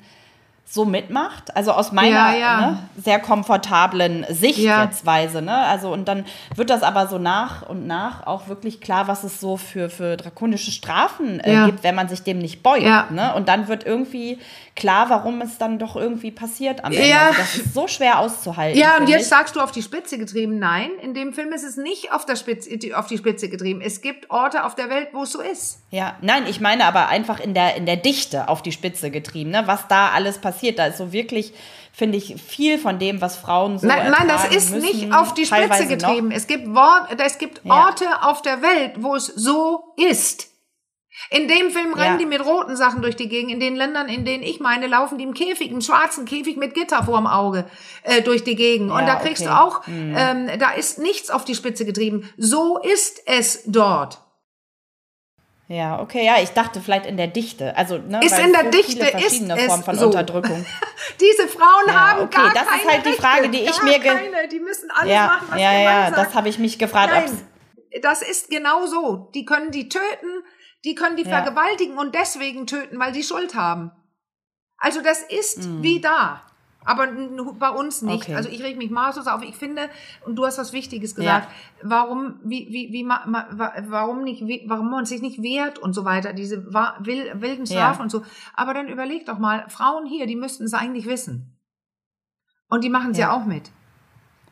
so 0.68 0.84
mitmacht. 0.84 1.54
Also 1.56 1.70
aus 1.72 1.92
meiner 1.92 2.32
Ja, 2.32 2.36
ja. 2.36 2.60
Ne, 2.72 2.78
sehr 2.96 3.20
komfortablen 3.20 4.26
Sicht 4.30 4.58
Ja. 4.58 4.84
jetzt 4.84 5.06
weise. 5.06 5.40
Ne? 5.40 5.54
Also 5.56 5.92
und 5.92 6.08
dann 6.08 6.24
wird 6.56 6.70
das 6.70 6.82
aber 6.82 7.06
so 7.06 7.18
nach 7.18 7.62
und 7.68 7.86
nach 7.86 8.26
auch 8.26 8.48
wirklich 8.48 8.80
klar, 8.80 9.06
was 9.06 9.22
es 9.22 9.40
so 9.40 9.56
für, 9.56 9.88
für 9.88 10.16
drakonische 10.16 10.72
Strafen 10.72 11.38
äh, 11.40 11.66
gibt, 11.66 11.84
wenn 11.84 11.94
man 11.94 12.08
sich 12.08 12.22
dem 12.24 12.38
nicht 12.38 12.62
beugt. 12.64 13.10
Ne? 13.12 13.32
Und 13.34 13.48
dann 13.48 13.68
wird 13.68 13.86
irgendwie 13.86 14.38
klar, 14.74 15.08
warum 15.08 15.40
es 15.40 15.56
dann 15.56 15.78
doch 15.78 15.94
irgendwie 15.94 16.32
passiert 16.32 16.84
am 16.84 16.92
Ende. 16.92 17.16
Also 17.16 17.38
das 17.38 17.54
ist 17.56 17.72
so 17.72 17.86
schwer 17.86 18.18
auszuhalten. 18.18 18.78
Ja, 18.78 18.96
und 18.98 19.08
jetzt 19.08 19.22
ich. 19.22 19.28
sagst 19.28 19.54
du 19.56 19.60
auf 19.60 19.70
die 19.70 19.82
Spitze 19.82 20.18
getrieben. 20.18 20.58
Nein, 20.58 20.90
in 21.00 21.14
dem 21.14 21.32
Film 21.32 21.52
ist 21.52 21.62
es 21.62 21.76
nicht 21.76 22.12
auf, 22.12 22.26
der 22.26 22.34
Spitze, 22.36 22.76
die- 22.76 22.92
auf 22.94 23.06
die 23.06 23.16
Spitze 23.18 23.48
getrieben. 23.48 23.80
Es 23.80 24.00
gibt 24.00 24.30
Orte 24.30 24.64
auf 24.64 24.74
der 24.74 24.90
Welt, 24.90 25.08
wo 25.12 25.22
es 25.22 25.30
so 25.32 25.40
ist. 25.40 25.78
Ja, 25.90 26.16
nein, 26.22 26.42
ich 26.48 26.60
meine 26.60 26.84
aber 26.86 27.06
einfach 27.08 27.38
in 27.40 27.54
der, 27.54 27.76
in 27.76 27.86
der 27.86 27.96
Dichte 27.96 28.48
auf 28.48 28.60
die 28.62 28.72
Spitze 28.72 29.10
getrieben, 29.12 29.50
ne? 29.50 29.62
was 29.66 29.86
da 29.88 30.08
alles 30.10 30.38
passiert. 30.38 30.55
Da 30.78 30.86
ist 30.86 30.98
so 30.98 31.12
wirklich, 31.12 31.52
finde 31.92 32.18
ich, 32.18 32.36
viel 32.42 32.78
von 32.78 32.98
dem, 32.98 33.20
was 33.20 33.36
Frauen 33.36 33.78
so 33.78 33.86
Nein, 33.86 34.10
nein, 34.10 34.28
das 34.28 34.44
ist 34.48 34.70
müssen, 34.74 34.80
nicht 34.98 35.12
auf 35.12 35.34
die 35.34 35.46
Spitze 35.46 35.86
getrieben. 35.86 36.28
Noch. 36.28 36.36
Es 36.36 36.46
gibt, 36.46 36.74
Wort, 36.74 37.08
es 37.18 37.38
gibt 37.38 37.60
Ja. 37.64 37.86
Orte 37.86 38.04
auf 38.22 38.42
der 38.42 38.62
Welt, 38.62 38.92
wo 38.98 39.14
es 39.14 39.26
so 39.26 39.94
ist. 39.96 40.48
In 41.30 41.48
dem 41.48 41.70
Film 41.70 41.94
rennen 41.94 42.14
Ja. 42.14 42.18
die 42.18 42.26
mit 42.26 42.44
roten 42.44 42.76
Sachen 42.76 43.00
durch 43.00 43.16
die 43.16 43.28
Gegend. 43.28 43.50
In 43.50 43.58
den 43.58 43.74
Ländern, 43.74 44.08
in 44.08 44.26
denen 44.26 44.42
ich 44.42 44.60
meine, 44.60 44.86
laufen 44.86 45.16
die 45.16 45.24
im 45.24 45.32
Käfig, 45.32 45.70
im 45.70 45.80
schwarzen 45.80 46.26
Käfig 46.26 46.58
mit 46.58 46.74
Gitter 46.74 47.02
vorm 47.04 47.26
Auge 47.26 47.64
äh, 48.02 48.20
durch 48.20 48.44
die 48.44 48.54
Gegend. 48.54 48.90
Und 48.90 48.98
Ja, 49.00 49.06
da 49.06 49.14
kriegst 49.16 49.42
okay. 49.42 49.50
du 49.50 49.58
auch, 49.58 49.80
ähm, 49.88 50.50
da 50.58 50.72
ist 50.72 50.98
nichts 50.98 51.30
auf 51.30 51.46
die 51.46 51.54
Spitze 51.54 51.86
getrieben. 51.86 52.28
So 52.36 52.78
ist 52.78 53.22
es 53.24 53.62
dort. 53.64 54.18
Ja, 55.68 56.00
okay, 56.00 56.24
ja, 56.24 56.40
ich 56.40 56.50
dachte 56.50 56.80
vielleicht 56.80 57.06
in 57.06 57.16
der 57.16 57.26
Dichte. 57.26 57.76
Also, 57.76 57.98
ne, 57.98 58.24
Ist 58.24 58.38
in 58.38 58.52
der 58.52 58.64
so 58.66 58.70
Dichte, 58.70 58.92
viele 58.92 59.06
verschiedene 59.06 59.56
ist 59.58 59.66
Formen 59.66 59.82
von 59.82 59.96
so. 59.98 60.06
Unterdrückung. 60.06 60.64
Diese 61.20 61.48
Frauen 61.48 61.88
Ja, 61.88 61.94
haben 61.94 62.22
okay, 62.22 62.36
gar 62.36 62.52
das 62.54 62.62
ist 62.62 62.88
halt 62.88 63.04
die 63.04 63.08
Rechte. 63.10 63.22
Frage, 63.22 63.48
die 63.48 63.58
ich 63.62 63.82
mir 63.82 63.98
keine. 63.98 64.46
Die 64.48 64.60
müssen 64.60 64.90
alles 64.92 65.12
Ja, 65.12 65.26
machen, 65.26 65.46
was 65.50 65.60
ja, 65.60 65.72
ja, 65.72 66.04
sagt. 66.10 66.18
das 66.18 66.34
habe 66.36 66.48
ich 66.48 66.58
mich 66.60 66.78
gefragt, 66.78 67.12
Nein, 67.12 67.48
das 68.00 68.22
ist 68.22 68.48
genau 68.48 68.86
so. 68.86 69.30
Die 69.34 69.44
können 69.44 69.72
die 69.72 69.88
töten, 69.88 70.44
die 70.84 70.94
können 70.94 71.16
die 71.16 71.24
Ja. 71.24 71.42
vergewaltigen 71.42 71.98
und 71.98 72.14
deswegen 72.14 72.68
töten, 72.68 73.00
weil 73.00 73.10
die 73.10 73.24
Schuld 73.24 73.56
haben. 73.56 73.90
Also 74.78 75.00
das 75.02 75.22
ist 75.22 75.64
Mhm. 75.66 75.82
wie 75.82 76.00
da. 76.00 76.42
Aber 76.86 77.08
bei 77.58 77.68
uns 77.70 78.00
nicht. 78.02 78.22
Okay. 78.22 78.34
Also 78.36 78.48
ich 78.48 78.62
reg 78.62 78.78
mich 78.78 78.90
maßlos 78.90 79.26
auf. 79.26 79.42
Ich 79.42 79.56
finde, 79.56 79.90
und 80.24 80.36
du 80.36 80.46
hast 80.46 80.56
was 80.58 80.72
Wichtiges 80.72 81.14
gesagt, 81.16 81.48
warum, 81.82 82.38
wie, 82.44 82.68
wie, 82.70 82.92
wie, 82.92 83.02
ma, 83.04 83.26
ma, 83.26 83.46
wa- 83.50 83.72
warum 83.88 84.22
nicht, 84.22 84.46
wie, 84.46 84.64
warum 84.68 84.90
man 84.90 85.04
sich 85.04 85.20
nicht 85.20 85.42
wehrt 85.42 85.78
und 85.80 85.92
so 85.94 86.04
weiter, 86.04 86.32
diese 86.32 86.64
wilden 86.72 87.66
Strafen 87.66 87.98
Ja. 87.98 88.02
und 88.02 88.10
so. 88.10 88.22
Aber 88.54 88.72
dann 88.72 88.88
überleg 88.88 89.26
doch 89.26 89.38
mal, 89.38 89.68
Frauen 89.68 90.06
hier, 90.06 90.26
die 90.26 90.36
müssten 90.36 90.64
es 90.64 90.74
eigentlich 90.74 91.06
wissen. 91.06 91.58
Und 92.68 92.84
die 92.84 92.88
machen 92.90 93.10
es 93.10 93.18
ja. 93.18 93.28
Ja. 93.28 93.32
auch 93.34 93.44
mit. 93.44 93.70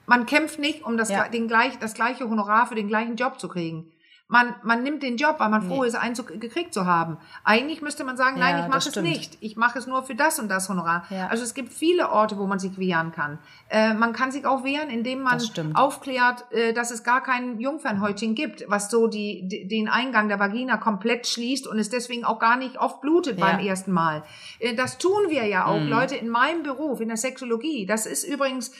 Man 0.06 0.26
kämpft 0.26 0.58
nicht, 0.58 0.84
um 0.84 0.96
das, 0.96 1.08
Ja. 1.08 1.28
den 1.28 1.48
gleich, 1.48 1.78
das 1.78 1.94
gleiche 1.94 2.28
Honorar 2.28 2.66
für 2.66 2.74
den 2.74 2.88
gleichen 2.88 3.16
Job 3.16 3.38
zu 3.40 3.48
kriegen. 3.48 3.90
Man, 4.26 4.54
man 4.62 4.82
nimmt 4.82 5.02
den 5.02 5.18
Job, 5.18 5.37
weil 5.38 5.50
man 5.50 5.60
froh 5.68 5.82
ist, 5.82 5.94
einen 5.96 6.14
zu, 6.14 6.24
gekriegt 6.24 6.72
zu 6.72 6.87
haben. 6.87 7.18
Eigentlich 7.44 7.82
müsste 7.82 8.04
man 8.04 8.16
sagen, 8.16 8.38
nein, 8.38 8.56
Ja, 8.56 8.62
ich 8.64 8.68
mache 8.68 8.78
es 8.78 8.88
stimmt. 8.88 9.06
nicht. 9.06 9.37
Ich 9.40 9.56
mache 9.56 9.78
es 9.78 9.87
nur 9.87 10.02
für 10.02 10.14
das 10.14 10.38
und 10.38 10.48
das 10.48 10.70
Honorar. 10.70 11.04
Ja. 11.10 11.26
Also 11.26 11.44
es 11.44 11.52
gibt 11.52 11.74
viele 11.74 12.08
Orte, 12.10 12.38
wo 12.38 12.46
man 12.46 12.58
sich 12.58 12.78
wehren 12.78 13.12
kann. 13.12 13.38
Äh, 13.68 13.92
man 13.92 14.14
kann 14.14 14.32
sich 14.32 14.46
auch 14.46 14.64
wehren, 14.64 14.88
indem 14.88 15.20
man 15.20 15.42
aufklärt, 15.74 16.50
äh, 16.52 16.72
dass 16.72 16.90
es 16.90 17.04
gar 17.04 17.22
kein 17.22 17.60
Jungfernhäutchen 17.60 18.34
gibt, 18.34 18.64
was 18.66 18.90
so 18.90 19.08
die, 19.08 19.46
die, 19.46 19.68
den 19.68 19.88
Eingang 19.90 20.28
der 20.28 20.38
Vagina 20.40 20.78
komplett 20.78 21.26
schließt 21.26 21.66
und 21.66 21.78
es 21.78 21.90
deswegen 21.90 22.24
auch 22.24 22.38
gar 22.38 22.56
nicht 22.56 22.78
oft 22.78 23.02
blutet 23.02 23.38
Ja. 23.38 23.44
beim 23.44 23.58
ersten 23.60 23.92
Mal. 23.92 24.24
Äh, 24.58 24.74
das 24.74 24.96
tun 24.96 25.28
wir 25.28 25.44
ja 25.46 25.66
auch, 25.66 25.78
Mhm. 25.80 25.88
Leute, 25.88 26.16
in 26.16 26.30
meinem 26.30 26.62
Beruf, 26.62 27.00
in 27.00 27.08
der 27.08 27.18
Sexologie. 27.18 27.84
Das 27.84 28.06
ist 28.06 28.24
übrigens 28.24 28.72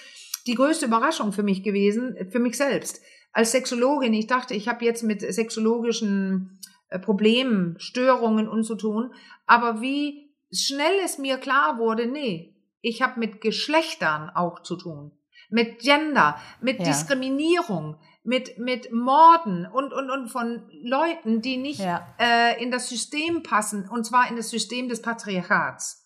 die 0.46 0.54
größte 0.54 0.87
Überraschung 0.87 1.33
für 1.33 1.42
mich 1.42 1.62
gewesen, 1.62 2.16
für 2.30 2.38
mich 2.38 2.57
selbst. 2.57 3.02
Als 3.35 3.51
Sexologin, 3.51 4.14
ich 4.14 4.29
dachte, 4.29 4.55
ich 4.55 4.68
habe 4.68 4.85
jetzt 4.85 5.03
mit 5.03 5.20
sexologischen 5.20 6.61
äh, 6.88 6.99
Problemen, 7.01 7.75
Störungen 7.79 8.49
und 8.49 8.64
zu 8.64 8.77
tun, 8.77 9.12
aber 9.44 9.81
wie 9.81 10.31
schnell 10.53 10.94
es 11.05 11.18
mir 11.18 11.37
klar 11.38 11.79
wurde, 11.79 12.07
nee, 12.07 12.55
ich 12.81 13.03
habe 13.03 13.18
mit 13.18 13.40
Geschlechtern 13.40 14.31
auch 14.31 14.62
zu 14.62 14.77
tun, 14.77 15.11
mit 15.51 15.81
Gender, 15.81 16.38
mit 16.61 16.79
Ja. 16.79 16.85
Diskriminierung, 16.85 17.97
mit 18.23 18.57
mit 18.59 18.92
Morden 18.92 19.66
und 19.66 19.92
und 19.92 20.11
und 20.11 20.29
von 20.29 20.62
Leuten, 20.83 21.42
die 21.42 21.57
nicht 21.57 21.81
Ja. 21.81 22.07
äh, 22.18 22.62
in 22.62 22.70
das 22.70 22.88
System 22.88 23.42
passen 23.42 23.88
und 23.88 24.05
zwar 24.07 24.29
in 24.31 24.37
das 24.37 24.49
System 24.51 24.88
des 24.88 25.03
Patriarchats. 25.03 26.03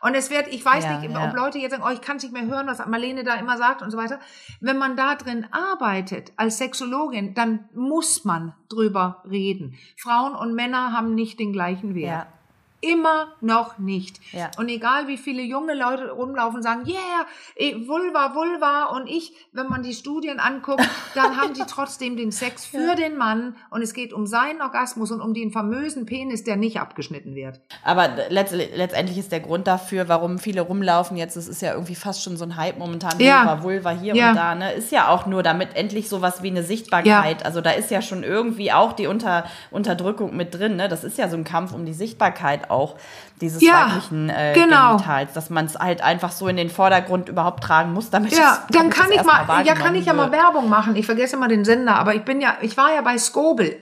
Und 0.00 0.14
es 0.14 0.30
wird, 0.30 0.48
ich 0.48 0.64
weiß 0.64 0.84
Ja, 0.84 0.98
nicht, 0.98 1.10
ja. 1.10 1.28
ob 1.28 1.34
Leute 1.34 1.58
jetzt 1.58 1.72
sagen, 1.72 1.84
oh, 1.86 1.92
ich 1.92 2.00
kann 2.00 2.16
es 2.16 2.22
nicht 2.22 2.32
mehr 2.32 2.46
hören, 2.46 2.66
was 2.66 2.84
Marlene 2.86 3.24
da 3.24 3.34
immer 3.34 3.56
sagt 3.56 3.82
und 3.82 3.90
so 3.90 3.98
weiter. 3.98 4.20
Wenn 4.60 4.78
man 4.78 4.96
da 4.96 5.14
drin 5.14 5.46
arbeitet 5.50 6.32
als 6.36 6.58
Sexologin, 6.58 7.34
dann 7.34 7.68
muss 7.74 8.24
man 8.24 8.54
drüber 8.68 9.22
reden. 9.28 9.76
Frauen 9.96 10.34
und 10.34 10.54
Männer 10.54 10.92
haben 10.92 11.14
nicht 11.14 11.38
den 11.38 11.52
gleichen 11.52 11.94
Wert. 11.94 12.26
Ja. 12.26 12.35
Immer 12.80 13.28
noch 13.40 13.78
nicht. 13.78 14.20
Ja. 14.32 14.50
Und 14.58 14.68
egal 14.68 15.08
wie 15.08 15.16
viele 15.16 15.42
junge 15.42 15.74
Leute 15.74 16.10
rumlaufen 16.10 16.56
und 16.58 16.62
sagen, 16.62 16.86
yeah, 16.86 17.26
eh, 17.56 17.86
Vulva, 17.86 18.34
Vulva 18.34 18.84
und 18.96 19.06
ich, 19.08 19.32
wenn 19.52 19.66
man 19.68 19.82
die 19.82 19.94
Studien 19.94 20.38
anguckt, 20.40 20.86
dann 21.14 21.36
haben 21.36 21.54
die 21.54 21.62
trotzdem 21.68 22.16
den 22.16 22.32
Sex 22.32 22.66
für 22.66 22.94
den 22.94 23.16
Mann 23.16 23.56
und 23.70 23.82
es 23.82 23.94
geht 23.94 24.12
um 24.12 24.26
seinen 24.26 24.60
Orgasmus 24.60 25.10
und 25.10 25.20
um 25.20 25.32
den 25.32 25.50
famösen 25.52 26.06
Penis, 26.06 26.44
der 26.44 26.56
nicht 26.56 26.78
abgeschnitten 26.80 27.34
wird. 27.34 27.60
Aber 27.82 28.08
letzt, 28.28 28.52
letztendlich 28.54 29.18
ist 29.18 29.32
der 29.32 29.40
Grund 29.40 29.66
dafür, 29.66 30.08
warum 30.08 30.38
viele 30.38 30.60
rumlaufen 30.60 31.16
jetzt, 31.16 31.36
es 31.36 31.48
ist 31.48 31.62
ja 31.62 31.72
irgendwie 31.72 31.94
fast 31.94 32.22
schon 32.22 32.36
so 32.36 32.44
ein 32.44 32.56
Hype 32.56 32.78
momentan, 32.78 33.18
Ja. 33.18 33.62
Vulva, 33.62 33.62
Vulva 33.62 33.90
hier 33.90 34.14
Ja. 34.14 34.30
und 34.30 34.36
da, 34.36 34.54
ne, 34.54 34.72
ist 34.74 34.92
ja 34.92 35.08
auch 35.08 35.26
nur 35.26 35.42
damit 35.42 35.74
endlich 35.76 36.08
sowas 36.08 36.42
wie 36.42 36.48
eine 36.50 36.62
Sichtbarkeit, 36.62 37.44
also 37.44 37.60
da 37.60 37.70
ist 37.70 37.90
ja 37.90 38.02
schon 38.02 38.22
irgendwie 38.22 38.70
auch 38.72 38.92
die 38.92 39.06
Unter, 39.06 39.44
Unterdrückung 39.70 40.36
mit 40.36 40.54
drin, 40.54 40.76
ne, 40.76 40.88
das 40.88 41.04
ist 41.04 41.18
ja 41.18 41.28
so 41.28 41.36
ein 41.36 41.44
Kampf 41.44 41.72
um 41.72 41.86
die 41.86 41.94
Sichtbarkeit 41.94 42.65
auch 42.70 42.96
dieses 43.40 43.62
Ja, 43.62 43.86
weiblichen 43.86 44.30
äh, 44.30 44.54
genau. 44.54 44.96
Genitals, 44.96 45.32
dass 45.32 45.50
man 45.50 45.66
es 45.66 45.78
halt 45.78 46.02
einfach 46.02 46.32
so 46.32 46.48
in 46.48 46.56
den 46.56 46.70
Vordergrund 46.70 47.28
überhaupt 47.28 47.62
tragen 47.62 47.92
muss, 47.92 48.10
damit 48.10 48.32
Ja, 48.32 48.64
es, 48.68 48.76
dann 48.76 48.90
kann 48.90 49.10
ich 49.12 49.22
mal, 49.22 49.64
ja, 49.64 49.74
kann 49.74 49.94
ich 49.94 50.06
ja 50.06 50.14
mal. 50.14 50.32
Werbung 50.32 50.68
machen. 50.68 50.96
Ich 50.96 51.06
vergesse 51.06 51.36
immer 51.36 51.48
den 51.48 51.64
Sender, 51.64 51.96
aber 51.96 52.14
ich 52.14 52.24
bin 52.24 52.40
ja, 52.40 52.56
ich 52.60 52.76
war 52.76 52.92
ja 52.94 53.02
bei 53.02 53.18
Scobel, 53.18 53.76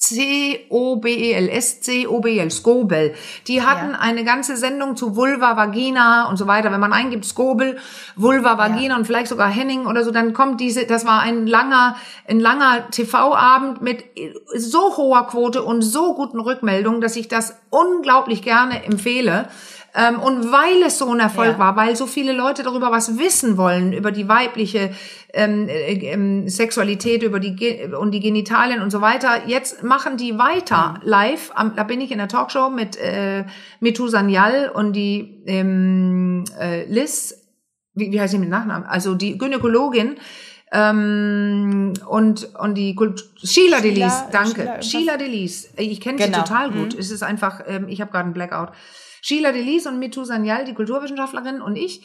S-C-O-B-E-L, 0.00 1.48
S-C-O-B-E-L, 1.50 2.50
Scobel. 2.50 3.14
Die 3.46 3.62
hatten 3.62 3.92
Ja. 3.92 3.98
eine 3.98 4.24
ganze 4.24 4.56
Sendung 4.56 4.96
zu 4.96 5.14
Vulva, 5.14 5.56
Vagina 5.56 6.28
und 6.28 6.36
so 6.38 6.46
weiter. 6.46 6.72
Wenn 6.72 6.80
man 6.80 6.92
eingibt 6.94 7.26
Scobel, 7.26 7.76
Vulva, 8.16 8.56
Vagina 8.56 8.96
und 8.96 9.06
vielleicht 9.06 9.28
sogar 9.28 9.50
Henning 9.50 9.86
oder 9.86 10.02
so, 10.02 10.10
dann 10.10 10.32
kommt 10.32 10.60
diese, 10.60 10.86
das 10.86 11.04
war 11.04 11.20
ein 11.20 11.46
langer, 11.46 11.96
ein 12.26 12.40
langer 12.40 12.90
TV-Abend 12.90 13.82
mit 13.82 14.04
so 14.56 14.96
hoher 14.96 15.26
Quote 15.26 15.62
und 15.62 15.82
so 15.82 16.14
guten 16.14 16.40
Rückmeldungen, 16.40 17.02
dass 17.02 17.16
ich 17.16 17.28
das 17.28 17.56
unglaublich 17.68 18.42
gerne 18.42 18.84
empfehle. 18.84 19.48
Ähm, 19.94 20.20
und 20.20 20.52
weil 20.52 20.82
es 20.86 20.98
so 20.98 21.10
ein 21.12 21.18
Erfolg 21.18 21.52
Ja. 21.54 21.58
war, 21.58 21.76
weil 21.76 21.96
so 21.96 22.06
viele 22.06 22.32
Leute 22.32 22.62
darüber 22.62 22.92
was 22.92 23.18
wissen 23.18 23.56
wollen, 23.56 23.92
über 23.92 24.12
die 24.12 24.28
weibliche 24.28 24.92
ähm, 25.32 25.68
äh, 25.68 25.92
ähm, 26.12 26.48
Sexualität, 26.48 27.22
über 27.24 27.40
die 27.40 27.56
Ge 27.56 27.92
und 27.94 28.12
die 28.12 28.20
Genitalien 28.20 28.82
und 28.82 28.90
so 28.90 29.00
weiter, 29.00 29.46
jetzt 29.46 29.82
machen 29.82 30.16
die 30.16 30.38
weiter 30.38 31.00
live. 31.02 31.50
Am, 31.54 31.74
da 31.74 31.82
bin 31.82 32.00
ich 32.00 32.12
in 32.12 32.18
der 32.18 32.28
Talkshow 32.28 32.70
mit 32.70 32.96
äh, 32.98 33.44
Mitu 33.80 34.06
Sanyal 34.06 34.70
und 34.72 34.92
die 34.92 35.42
ähm, 35.46 36.44
äh, 36.60 36.84
Liz, 36.84 37.34
wie, 37.94 38.12
wie 38.12 38.20
heißt 38.20 38.30
sie 38.32 38.38
mit 38.38 38.48
Nachnamen? 38.48 38.86
Also 38.86 39.14
die 39.16 39.38
Gynäkologin. 39.38 40.16
Ähm, 40.72 41.94
und 42.08 42.48
und 42.58 42.74
die 42.74 42.94
Kult 42.94 43.24
Sheila 43.42 43.78
Sheila- 43.78 43.80
Delis, 43.82 44.12
danke. 44.30 44.60
Sheila? 44.62 44.82
Sheila 44.82 45.16
Delis, 45.16 45.68
ich 45.76 46.00
kenne 46.00 46.18
Genau. 46.18 46.38
sie 46.38 46.44
total 46.44 46.70
gut. 46.70 46.94
Es 46.96 47.10
ist 47.10 47.22
einfach, 47.24 47.62
ähm, 47.66 47.88
ich 47.88 48.00
habe 48.00 48.10
gerade 48.12 48.24
einen 48.26 48.34
Blackout. 48.34 48.68
Sheila 49.22 49.52
Delis 49.52 49.86
und 49.86 49.98
Mitu 49.98 50.24
Sanyal, 50.24 50.64
die 50.64 50.74
Kulturwissenschaftlerin 50.74 51.60
und 51.62 51.76
ich, 51.76 52.02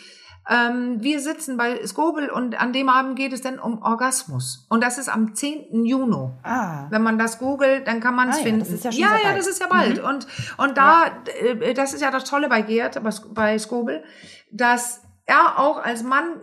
ähm, 0.47 0.97
wir 1.01 1.19
sitzen 1.21 1.57
bei 1.57 1.85
Skobel 1.87 2.29
und 2.29 2.59
an 2.61 2.71
dem 2.71 2.87
Abend 2.87 3.15
geht 3.15 3.33
es 3.33 3.41
dann 3.41 3.57
um 3.57 3.81
Orgasmus. 3.81 4.67
Und 4.69 4.83
das 4.83 4.99
ist 4.99 5.09
am 5.09 5.33
10. 5.33 5.85
Juni. 5.85 6.29
Ah, 6.43 6.85
Wenn 6.91 7.01
man 7.01 7.17
das 7.17 7.39
googelt, 7.39 7.87
dann 7.87 7.99
kann 7.99 8.13
man 8.15 8.29
es 8.29 8.35
Ah 8.35 8.39
ja, 8.39 8.43
finden. 8.45 8.59
das 8.59 8.69
ist 8.69 8.83
ja 8.83 8.91
schon 8.91 9.01
ja, 9.01 9.07
ja, 9.17 9.23
bald. 9.23 9.37
das 9.39 9.47
ist 9.47 9.59
ja 9.59 9.67
bald. 9.67 9.99
Und, 10.03 10.27
und 10.57 10.77
da, 10.77 11.05
äh, 11.41 11.73
das 11.73 11.93
ist 11.93 12.01
ja 12.01 12.11
das 12.11 12.25
Tolle 12.25 12.47
bei 12.47 12.61
Gerd, 12.61 13.01
bei, 13.03 13.09
bei 13.33 13.57
Skobel, 13.57 14.03
dass 14.51 15.01
er 15.25 15.57
auch 15.57 15.83
als 15.83 16.03
Mann 16.03 16.41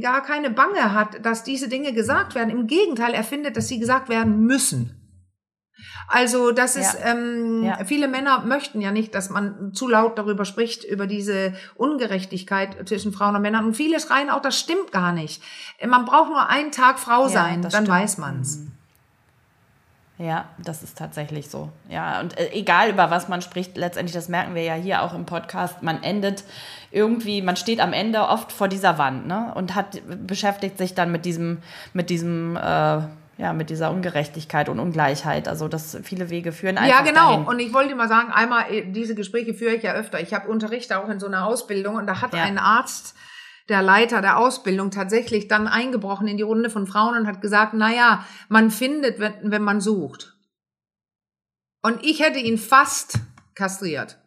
gar 0.00 0.22
keine 0.22 0.50
Bange 0.50 0.92
hat, 0.92 1.24
dass 1.24 1.44
diese 1.44 1.68
Dinge 1.68 1.92
gesagt 1.92 2.34
werden. 2.34 2.50
Im 2.50 2.66
Gegenteil, 2.66 3.14
er 3.14 3.22
findet, 3.22 3.56
dass 3.56 3.68
sie 3.68 3.78
gesagt 3.78 4.08
werden 4.08 4.40
müssen. 4.40 4.99
Also 6.12 6.50
das 6.50 6.74
ist, 6.74 6.94
Ja. 6.98 7.12
ähm, 7.12 7.62
Ja. 7.64 7.84
viele 7.84 8.08
Männer 8.08 8.40
möchten 8.40 8.80
ja 8.80 8.90
nicht, 8.90 9.14
dass 9.14 9.30
man 9.30 9.72
zu 9.74 9.86
laut 9.88 10.18
darüber 10.18 10.44
spricht, 10.44 10.82
über 10.82 11.06
diese 11.06 11.54
Ungerechtigkeit 11.76 12.76
zwischen 12.88 13.12
Frauen 13.12 13.36
und 13.36 13.42
Männern. 13.42 13.64
Und 13.64 13.74
viele 13.74 14.00
schreien 14.00 14.28
auch, 14.28 14.42
das 14.42 14.58
stimmt 14.58 14.90
gar 14.90 15.12
nicht. 15.12 15.40
Man 15.86 16.04
braucht 16.04 16.30
nur 16.30 16.48
einen 16.48 16.72
Tag 16.72 16.98
Frau 16.98 17.28
sein, 17.28 17.62
das 17.62 17.72
dann 17.72 17.84
stimmt. 17.84 17.98
weiß 17.98 18.18
man's. 18.18 18.58
Ja, 20.18 20.44
das 20.58 20.82
ist 20.82 20.98
tatsächlich 20.98 21.48
so. 21.48 21.70
Ja, 21.88 22.20
und 22.20 22.36
äh, 22.38 22.50
egal 22.52 22.90
über 22.90 23.10
was 23.10 23.28
man 23.28 23.40
spricht, 23.40 23.78
letztendlich, 23.78 24.12
das 24.12 24.28
merken 24.28 24.54
wir 24.54 24.62
ja 24.62 24.74
hier 24.74 25.00
auch 25.02 25.14
im 25.14 25.24
Podcast, 25.24 25.82
man 25.82 26.02
endet 26.02 26.44
irgendwie, 26.90 27.40
man 27.40 27.56
steht 27.56 27.80
am 27.80 27.94
Ende 27.94 28.20
oft 28.28 28.52
vor 28.52 28.68
dieser 28.68 28.98
Wand, 28.98 29.26
ne? 29.26 29.50
Und 29.54 29.74
hat 29.74 29.98
beschäftigt 30.26 30.76
sich 30.76 30.94
dann 30.94 31.10
mit 31.10 31.24
diesem, 31.24 31.62
mit 31.94 32.10
diesem, 32.10 32.56
äh, 32.56 32.98
ja, 33.40 33.54
mit 33.54 33.70
dieser 33.70 33.90
Ungerechtigkeit 33.90 34.68
und 34.68 34.78
Ungleichheit. 34.78 35.48
Also, 35.48 35.66
dass 35.66 35.96
viele 36.02 36.28
Wege 36.28 36.52
führen 36.52 36.76
einfach 36.76 36.98
Ja, 36.98 37.02
genau. 37.04 37.30
dahin. 37.30 37.44
Und 37.46 37.58
ich 37.58 37.72
wollte 37.72 37.94
mal 37.94 38.06
sagen, 38.08 38.30
einmal, 38.30 38.70
äh, 38.70 38.92
diese 38.92 39.14
Gespräche 39.14 39.54
führe 39.54 39.74
ich 39.74 39.82
ja 39.82 39.94
öfter. 39.94 40.20
Ich 40.20 40.34
habe 40.34 40.48
Unterricht 40.48 40.92
auch 40.92 41.08
in 41.08 41.18
so 41.18 41.26
einer 41.26 41.46
Ausbildung 41.46 41.94
und 41.96 42.06
da 42.06 42.20
hat 42.20 42.34
Ja. 42.34 42.42
ein 42.42 42.58
Arzt, 42.58 43.16
der 43.70 43.80
Leiter 43.80 44.20
der 44.20 44.36
Ausbildung, 44.36 44.90
tatsächlich 44.90 45.48
dann 45.48 45.68
eingebrochen 45.68 46.28
in 46.28 46.36
die 46.36 46.42
Runde 46.42 46.68
von 46.68 46.86
Frauen 46.86 47.16
und 47.16 47.26
hat 47.26 47.40
gesagt, 47.40 47.72
na 47.74 47.90
ja, 47.94 48.24
man 48.50 48.70
findet, 48.70 49.18
wenn, 49.20 49.32
wenn 49.42 49.62
man 49.62 49.80
sucht. 49.80 50.34
Und 51.82 52.04
ich 52.04 52.20
hätte 52.20 52.38
ihn 52.40 52.58
fast 52.58 53.20
kastriert. 53.54 54.18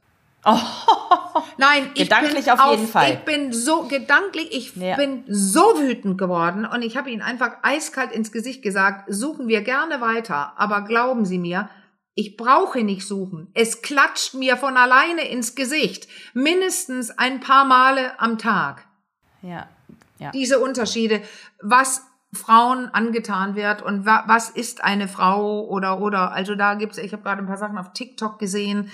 Nein, 1.57 1.89
ich 1.93 2.03
Gedanklich 2.03 2.45
bin 2.45 2.53
auf 2.53 2.71
jeden 2.71 2.87
Fall. 2.87 3.13
Ich 3.13 3.19
bin 3.19 3.53
so 3.53 3.83
gedanklich, 3.83 4.51
ich 4.51 4.75
Ja. 4.75 4.95
bin 4.95 5.23
so 5.27 5.79
wütend 5.79 6.17
geworden 6.17 6.65
und 6.65 6.81
ich 6.81 6.97
habe 6.97 7.09
ihn 7.09 7.21
einfach 7.21 7.57
eiskalt 7.61 8.11
ins 8.11 8.31
Gesicht 8.31 8.61
gesagt, 8.61 9.05
suchen 9.07 9.47
wir 9.47 9.61
gerne 9.61 10.01
weiter, 10.01 10.53
aber 10.57 10.81
glauben 10.81 11.25
Sie 11.25 11.37
mir, 11.37 11.69
ich 12.15 12.37
brauche 12.37 12.83
nicht 12.83 13.07
suchen. 13.07 13.49
Es 13.53 13.81
klatscht 13.81 14.35
mir 14.35 14.57
von 14.57 14.77
alleine 14.77 15.27
ins 15.27 15.55
Gesicht, 15.55 16.07
mindestens 16.33 17.11
ein 17.17 17.39
paar 17.39 17.65
Male 17.65 18.19
am 18.19 18.37
Tag. 18.37 18.85
Ja, 19.41 19.67
ja. 20.19 20.31
Diese 20.31 20.59
Unterschiede, 20.59 21.21
was 21.61 22.03
Frauen 22.33 22.89
angetan 22.93 23.55
wird 23.55 23.81
und 23.81 24.05
wa 24.05 24.23
was 24.27 24.49
ist 24.49 24.83
eine 24.83 25.07
Frau 25.07 25.67
oder 25.67 25.99
oder 25.99 26.31
also 26.31 26.55
da 26.55 26.73
gibt's 26.73 26.97
ich 26.97 27.13
habe 27.13 27.21
gerade 27.21 27.41
ein 27.41 27.47
paar 27.47 27.57
Sachen 27.57 27.77
auf 27.77 27.93
TikTok 27.93 28.39
gesehen 28.39 28.89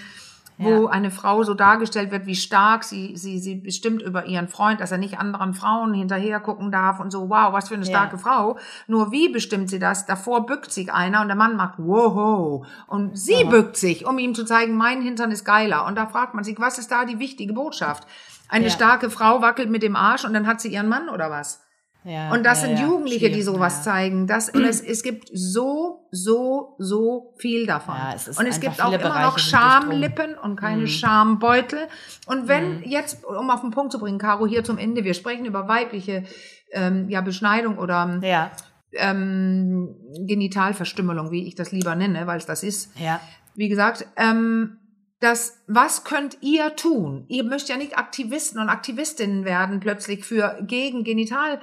wo 0.60 0.84
Ja. 0.86 0.90
eine 0.92 1.10
Frau 1.10 1.42
so 1.44 1.54
dargestellt 1.54 2.12
wird 2.12 2.26
wie 2.26 2.36
stark 2.36 2.84
sie 2.84 3.16
sie 3.16 3.40
sie 3.40 3.56
bestimmt 3.56 4.02
über 4.02 4.26
ihren 4.26 4.48
Freund 4.50 4.82
dass 4.82 4.92
er 4.92 4.98
nicht 4.98 5.18
anderen 5.18 5.54
Frauen 5.54 5.94
hinterher 5.94 6.40
gucken 6.42 6.72
darf 6.72 7.00
und 7.00 7.12
so. 7.12 7.30
Wow 7.30 7.54
was 7.54 7.70
für 7.70 7.76
eine 7.76 7.86
Ja. 7.86 7.90
starke 7.90 8.18
Frau. 8.18 8.58
Nur 8.88 9.12
wie 9.12 9.30
bestimmt 9.30 9.70
sie 9.70 9.80
das? 9.80 10.06
Davor 10.06 10.46
bückt 10.46 10.72
sich 10.72 10.92
einer 10.94 11.22
und 11.22 11.28
der 11.30 11.38
Mann 11.38 11.56
macht 11.56 11.76
wow 11.78 12.68
und 12.88 13.18
sie 13.18 13.44
bückt 13.50 13.78
sich 13.78 14.06
um 14.06 14.20
ihm 14.20 14.36
zu 14.36 14.44
zeigen 14.46 14.76
mein 14.76 15.02
Hintern 15.02 15.32
ist 15.32 15.46
geiler. 15.46 15.86
Und 15.86 15.96
da 15.98 16.06
fragt 16.08 16.34
man 16.34 16.44
sich 16.44 16.60
was 16.60 16.78
ist 16.78 16.92
da 16.92 17.06
die 17.06 17.20
wichtige 17.20 17.54
Botschaft? 17.54 18.06
Eine 18.50 18.66
Ja. 18.66 18.72
starke 18.72 19.10
Frau 19.10 19.42
wackelt 19.42 19.70
mit 19.70 19.82
dem 19.84 19.96
Arsch 19.96 20.26
und 20.26 20.34
dann 20.34 20.46
hat 20.46 20.60
sie 20.60 20.70
ihren 20.74 20.90
Mann 20.90 21.08
oder 21.10 21.30
was 21.32 21.62
ja 22.04 22.32
und 22.32 22.46
das 22.46 22.62
ja, 22.62 22.68
sind 22.68 22.80
ja. 22.80 22.86
Jugendliche, 22.86 23.30
die 23.30 23.42
sowas 23.42 23.84
zeigen. 23.84 24.28
Das, 24.28 24.50
es, 24.50 24.82
es 24.82 25.04
gibt 25.04 25.30
so, 25.34 26.08
so, 26.12 26.76
so 26.78 27.34
viel 27.38 27.66
davon. 27.66 27.96
Ja, 27.96 28.14
es 28.16 28.28
ist 28.28 28.40
und 28.40 28.46
es 28.46 28.60
gibt 28.60 28.84
auch 28.84 28.90
immer 28.92 28.98
Bereiche 28.98 29.26
noch. 29.28 29.40
Schamlippen 29.40 30.36
und 30.36 30.56
keine 30.56 30.88
Schambeutel. 30.88 31.88
Und 32.28 32.48
wenn 32.48 32.84
jetzt, 32.84 33.24
um 33.26 33.50
auf 33.50 33.62
den 33.62 33.72
Punkt 33.72 33.92
zu 33.92 34.00
bringen, 34.00 34.18
Caro, 34.18 34.48
hier 34.48 34.64
zum 34.64 34.78
Ende, 34.78 35.04
wir 35.04 35.14
sprechen 35.14 35.46
über 35.46 35.68
weibliche 35.68 36.24
ähm, 36.72 37.10
ja, 37.10 37.22
Beschneidung 37.22 37.78
oder 37.78 38.20
ähm, 38.94 39.96
Genitalverstümmelung, 40.26 41.32
wie 41.32 41.48
ich 41.48 41.56
das 41.56 41.72
lieber 41.72 41.96
nenne, 41.96 42.28
weil 42.28 42.38
es 42.38 42.46
das 42.46 42.64
ist. 42.64 42.92
Ja. 43.00 43.20
Wie 43.56 43.70
gesagt, 43.70 44.08
ähm, 44.16 44.79
das, 45.20 45.60
was 45.68 46.04
könnt 46.04 46.38
ihr 46.42 46.76
tun? 46.76 47.26
Ihr 47.28 47.44
müsst 47.44 47.68
ja 47.70 47.78
nicht 47.78 47.98
Aktivisten 47.98 48.60
und 48.62 48.70
Aktivistinnen 48.70 49.44
werden 49.46 49.80
plötzlich 49.80 50.24
für 50.26 50.58
gegen 50.62 51.04
Genital 51.04 51.60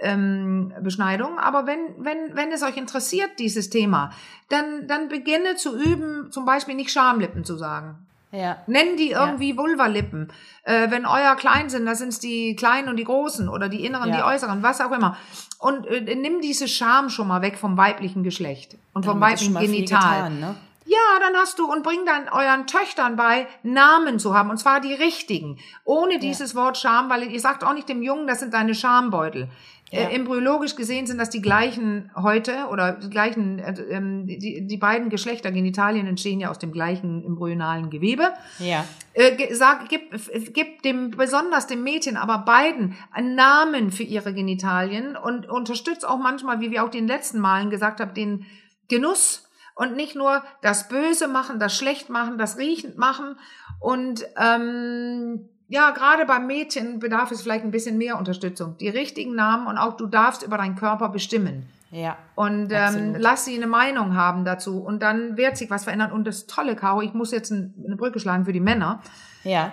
ähm, 0.00 0.72
Beschneidung. 0.80 1.38
Aber 1.38 1.66
wenn, 1.66 1.78
wenn, 1.98 2.34
wenn 2.36 2.52
es 2.52 2.62
euch 2.62 2.76
interessiert, 2.76 3.30
dieses 3.38 3.68
Thema, 3.68 4.12
dann, 4.48 4.86
dann 4.86 5.08
beginne 5.08 5.56
zu 5.56 5.76
üben, 5.76 6.30
zum 6.30 6.44
Beispiel 6.44 6.74
nicht 6.74 6.92
Schamlippen 6.92 7.44
zu 7.44 7.56
sagen. 7.56 8.06
Ja. 8.32 8.58
Nennen 8.68 8.96
die 8.96 9.10
irgendwie 9.10 9.56
Vulvalippen. 9.56 10.32
Äh, 10.62 10.90
wenn 10.92 11.04
euer 11.04 11.34
klein 11.34 11.68
sind, 11.68 11.84
das 11.86 11.98
sind 11.98 12.22
die 12.22 12.54
kleinen 12.54 12.88
und 12.88 12.96
die 12.96 13.02
großen 13.04 13.48
oder 13.48 13.68
die 13.68 13.84
inneren, 13.84 14.10
Ja. 14.10 14.16
die 14.18 14.22
äußeren, 14.22 14.62
was 14.62 14.80
auch 14.80 14.92
immer. 14.92 15.16
Und 15.58 15.84
äh, 15.88 16.14
nimm 16.14 16.40
diese 16.40 16.68
Scham 16.68 17.10
schon 17.10 17.26
mal 17.26 17.42
weg 17.42 17.58
vom 17.58 17.76
weiblichen 17.76 18.22
Geschlecht 18.22 18.78
und 18.94 19.04
vom 19.04 19.18
Damit 19.18 19.40
weiblichen 19.40 19.58
Genital. 19.58 20.00
getan, 20.30 20.40
ne? 20.40 20.54
Ja, 20.90 21.20
dann 21.20 21.36
hast 21.36 21.60
du 21.60 21.70
und 21.70 21.84
bring 21.84 22.04
dann 22.04 22.28
euren 22.28 22.66
Töchtern 22.66 23.14
bei, 23.14 23.46
Namen 23.62 24.18
zu 24.18 24.34
haben, 24.34 24.50
und 24.50 24.56
zwar 24.56 24.80
die 24.80 24.92
richtigen. 24.92 25.56
Ohne 25.84 26.18
dieses 26.18 26.56
Wort 26.56 26.78
Scham, 26.78 27.08
weil 27.08 27.30
ihr 27.30 27.38
sagt 27.38 27.62
auch 27.62 27.74
nicht 27.74 27.88
dem 27.88 28.02
Jungen, 28.02 28.26
das 28.26 28.40
sind 28.40 28.52
deine 28.52 28.74
Schambeutel. 28.74 29.48
Ja. 29.92 30.00
Äh, 30.00 30.16
embryologisch 30.16 30.74
gesehen 30.74 31.06
sind 31.06 31.18
das 31.18 31.30
die 31.30 31.42
gleichen 31.42 32.10
heute 32.16 32.66
oder 32.72 32.92
die 32.92 33.08
gleichen, 33.08 33.60
äh, 33.60 33.72
ähm, 33.90 34.26
die, 34.26 34.66
die 34.66 34.76
beiden 34.76 35.10
Geschlechter 35.10 35.52
Genitalien 35.52 36.08
entstehen 36.08 36.40
ja 36.40 36.50
aus 36.50 36.58
dem 36.58 36.72
gleichen 36.72 37.24
embryonalen 37.24 37.88
Gewebe. 37.88 38.32
Ja. 38.58 38.84
Äh, 39.14 39.54
sag, 39.54 39.88
gib, 39.88 40.10
gib 40.52 40.82
dem, 40.82 41.12
besonders 41.12 41.68
dem 41.68 41.84
Mädchen, 41.84 42.16
aber 42.16 42.38
beiden 42.38 42.96
einen 43.12 43.36
Namen 43.36 43.92
für 43.92 44.02
ihre 44.02 44.34
Genitalien 44.34 45.16
und 45.16 45.48
unterstützt 45.48 46.04
auch 46.04 46.18
manchmal, 46.18 46.60
wie 46.60 46.72
wir 46.72 46.82
auch 46.84 46.90
den 46.90 47.06
letzten 47.06 47.38
Malen 47.38 47.70
gesagt 47.70 48.00
haben, 48.00 48.14
den 48.14 48.46
Genuss 48.88 49.49
und 49.80 49.96
nicht 49.96 50.14
nur 50.14 50.42
das 50.60 50.88
Böse 50.88 51.26
machen, 51.26 51.58
das 51.58 51.76
schlecht 51.76 52.10
machen, 52.10 52.38
das 52.38 52.58
riechend 52.58 52.98
machen 52.98 53.36
und 53.80 54.24
ähm, 54.36 55.48
ja, 55.68 55.90
gerade 55.90 56.26
beim 56.26 56.46
Mädchen 56.46 56.98
bedarf 56.98 57.30
es 57.30 57.42
vielleicht 57.42 57.64
ein 57.64 57.70
bisschen 57.70 57.96
mehr 57.96 58.18
Unterstützung. 58.18 58.76
Die 58.78 58.88
richtigen 58.88 59.36
Namen 59.36 59.68
und 59.68 59.78
auch 59.78 59.96
du 59.96 60.06
darfst 60.06 60.42
über 60.42 60.58
deinen 60.58 60.74
Körper 60.74 61.08
bestimmen. 61.08 61.68
Ja. 61.92 62.16
Und 62.34 62.72
ähm, 62.72 63.14
lass 63.16 63.44
sie 63.44 63.56
eine 63.56 63.68
Meinung 63.68 64.16
haben 64.16 64.44
dazu. 64.44 64.80
Und 64.80 65.00
dann 65.00 65.36
wird 65.36 65.56
sich 65.56 65.70
was 65.70 65.84
verändern. 65.84 66.10
Und 66.10 66.26
das 66.26 66.46
Tolle, 66.46 66.74
Caro, 66.74 67.02
ich 67.02 67.14
muss 67.14 67.30
jetzt 67.30 67.50
ein, 67.50 67.74
eine 67.86 67.96
Brücke 67.96 68.18
schlagen 68.18 68.44
für 68.44 68.52
die 68.52 68.60
Männer. 68.60 69.00
Ja. 69.44 69.72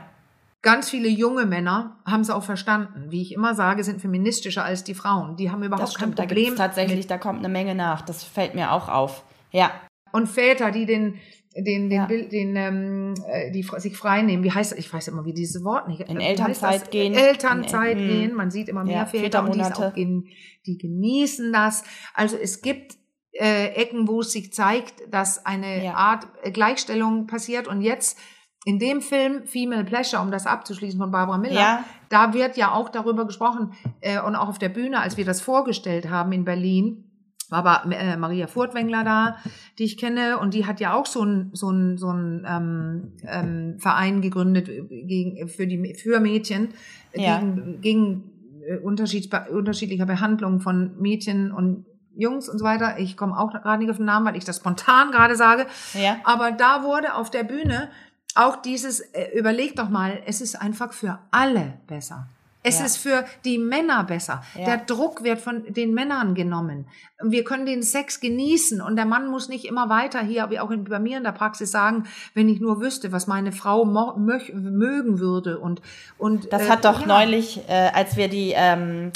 Ganz 0.61 0.89
viele 0.89 1.07
junge 1.07 1.47
Männer 1.47 1.97
haben 2.05 2.21
es 2.21 2.29
auch 2.29 2.43
verstanden. 2.43 3.07
Wie 3.09 3.21
ich 3.21 3.33
immer 3.33 3.55
sage, 3.55 3.83
sind 3.83 3.99
feministischer 3.99 4.63
als 4.63 4.83
die 4.83 4.95
Frauen. 4.95 5.35
Die 5.35 5.49
haben 5.51 5.63
überhaupt 5.63 5.87
Das 5.87 5.93
stimmt. 5.93 6.19
Da 6.19 6.23
kein 6.23 6.29
Problem. 6.29 6.53
es 6.53 6.59
tatsächlich, 6.59 7.07
da 7.07 7.17
kommt 7.17 7.39
eine 7.39 7.49
Menge 7.49 7.73
nach. 7.73 8.01
Das 8.01 8.23
fällt 8.23 8.53
mir 8.53 8.71
auch 8.71 8.87
auf. 8.87 9.23
Ja. 9.51 9.71
Und 10.17 10.27
Väter, 10.27 10.71
die 10.71 10.85
den, 10.85 11.15
den, 11.55 11.89
den, 11.89 11.91
Ja. 11.91 12.05
Bild, 12.05 12.31
den, 12.31 12.55
ähm, 12.55 13.13
äh, 13.31 13.51
die 13.51 13.63
sich 13.77 13.95
frei 13.97 14.21
nehmen. 14.21 14.43
Wie 14.43 14.51
heißt, 14.51 14.77
ich 14.77 14.91
weiß 14.91 15.07
immer, 15.07 15.25
wie 15.25 15.33
dieses 15.33 15.63
Wort 15.63 15.87
nicht. 15.87 16.01
In 16.01 16.19
Elternzeit 16.19 16.81
das? 16.81 16.89
gehen. 16.89 17.13
Elternzeit 17.13 17.97
In- 17.97 18.07
gehen. 18.07 18.33
Man 18.35 18.51
sieht 18.51 18.69
immer 18.69 18.83
mehr 18.83 18.95
Ja, 18.97 19.05
Väter 19.05 19.43
und 19.43 19.55
die, 19.55 19.61
auch 19.61 19.93
gen, 19.93 20.27
die 20.65 20.77
genießen 20.77 21.51
das. 21.53 21.83
Also 22.13 22.35
es 22.37 22.61
gibt 22.61 22.97
äh, 23.33 23.67
Ecken, 23.75 24.07
wo 24.07 24.21
es 24.21 24.31
sich 24.31 24.51
zeigt, 24.53 24.95
dass 25.11 25.45
eine 25.45 25.83
Ja. 25.85 25.93
Art 25.93 26.27
Gleichstellung 26.53 27.27
passiert. 27.27 27.67
Und 27.67 27.81
jetzt 27.81 28.17
in 28.65 28.79
dem 28.79 29.01
Film 29.01 29.45
Female 29.45 29.85
Pleasure, 29.85 30.21
um 30.21 30.31
das 30.31 30.45
abzuschließen 30.45 30.99
von 30.99 31.11
Barbara 31.11 31.37
Miller, 31.37 31.53
Ja. 31.61 31.83
da 32.09 32.33
wird 32.33 32.57
ja 32.57 32.73
auch 32.73 32.89
darüber 32.89 33.25
gesprochen 33.25 33.73
äh, 34.01 34.19
und 34.21 34.35
auch 34.35 34.49
auf 34.49 34.59
der 34.59 34.69
Bühne, 34.69 34.99
als 34.99 35.17
wir 35.17 35.25
das 35.25 35.39
vorgestellt 35.41 36.09
haben 36.09 36.31
in 36.33 36.43
Berlin, 36.45 37.06
war 37.49 37.59
aber 37.65 37.91
äh, 37.91 38.17
Maria 38.17 38.47
Furtwängler 38.47 39.03
da, 39.03 39.37
die 39.77 39.83
ich 39.85 39.97
kenne, 39.97 40.37
und 40.39 40.53
die 40.53 40.65
hat 40.65 40.79
ja 40.79 40.93
auch 40.93 41.05
so 41.05 41.23
ein 41.23 41.49
so 41.53 41.69
ein 41.69 41.97
so 41.97 42.09
ein 42.11 42.45
ähm, 42.47 43.11
ähm, 43.25 43.79
Verein 43.79 44.21
gegründet 44.21 44.69
äh, 44.69 44.81
gegen 44.83 45.47
für 45.47 45.67
die 45.67 45.93
für 45.95 46.19
Mädchen 46.19 46.69
äh, 47.11 47.21
Ja. 47.23 47.39
gegen 47.39 47.81
gegen 47.81 48.23
äh, 48.67 48.77
Unterschied, 48.77 49.29
unterschiedlicher 49.51 50.05
Behandlung 50.05 50.59
von 50.59 50.99
Mädchen 50.99 51.51
und 51.51 51.85
Jungs 52.15 52.49
und 52.49 52.57
so 52.57 52.65
weiter. 52.65 52.99
Ich 52.99 53.15
komme 53.15 53.37
auch 53.37 53.51
gerade 53.51 53.77
nicht 53.79 53.91
auf 53.91 53.97
den 53.97 54.05
Namen, 54.07 54.25
weil 54.25 54.35
ich 54.35 54.43
das 54.45 54.57
spontan 54.57 55.11
gerade 55.11 55.35
sage. 55.35 55.67
Ja. 55.93 56.17
Aber 56.23 56.51
da 56.51 56.83
wurde 56.83 57.13
auf 57.13 57.29
der 57.29 57.43
Bühne 57.43 57.89
auch 58.35 58.55
dieses, 58.57 58.99
äh, 58.99 59.37
überleg 59.37 59.75
doch 59.75 59.89
mal, 59.89 60.19
es 60.25 60.41
ist 60.41 60.55
einfach 60.59 60.93
für 60.93 61.19
alle 61.31 61.73
besser. 61.87 62.27
Es 62.67 62.79
Ja. 62.79 62.85
ist 62.85 62.97
für 62.97 63.25
die 63.45 63.57
Männer 63.57 64.03
besser. 64.03 64.43
Ja. 64.57 64.65
Der 64.65 64.77
Druck 64.77 65.23
wird 65.23 65.39
von 65.39 65.63
den 65.71 65.93
Männern 65.93 66.35
genommen. 66.35 66.87
Wir 67.23 67.43
können 67.43 67.65
den 67.65 67.81
Sex 67.81 68.19
genießen 68.19 68.81
und 68.81 68.95
der 68.95 69.05
Mann 69.05 69.27
muss 69.29 69.47
nicht 69.47 69.65
immer 69.65 69.89
weiter 69.89 70.19
hier, 70.19 70.49
wie 70.49 70.59
auch 70.59 70.69
in, 70.69 70.83
bei 70.83 70.99
mir 70.99 71.17
in 71.17 71.23
der 71.23 71.31
Praxis 71.31 71.71
sagen, 71.71 72.03
wenn 72.33 72.49
ich 72.49 72.59
nur 72.59 72.81
wüsste, 72.81 73.11
was 73.11 73.25
meine 73.27 73.51
Frau 73.51 73.85
mögen 73.85 75.19
würde 75.19 75.59
und 75.59 75.81
und 76.17 76.51
Das 76.51 76.63
äh, 76.63 76.69
hat 76.69 76.85
doch 76.85 77.01
ja. 77.01 77.07
neulich, 77.07 77.61
äh, 77.67 77.89
als 77.93 78.17
wir 78.17 78.27
die 78.27 78.53
ähm, 78.55 79.11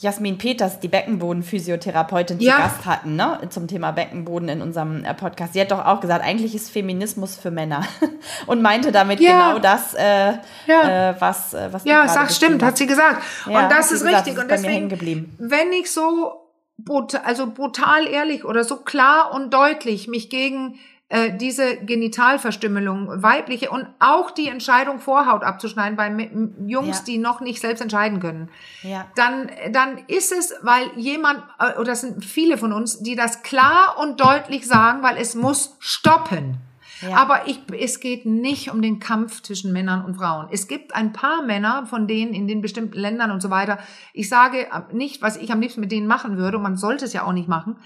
Jasmin 0.00 0.38
Peters, 0.38 0.78
die 0.80 0.86
Beckenbodenphysiotherapeutin, 0.88 2.38
Ja. 2.40 2.54
zu 2.54 2.62
Gast 2.62 2.86
hatten, 2.86 3.16
ne, 3.16 3.40
zum 3.50 3.66
Thema 3.66 3.90
Beckenboden 3.90 4.48
in 4.48 4.62
unserem 4.62 5.04
äh, 5.04 5.12
Podcast. 5.14 5.54
Sie 5.54 5.60
hat 5.60 5.70
doch 5.72 5.84
auch 5.84 6.00
gesagt, 6.00 6.24
eigentlich 6.24 6.54
ist 6.54 6.70
Feminismus 6.70 7.36
für 7.36 7.50
Männer 7.50 7.82
und 8.46 8.62
meinte 8.62 8.92
damit 8.92 9.18
Ja. 9.20 9.48
genau 9.50 9.58
das, 9.58 9.94
äh, 9.94 10.34
Ja. 10.66 11.10
äh, 11.10 11.20
was, 11.20 11.52
äh, 11.54 11.68
was 11.72 11.84
Ja, 11.84 12.06
sag, 12.06 12.30
stimmt, 12.30 12.62
hat 12.62 12.76
sie 12.78 12.86
gesagt. 12.86 13.22
und 13.46 13.54
das 13.54 13.90
ist 13.90 14.04
gesagt, 14.04 14.26
richtig. 14.26 14.34
das 14.36 14.44
Und 14.44 14.50
ist 14.52 14.66
hängen 14.66 14.88
deswegen, 14.88 15.34
wenn 15.38 15.72
ich 15.72 15.90
so 15.90 16.44
brut 16.78 17.16
also 17.24 17.50
brutal 17.50 18.06
ehrlich 18.06 18.44
oder 18.44 18.62
so 18.62 18.76
klar 18.76 19.32
und 19.34 19.52
deutlich 19.52 20.06
mich 20.06 20.30
gegen 20.30 20.78
äh, 21.10 21.36
diese 21.36 21.76
Genitalverstümmelung, 21.78 23.22
weibliche 23.22 23.70
und 23.70 23.86
auch 23.98 24.30
die 24.30 24.48
Entscheidung 24.48 24.98
Vorhaut 24.98 25.42
abzuschneiden 25.42 25.96
bei 25.96 26.30
Jungs, 26.66 26.98
Ja. 26.98 27.04
die 27.06 27.18
noch 27.18 27.40
nicht 27.40 27.60
selbst 27.60 27.80
entscheiden 27.80 28.20
können, 28.20 28.50
Ja. 28.82 29.06
dann, 29.16 29.50
dann 29.72 29.98
ist 30.06 30.32
es, 30.32 30.54
weil 30.62 30.90
jemand, 30.96 31.42
äh, 31.58 31.72
oder 31.74 31.84
das 31.92 32.02
sind 32.02 32.24
viele 32.24 32.58
von 32.58 32.72
uns, 32.72 32.98
die 33.02 33.16
das 33.16 33.42
klar 33.42 33.96
und 33.98 34.20
deutlich 34.20 34.66
sagen, 34.66 35.02
weil 35.02 35.16
es 35.16 35.34
muss 35.34 35.76
stoppen. 35.78 36.58
Ja. 37.00 37.16
Aber 37.16 37.46
ich, 37.46 37.60
es 37.78 38.00
geht 38.00 38.26
nicht 38.26 38.72
um 38.72 38.82
den 38.82 38.98
Kampf 38.98 39.40
zwischen 39.42 39.72
Männern 39.72 40.04
und 40.04 40.16
Frauen. 40.16 40.48
Es 40.50 40.66
gibt 40.66 40.96
ein 40.96 41.12
paar 41.12 41.42
Männer, 41.42 41.86
von 41.86 42.08
denen 42.08 42.34
in 42.34 42.48
den 42.48 42.60
bestimmten 42.60 42.98
Ländern 42.98 43.30
und 43.30 43.40
so 43.40 43.50
weiter, 43.50 43.78
ich 44.12 44.28
sage 44.28 44.66
nicht, 44.92 45.22
was 45.22 45.36
ich 45.36 45.52
am 45.52 45.60
liebsten 45.60 45.80
mit 45.80 45.92
denen 45.92 46.08
machen 46.08 46.36
würde, 46.38 46.56
und 46.56 46.64
man 46.64 46.76
sollte 46.76 47.04
es 47.04 47.12
ja 47.12 47.22
auch 47.22 47.32
nicht 47.32 47.48
machen, 47.48 47.76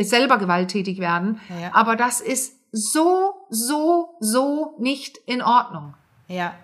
selber 0.00 0.38
gewalttätig 0.38 0.98
werden. 0.98 1.40
Ja. 1.60 1.70
Aber 1.74 1.96
das 1.96 2.20
ist 2.20 2.54
so, 2.72 3.34
so, 3.50 4.16
so 4.20 4.74
nicht 4.78 5.18
in 5.26 5.42
Ordnung. 5.42 5.94
Ja. 6.28 6.54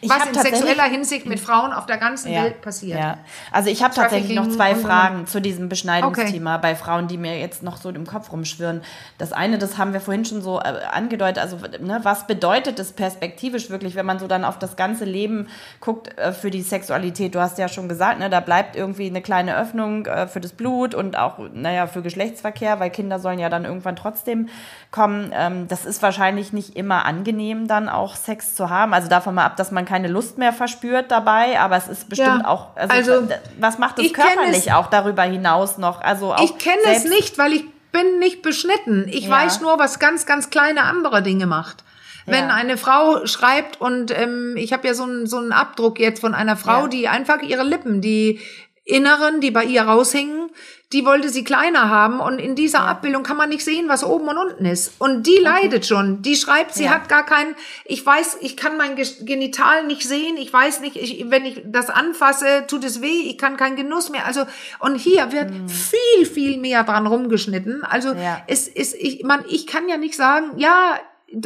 Ich 0.00 0.10
was 0.10 0.26
in 0.26 0.34
sexueller 0.34 0.84
Hinsicht 0.84 1.26
mit 1.26 1.40
Frauen 1.40 1.72
auf 1.72 1.86
der 1.86 1.98
ganzen 1.98 2.32
Ja, 2.32 2.44
Welt 2.44 2.60
passiert. 2.60 2.98
Ja. 2.98 3.18
Also 3.52 3.70
ich 3.70 3.82
habe 3.82 3.94
tatsächlich 3.94 4.36
noch 4.36 4.48
zwei 4.48 4.74
Fragen 4.74 5.26
zu 5.26 5.40
diesem 5.40 5.68
Beschneidungsthema 5.68 6.58
bei 6.58 6.74
Frauen, 6.74 7.08
die 7.08 7.16
mir 7.16 7.38
jetzt 7.38 7.62
noch 7.62 7.76
so 7.76 7.90
im 7.90 8.06
Kopf 8.06 8.32
rumschwirren. 8.32 8.82
Das 9.18 9.32
eine, 9.32 9.58
das 9.58 9.78
haben 9.78 9.92
wir 9.92 10.00
vorhin 10.00 10.24
schon 10.24 10.42
so 10.42 10.60
äh, 10.60 10.80
angedeutet, 10.92 11.38
also 11.38 11.58
ne, 11.80 12.00
was 12.02 12.26
bedeutet 12.26 12.78
es 12.78 12.92
perspektivisch 12.92 13.70
wirklich, 13.70 13.94
wenn 13.94 14.06
man 14.06 14.18
so 14.18 14.26
dann 14.26 14.44
auf 14.44 14.58
das 14.58 14.76
ganze 14.76 15.04
Leben 15.04 15.48
guckt 15.80 16.16
äh, 16.18 16.32
für 16.32 16.50
die 16.50 16.62
Sexualität? 16.62 17.34
Du 17.34 17.40
hast 17.40 17.58
ja 17.58 17.68
schon 17.68 17.88
gesagt, 17.88 18.18
ne, 18.18 18.30
da 18.30 18.40
bleibt 18.40 18.76
irgendwie 18.76 19.06
eine 19.06 19.22
kleine 19.22 19.56
Öffnung 19.56 20.06
äh, 20.06 20.28
für 20.28 20.40
das 20.40 20.52
Blut 20.52 20.94
und 20.94 21.16
auch, 21.16 21.38
naja, 21.52 21.86
für 21.86 22.02
Geschlechtsverkehr, 22.02 22.80
weil 22.80 22.90
Kinder 22.90 23.18
sollen 23.18 23.38
ja 23.38 23.48
dann 23.48 23.64
irgendwann 23.64 23.96
trotzdem 23.96 24.48
kommen. 24.90 25.32
Ähm, 25.34 25.68
das 25.68 25.84
ist 25.84 26.02
wahrscheinlich 26.02 26.52
nicht 26.52 26.76
immer 26.76 27.04
angenehm, 27.04 27.68
dann 27.68 27.88
auch 27.88 28.16
Sex 28.16 28.54
zu 28.54 28.70
haben. 28.70 28.94
Also 28.94 29.08
davon 29.08 29.34
mal 29.34 29.44
ab, 29.44 29.56
dass 29.58 29.70
man 29.70 29.84
keine 29.84 30.08
Lust 30.08 30.38
mehr 30.38 30.52
verspürt 30.52 31.10
dabei, 31.10 31.58
aber 31.60 31.76
es 31.76 31.88
ist 31.88 32.08
bestimmt 32.08 32.42
Ja, 32.42 32.48
auch, 32.48 32.68
also, 32.76 33.12
also, 33.12 33.28
was 33.58 33.78
macht 33.78 33.98
es 33.98 34.12
körperlich 34.12 34.72
auch 34.72 34.88
darüber 34.88 35.22
hinaus 35.22 35.78
noch? 35.78 36.00
Also 36.00 36.34
auch 36.34 36.42
Ich 36.42 36.58
kenne 36.58 36.82
es 36.86 37.04
nicht, 37.04 37.38
weil 37.38 37.52
ich 37.52 37.64
bin 37.92 38.18
nicht 38.18 38.42
beschnitten. 38.42 39.06
Ich 39.08 39.24
Ja. 39.24 39.30
weiß 39.30 39.60
nur, 39.60 39.78
was 39.78 39.98
ganz, 39.98 40.26
ganz 40.26 40.50
kleine 40.50 40.82
andere 40.82 41.22
Dinge 41.22 41.46
macht. 41.46 41.84
Wenn 42.26 42.48
Ja. 42.48 42.54
eine 42.54 42.76
Frau 42.76 43.24
schreibt 43.26 43.80
und 43.80 44.10
ähm, 44.10 44.54
ich 44.58 44.74
habe 44.74 44.86
ja 44.86 44.92
so 44.92 45.04
einen 45.04 45.26
so 45.26 45.38
einen 45.38 45.52
Abdruck 45.52 45.98
jetzt 45.98 46.20
von 46.20 46.34
einer 46.34 46.56
Frau, 46.58 46.82
Ja. 46.82 46.88
die 46.88 47.08
einfach 47.08 47.40
ihre 47.40 47.62
Lippen, 47.62 48.02
die 48.02 48.40
inneren, 48.88 49.40
die 49.40 49.50
bei 49.50 49.64
ihr 49.64 49.82
raushingen, 49.82 50.50
die 50.94 51.04
wollte 51.04 51.28
sie 51.28 51.44
kleiner 51.44 51.90
haben 51.90 52.18
und 52.18 52.38
in 52.38 52.54
dieser 52.56 52.80
Abbildung 52.80 53.22
kann 53.22 53.36
man 53.36 53.50
nicht 53.50 53.62
sehen, 53.62 53.88
was 53.90 54.02
oben 54.02 54.26
und 54.28 54.38
unten 54.38 54.64
ist. 54.64 54.92
Und 54.98 55.26
die 55.26 55.36
leidet 55.36 55.84
schon. 55.84 56.22
Die 56.22 56.34
schreibt, 56.34 56.74
sie 56.74 56.84
Ja. 56.84 56.92
hat 56.92 57.10
gar 57.10 57.26
keinen, 57.26 57.54
ich 57.84 58.04
weiß, 58.06 58.38
ich 58.40 58.56
kann 58.56 58.78
mein 58.78 58.96
Genital 58.96 59.84
nicht 59.86 60.08
sehen, 60.08 60.38
ich 60.38 60.50
weiß 60.50 60.80
nicht, 60.80 60.96
ich, 60.96 61.26
wenn 61.28 61.44
ich 61.44 61.60
das 61.66 61.90
anfasse, 61.90 62.64
tut 62.66 62.84
es 62.84 63.02
weh, 63.02 63.20
ich 63.28 63.36
kann 63.36 63.58
keinen 63.58 63.76
Genuss 63.76 64.08
mehr. 64.08 64.24
Also, 64.24 64.46
und 64.78 64.94
hier 64.96 65.30
wird 65.30 65.52
viel, 65.70 66.24
viel 66.24 66.56
mehr 66.56 66.84
dran 66.84 67.06
rumgeschnitten. 67.06 67.84
Also, 67.84 68.14
Ja. 68.14 68.40
es 68.46 68.66
ist, 68.66 68.94
ich, 68.94 69.22
man, 69.24 69.44
ich 69.46 69.66
kann 69.66 69.90
ja 69.90 69.98
nicht 69.98 70.14
sagen, 70.14 70.52
ja, 70.56 70.98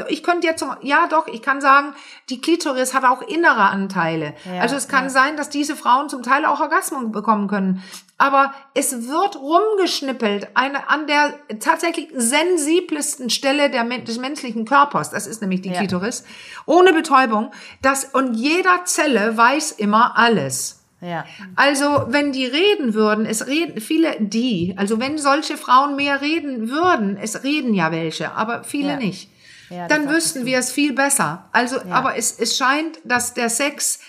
ich 0.08 0.22
könnte 0.22 0.46
jetzt, 0.46 0.60
zum, 0.60 0.74
ja 0.82 1.08
doch, 1.08 1.26
ich 1.26 1.42
kann 1.42 1.60
sagen, 1.60 1.94
die 2.30 2.40
Klitoris 2.40 2.94
hat 2.94 3.04
auch 3.04 3.20
innere 3.22 3.62
Anteile. 3.62 4.34
Ja, 4.44 4.60
also 4.60 4.76
es 4.76 4.86
kann 4.86 5.04
ja. 5.04 5.10
sein, 5.10 5.36
dass 5.36 5.50
diese 5.50 5.74
Frauen 5.74 6.08
zum 6.08 6.22
Teil 6.22 6.44
auch 6.44 6.60
Orgasmen 6.60 7.10
bekommen 7.10 7.48
können. 7.48 7.82
Aber 8.16 8.54
es 8.74 9.08
wird 9.08 9.36
rumgeschnippelt 9.36 10.50
eine, 10.54 10.88
an 10.88 11.08
der 11.08 11.34
tatsächlich 11.58 12.08
sensibelsten 12.14 13.30
Stelle 13.30 13.70
der, 13.70 13.84
des 13.84 14.18
menschlichen 14.18 14.64
Körpers. 14.64 15.10
Das 15.10 15.26
ist 15.26 15.40
nämlich 15.42 15.62
die 15.62 15.70
Ja. 15.70 15.78
Klitoris. 15.78 16.24
Ohne 16.66 16.92
Betäubung. 16.92 17.50
Das, 17.80 18.04
und 18.04 18.34
jeder 18.34 18.84
Zelle 18.84 19.36
weiß 19.36 19.72
immer 19.72 20.16
alles. 20.16 20.78
Ja. 21.00 21.24
Also, 21.56 22.04
wenn 22.10 22.30
die 22.30 22.46
reden 22.46 22.94
würden, 22.94 23.26
es 23.26 23.48
reden 23.48 23.80
viele 23.80 24.14
die, 24.20 24.74
also 24.76 25.00
wenn 25.00 25.18
solche 25.18 25.56
Frauen 25.56 25.96
mehr 25.96 26.20
reden 26.20 26.70
würden, 26.70 27.16
es 27.16 27.42
reden 27.42 27.74
ja 27.74 27.90
welche, 27.90 28.30
aber 28.32 28.62
viele 28.62 28.90
Ja. 28.90 28.96
nicht, 28.96 29.28
Ja, 29.72 29.88
dann 29.88 30.08
wüssten 30.08 30.44
wir 30.44 30.58
es 30.58 30.70
viel 30.70 30.92
besser. 30.92 31.48
Also, 31.52 31.80
aber 31.90 32.16
es, 32.16 32.38
es 32.38 32.56
scheint, 32.56 32.98
dass 33.04 33.34
der 33.34 33.48
Sex 33.48 34.00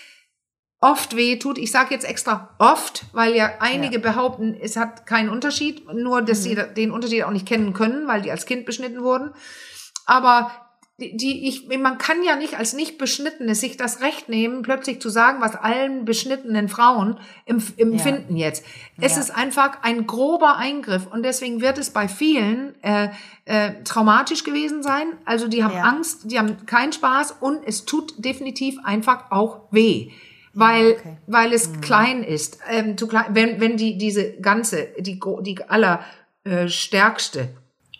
oft 0.80 1.16
weh 1.16 1.36
tut. 1.38 1.56
Ich 1.56 1.70
sage 1.70 1.94
jetzt 1.94 2.04
extra 2.04 2.54
oft, 2.58 3.06
weil 3.12 3.34
ja 3.34 3.54
einige 3.60 3.98
behaupten, 3.98 4.54
es 4.60 4.76
hat 4.76 5.06
keinen 5.06 5.30
Unterschied, 5.30 5.86
nur 5.94 6.20
dass 6.20 6.40
Mhm. 6.40 6.42
sie 6.42 6.54
den 6.76 6.90
Unterschied 6.90 7.24
auch 7.24 7.30
nicht 7.30 7.48
kennen 7.48 7.72
können, 7.72 8.06
weil 8.06 8.20
die 8.20 8.30
als 8.30 8.44
Kind 8.44 8.66
beschnitten 8.66 9.02
wurden. 9.02 9.30
Aber 10.04 10.50
die, 11.00 11.16
die 11.16 11.48
ich, 11.48 11.66
man 11.78 11.98
kann 11.98 12.22
ja 12.22 12.36
nicht 12.36 12.56
als 12.56 12.72
nicht 12.72 12.98
beschnittene 12.98 13.56
sich 13.56 13.76
das 13.76 14.00
Recht 14.00 14.28
nehmen, 14.28 14.62
plötzlich 14.62 15.00
zu 15.00 15.08
sagen, 15.08 15.40
was 15.40 15.56
allen 15.56 16.04
beschnittenen 16.04 16.68
Frauen 16.68 17.18
empf 17.46 17.72
empfinden 17.76 18.36
jetzt. 18.36 18.64
Es 19.00 19.14
Ja. 19.16 19.20
ist 19.22 19.30
einfach 19.30 19.82
ein 19.82 20.06
grober 20.06 20.56
Eingriff 20.56 21.08
und 21.08 21.24
deswegen 21.24 21.60
wird 21.60 21.78
es 21.78 21.90
bei 21.90 22.06
vielen 22.06 22.80
äh, 22.84 23.08
äh, 23.44 23.82
traumatisch 23.82 24.44
gewesen 24.44 24.84
sein. 24.84 25.06
Also 25.24 25.48
die 25.48 25.64
haben 25.64 25.74
Ja. 25.74 25.82
Angst, 25.82 26.30
die 26.30 26.38
haben 26.38 26.64
keinen 26.66 26.92
Spaß 26.92 27.32
und 27.40 27.66
es 27.66 27.84
tut 27.84 28.14
definitiv 28.24 28.78
einfach 28.84 29.32
auch 29.32 29.62
weh. 29.72 30.10
Weil, 30.56 30.92
okay. 30.92 31.16
weil 31.26 31.52
es 31.52 31.80
klein 31.80 32.22
ist, 32.22 32.60
ähm, 32.70 32.96
zu 32.96 33.08
klein, 33.08 33.26
wenn, 33.30 33.60
wenn 33.60 33.76
die, 33.76 33.98
diese 33.98 34.34
ganze, 34.34 34.86
die, 35.00 35.18
die 35.40 35.58
aller 35.68 36.04
äh, 36.44 36.68
stärkste, 36.68 37.48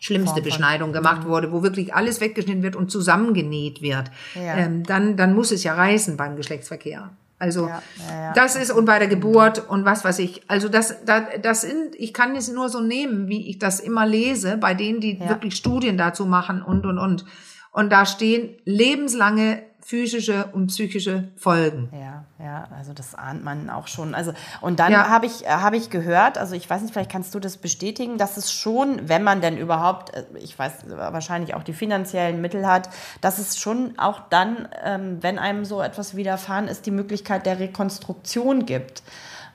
schlimmste 0.05 0.34
von- 0.36 0.42
Beschneidung 0.44 0.92
gemacht 0.92 1.26
wurde, 1.26 1.50
wo 1.52 1.62
wirklich 1.62 1.94
alles 1.94 2.20
weggeschnitten 2.20 2.62
wird 2.62 2.76
und 2.76 2.90
zusammengenäht 2.90 3.80
wird, 3.82 4.11
Ja. 4.34 4.57
ähm, 4.57 4.82
dann, 4.84 5.16
dann 5.16 5.34
muss 5.34 5.50
es 5.50 5.64
ja 5.64 5.74
reißen 5.74 6.16
beim 6.16 6.36
Geschlechtsverkehr. 6.36 7.11
Also 7.38 7.66
Ja, 7.66 7.82
ja, 8.09 8.32
das 8.32 8.55
ist 8.57 8.70
und 8.70 8.84
bei 8.84 8.98
der 8.98 9.09
Geburt 9.09 9.68
und 9.68 9.84
was 9.84 10.05
weiß 10.05 10.20
ich. 10.20 10.42
Also 10.48 10.68
das, 10.68 11.05
das, 11.05 11.22
das 11.42 11.62
sind, 11.62 11.94
ich 11.96 12.14
kann 12.14 12.36
es 12.36 12.50
nur 12.50 12.68
so 12.68 12.80
nehmen, 12.80 13.28
wie 13.28 13.50
ich 13.50 13.59
das 13.59 13.80
immer 13.80 14.07
lese, 14.07 14.57
bei 14.57 14.72
denen, 14.74 15.00
die 15.00 15.18
wirklich 15.20 15.57
Studien 15.57 15.98
dazu 15.98 16.26
machen 16.26 16.62
und 16.62 16.86
und 16.86 16.98
und. 16.98 17.24
Und 17.72 17.90
da 17.90 18.07
stehen 18.07 18.50
lebenslange 18.64 19.62
physische 19.85 20.47
und 20.53 20.68
psychische 20.68 21.28
Folgen. 21.37 21.91
Ja, 21.93 22.24
ja, 22.43 22.68
also 22.74 22.95
das 22.95 23.14
ahnt 23.14 23.45
man 23.45 23.68
auch 23.68 23.87
schon. 23.87 24.14
Also 24.14 24.32
und 24.62 24.80
dann 24.80 24.91
Ja. 24.93 25.09
habe 25.11 25.26
ich 25.26 25.45
äh, 25.45 25.49
habe 25.51 25.76
ich 25.76 25.91
gehört, 25.91 26.39
also 26.39 26.55
ich 26.55 26.68
weiß 26.68 26.80
nicht, 26.80 26.93
vielleicht 26.95 27.11
kannst 27.11 27.35
du 27.35 27.39
das 27.39 27.59
bestätigen, 27.59 28.16
dass 28.16 28.39
es 28.39 28.51
schon, 28.51 29.09
wenn 29.11 29.22
man 29.22 29.43
denn 29.43 29.59
überhaupt, 29.59 30.14
äh, 30.14 30.24
ich 30.39 30.59
weiß 30.59 30.72
wahrscheinlich 30.89 31.55
auch 31.55 31.62
die 31.62 31.74
finanziellen 31.74 32.41
Mittel 32.41 32.66
hat, 32.66 32.89
dass 33.20 33.39
es 33.39 33.59
schon 33.59 33.99
auch 33.99 34.20
dann, 34.30 34.68
ähm, 34.82 35.18
wenn 35.20 35.39
einem 35.39 35.66
so 35.66 35.82
etwas 35.82 36.16
widerfahren 36.16 36.66
ist, 36.66 36.87
die 36.87 36.91
Möglichkeit 36.91 37.45
der 37.45 37.59
Rekonstruktion 37.59 38.64
gibt. 38.64 39.03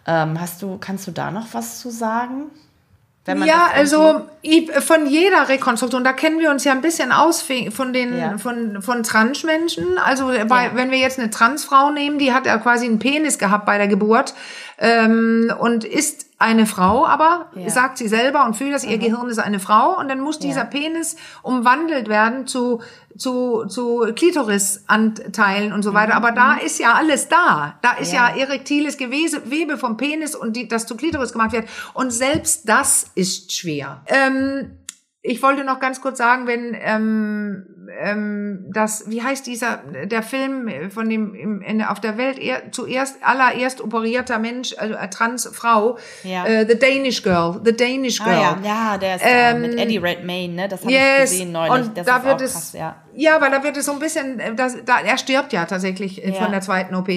Ähm, 0.06 0.40
hast 0.40 0.62
du, 0.62 0.78
kannst 0.78 1.08
du 1.08 1.12
da 1.12 1.32
noch 1.32 1.48
was 1.54 1.80
zu 1.80 1.90
sagen? 1.90 2.52
Ja, 3.46 3.70
also 3.74 4.22
von 4.80 5.06
jeder 5.08 5.50
Rekonstruktion, 5.50 6.04
da 6.04 6.14
kennen 6.14 6.40
wir 6.40 6.50
uns 6.50 6.64
ja 6.64 6.72
ein 6.72 6.82
bisschen 6.82 7.12
aus 7.12 7.46
von 7.72 7.94
den 7.94 8.18
Ja. 8.18 8.38
von 8.38 8.82
von 8.82 9.04
Transmenschen. 9.04 9.98
Also 9.98 10.28
bei, 10.48 10.66
Ja. 10.66 10.72
wenn 10.74 10.92
wir 10.92 10.98
jetzt 10.98 11.20
eine 11.20 11.30
Transfrau 11.30 11.92
nehmen, 11.92 12.18
die 12.20 12.34
hat 12.34 12.46
ja 12.46 12.58
quasi 12.58 12.86
einen 12.86 13.00
Penis 13.00 13.38
gehabt 13.38 13.66
bei 13.66 13.78
der 13.78 13.88
Geburt 13.88 14.34
ähm, 14.80 15.54
und 15.60 15.84
ist 15.84 16.26
eine 16.42 16.66
Frau, 16.66 17.06
aber 17.06 17.48
Ja. 17.56 17.70
sagt 17.70 17.98
sie 17.98 18.08
selber 18.08 18.46
und 18.46 18.56
fühlt, 18.56 18.74
dass 18.74 18.86
ihr 18.86 18.98
Gehirn 18.98 19.28
ist 19.28 19.40
eine 19.40 19.60
Frau 19.60 19.98
und 20.00 20.08
dann 20.10 20.22
muss 20.22 20.40
dieser 20.40 20.60
Ja. 20.62 20.66
Penis 20.66 21.18
umwandelt 21.44 22.08
werden 22.08 22.48
zu 22.48 22.82
zu 23.18 23.66
zu 23.68 24.06
Klitorisanteilen 24.16 25.74
und 25.74 25.84
so 25.84 25.94
weiter. 25.94 26.16
Aber 26.16 26.32
da 26.32 26.54
ist 26.54 26.80
ja 26.80 26.94
alles 26.94 27.28
da. 27.28 27.78
Da 27.82 27.94
ist 27.94 28.14
ja, 28.14 28.30
Mhm. 28.32 28.38
Ja. 28.40 28.46
erektiles 28.46 28.98
Gewebe 28.98 29.42
Webe 29.52 29.78
vom 29.78 29.98
Penis 29.98 30.36
und 30.36 30.56
die, 30.56 30.68
das 30.68 30.86
zu 30.86 30.96
Klitoris 30.96 31.34
gemacht 31.34 31.52
wird. 31.52 31.68
Und 31.94 32.12
selbst 32.12 32.68
das 32.70 33.08
ist 33.16 33.52
schwer. 33.54 34.02
Ähm, 34.08 34.72
ich 35.22 35.42
wollte 35.44 35.64
noch 35.66 35.80
ganz 35.80 36.00
kurz 36.02 36.18
sagen, 36.18 36.48
wenn 36.48 36.76
ähm, 36.80 37.66
ähm, 38.02 38.66
das, 38.74 39.10
wie 39.10 39.22
heißt 39.22 39.46
dieser, 39.48 39.78
der 40.06 40.24
Film 40.24 40.70
von 40.92 41.10
dem 41.10 41.34
im, 41.34 41.62
in, 41.62 41.82
auf 41.84 42.00
der 42.00 42.18
Welt 42.18 42.38
er, 42.40 42.72
zuerst 42.72 43.18
allererst 43.22 43.82
operierter 43.82 44.40
Mensch, 44.40 44.76
also 44.78 44.94
äh, 44.96 45.10
Transfrau, 45.10 45.98
Ja. 46.24 46.46
äh, 46.46 46.66
The 46.68 46.78
Danish 46.80 47.22
Girl, 47.24 47.60
The 47.66 47.76
Danish 47.76 48.20
Girl. 48.24 48.34
Ah, 48.34 48.58
ja, 48.64 48.92
ja, 48.94 48.98
der 48.98 49.16
ist 49.16 49.26
äh, 49.26 49.54
mit 49.56 49.78
Eddie 49.78 49.98
Redmayne, 49.98 50.54
ne? 50.54 50.68
Das 50.70 50.82
habe 50.82 50.92
ich 50.92 50.98
Yes, 50.98 51.32
gesehen 51.32 51.52
neulich. 51.52 51.74
und 51.88 51.98
das 51.98 52.06
da 52.06 52.18
ist 52.18 52.26
wird 52.26 52.36
auch 52.36 52.42
es, 52.42 52.54
krass, 52.54 52.74
ja. 52.74 52.96
ja, 53.16 53.42
weil 53.42 53.52
da 53.52 53.64
wird 53.64 53.76
es 53.76 53.86
so 53.86 53.92
ein 53.94 54.00
bisschen, 54.00 54.40
äh, 54.40 54.56
das, 54.56 54.78
da, 54.86 55.00
er 55.00 55.18
stirbt 55.18 55.52
ja 55.52 55.66
tatsächlich 55.66 56.24
äh, 56.24 56.30
Ja. 56.30 56.36
von 56.44 56.52
der 56.52 56.62
zweiten 56.62 56.96
OP. 56.96 57.10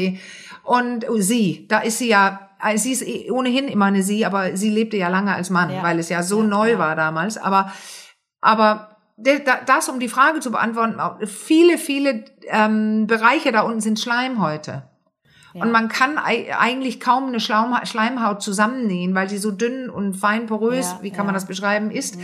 Und 0.65 1.09
oh, 1.09 1.17
sie, 1.19 1.67
da 1.69 1.81
ist 1.81 1.99
sie 1.99 2.09
ja, 2.09 2.49
äh, 2.52 2.52
sie 2.77 2.93
ist 2.93 3.03
eh 3.03 3.31
ohnehin 3.31 3.69
immer 3.69 3.87
eine 3.87 4.03
sie, 4.03 4.25
aber 4.25 4.57
sie 4.57 4.71
lebte 4.71 4.97
ja 4.97 5.09
lange 5.09 5.35
als 5.35 5.51
Mann, 5.51 5.71
Ja. 5.71 5.83
weil 5.83 5.99
es 5.99 6.09
ja 6.09 6.23
so 6.23 6.41
Ja, 6.43 6.47
neu 6.49 6.79
war 6.79 6.95
damals. 6.97 7.37
Aber, 7.37 7.73
aber 8.41 8.97
das, 9.17 9.89
um 9.89 10.01
die 10.01 10.09
Frage 10.09 10.41
zu 10.41 10.51
beantworten, 10.51 10.99
viele, 11.27 11.79
viele 11.79 12.25
ähm, 12.49 13.07
Bereiche 13.07 13.53
da 13.53 13.63
unten 13.63 13.81
sind 13.81 14.01
Schleimhäute. 14.01 14.83
Ja. 15.55 15.63
Und 15.63 15.73
man 15.73 15.89
kann 15.89 16.17
ei- 16.19 16.55
eigentlich 16.59 16.99
kaum 17.01 17.27
eine 17.29 17.39
Schleimhaut 17.41 18.43
zusammennähen, 18.43 19.15
weil 19.15 19.29
sie 19.29 19.39
so 19.39 19.51
dünn 19.51 19.91
und 19.91 20.15
fein 20.15 20.47
porös, 20.47 20.93
Ja, 20.93 20.99
wie 21.03 21.11
kann 21.11 21.27
man 21.27 21.35
ja. 21.35 21.39
das 21.41 21.47
beschreiben, 21.47 21.91
ist. 21.91 22.17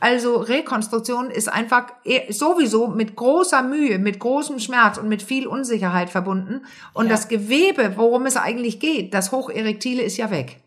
Also 0.00 0.36
Rekonstruktion 0.36 1.30
ist 1.30 1.48
einfach 1.48 1.86
eh- 2.04 2.30
sowieso 2.32 2.86
mit 2.88 3.16
großer 3.16 3.62
Mühe, 3.62 3.98
mit 3.98 4.18
großem 4.20 4.58
Schmerz 4.60 4.98
und 4.98 5.08
mit 5.08 5.22
viel 5.22 5.46
Unsicherheit 5.46 6.10
verbunden. 6.10 6.64
Und 6.92 7.10
das 7.10 7.28
Gewebe, 7.28 7.94
worum 7.96 8.26
es 8.26 8.36
eigentlich 8.36 8.78
geht, 8.80 9.14
das 9.14 9.32
Hocherektile 9.32 10.02
ist 10.02 10.16
ja 10.16 10.30
weg. 10.30 10.60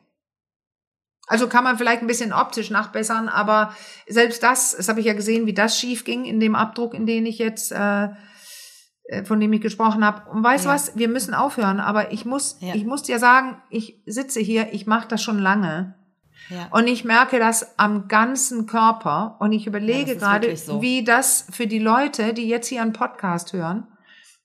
Also 1.28 1.48
kann 1.48 1.64
man 1.64 1.78
vielleicht 1.78 2.02
ein 2.02 2.08
bisschen 2.08 2.34
optisch 2.34 2.72
nachbessern, 2.72 3.30
aber 3.30 3.76
selbst 4.08 4.42
das, 4.42 4.76
das 4.76 4.90
habe 4.90 5.00
ich 5.00 5.06
ja 5.06 5.14
gesehen, 5.14 5.46
wie 5.46 5.54
das 5.54 5.78
schief 5.78 6.04
ging 6.04 6.26
in 6.26 6.40
dem 6.40 6.56
Abdruck, 6.56 6.96
in 6.96 7.06
den 7.06 7.28
ich 7.28 7.38
jetzt, 7.38 7.72
äh, 7.72 8.10
von 9.24 9.40
dem 9.40 9.52
ich 9.54 9.62
gesprochen 9.62 10.06
habe. 10.06 10.30
Und 10.30 10.44
weißt 10.44 10.66
du 10.66 10.70
Ja. 10.70 10.76
was, 10.76 10.96
wir 10.98 11.08
müssen 11.08 11.34
aufhören, 11.34 11.80
aber 11.80 12.12
ich 12.12 12.26
muss, 12.26 12.58
Ja. 12.62 12.76
ich 12.76 12.86
muss 12.86 13.04
dir 13.04 13.20
sagen, 13.20 13.58
ich 13.70 14.02
sitze 14.06 14.40
hier, 14.40 14.74
ich 14.74 14.86
mache 14.88 15.08
das 15.08 15.22
schon 15.24 15.40
lange. 15.40 15.96
Ja. 16.50 16.68
Und 16.72 16.88
ich 16.88 17.04
merke 17.06 17.38
das 17.40 17.78
am 17.78 18.08
ganzen 18.08 18.66
Körper. 18.66 19.38
Und 19.40 19.52
ich 19.52 19.68
überlege 19.68 20.16
gerade, 20.16 20.56
so. 20.56 20.82
wie 20.82 21.04
das 21.04 21.46
für 21.52 21.68
die 21.68 21.80
Leute, 21.80 22.34
die 22.34 22.48
jetzt 22.48 22.68
hier 22.68 22.82
einen 22.82 22.94
Podcast 22.94 23.54
hören, 23.54 23.88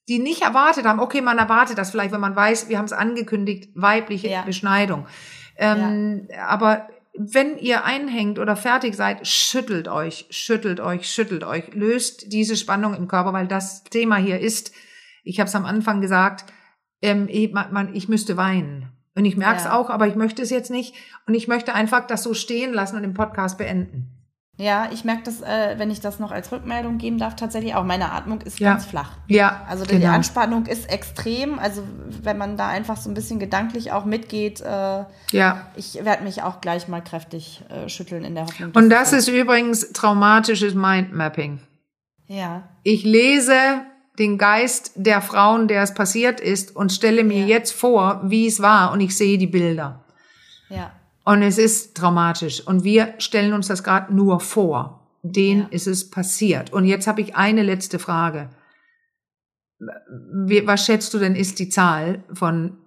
die 0.08 0.18
nicht 0.18 0.42
erwartet 0.42 0.84
haben, 0.84 1.00
okay, 1.00 1.22
man 1.22 1.38
erwartet 1.38 1.78
das 1.78 1.90
vielleicht, 1.90 2.12
wenn 2.12 2.20
man 2.20 2.36
weiß, 2.36 2.68
wir 2.68 2.76
haben 2.78 2.84
es 2.84 2.92
angekündigt, 2.92 3.70
weibliche. 3.74 4.42
Beschneidung. 4.44 5.06
Ähm, 5.56 6.28
Aber 6.46 6.88
wenn 7.16 7.58
ihr 7.58 7.84
einhängt 7.84 8.38
oder 8.38 8.56
fertig 8.56 8.94
seid, 8.94 9.26
schüttelt 9.26 9.88
euch, 9.88 10.26
schüttelt 10.30 10.80
euch, 10.80 11.08
schüttelt 11.08 11.44
euch, 11.44 11.72
löst 11.74 12.32
diese 12.32 12.56
Spannung 12.56 12.94
im 12.94 13.06
Körper, 13.08 13.32
weil 13.32 13.46
das 13.46 13.84
Thema 13.84 14.16
hier 14.16 14.40
ist, 14.40 14.72
ich 15.22 15.38
habe 15.40 15.48
es 15.48 15.54
am 15.54 15.64
Anfang 15.64 16.00
gesagt, 16.00 16.44
ähm, 17.02 17.26
ich, 17.30 17.52
man, 17.52 17.72
man, 17.72 17.94
ich 17.94 18.08
müsste 18.08 18.36
weinen. 18.36 18.90
Und 19.14 19.26
ich 19.26 19.36
merke 19.36 19.58
es 19.58 19.64
Ja. 19.64 19.76
auch, 19.76 19.90
aber 19.90 20.08
ich 20.08 20.16
möchte 20.16 20.42
es 20.42 20.50
jetzt 20.50 20.70
nicht. 20.72 20.94
Und 21.26 21.34
ich 21.34 21.46
möchte 21.46 21.72
einfach 21.72 22.06
das 22.06 22.24
so 22.24 22.34
stehen 22.34 22.72
lassen 22.72 22.96
und 22.96 23.02
den 23.02 23.14
Podcast 23.14 23.58
beenden. 23.58 24.10
Ja, 24.56 24.88
ich 24.92 25.04
merke 25.04 25.24
das, 25.24 25.40
äh, 25.40 25.74
wenn 25.78 25.90
ich 25.90 26.00
das 26.00 26.20
noch 26.20 26.30
als 26.30 26.52
Rückmeldung 26.52 26.98
geben 26.98 27.18
darf, 27.18 27.34
tatsächlich 27.34 27.74
auch. 27.74 27.82
Meine 27.82 28.12
Atmung 28.12 28.40
ist 28.42 28.60
Ja. 28.60 28.70
ganz 28.74 28.84
flach. 28.84 29.10
Ja, 29.26 29.62
Also 29.68 29.84
die 29.84 29.98
genau. 29.98 30.12
Anspannung 30.12 30.66
ist 30.66 30.88
extrem. 30.88 31.58
Also 31.58 31.82
wenn 32.22 32.38
man 32.38 32.56
da 32.56 32.68
einfach 32.68 32.96
so 32.96 33.10
ein 33.10 33.14
bisschen 33.14 33.40
gedanklich 33.40 33.90
auch 33.90 34.04
mitgeht, 34.04 34.60
äh, 34.60 35.04
Ja. 35.32 35.66
ich 35.74 36.04
werde 36.04 36.22
mich 36.22 36.42
auch 36.42 36.60
gleich 36.60 36.86
mal 36.86 37.00
kräftig 37.02 37.62
äh, 37.68 37.88
schütteln 37.88 38.24
in 38.24 38.36
der 38.36 38.44
Hoffnung. 38.44 38.70
Und 38.74 38.90
das 38.90 39.12
ist 39.12 39.26
übrigens 39.26 39.90
traumatisches 39.92 40.74
Mindmapping. 40.74 41.58
ja, 42.28 42.62
Ich 42.84 43.02
lese 43.02 43.54
den 44.20 44.38
Geist 44.38 44.92
der 44.94 45.20
Frauen, 45.20 45.66
der 45.66 45.82
es 45.82 45.92
passiert 45.94 46.40
ist, 46.40 46.76
und 46.76 46.92
stelle 46.92 47.24
mir 47.24 47.40
Ja. 47.40 47.46
jetzt 47.46 47.72
vor, 47.72 48.20
wie 48.22 48.46
es 48.46 48.62
war, 48.62 48.92
und 48.92 49.00
ich 49.00 49.16
sehe 49.16 49.36
die 49.36 49.48
Bilder. 49.48 50.04
ja, 50.68 50.92
Und 51.24 51.42
es 51.42 51.58
ist 51.58 51.96
traumatisch. 51.96 52.66
Und 52.66 52.84
wir 52.84 53.14
stellen 53.18 53.52
uns 53.54 53.68
das 53.68 53.82
gerade 53.82 54.14
nur 54.14 54.40
vor. 54.40 55.00
Denen 55.22 55.62
Ja. 55.62 55.68
ist 55.70 55.86
es 55.86 56.10
passiert. 56.10 56.72
Und 56.72 56.84
jetzt 56.84 57.06
habe 57.06 57.22
ich 57.22 57.34
eine 57.34 57.62
letzte 57.62 57.98
Frage. 57.98 58.50
Wie, 60.46 60.66
was 60.66 60.84
schätzt 60.84 61.12
du 61.14 61.18
denn 61.18 61.34
ist 61.34 61.58
die 61.58 61.68
Zahl 61.68 62.22
von 62.32 62.78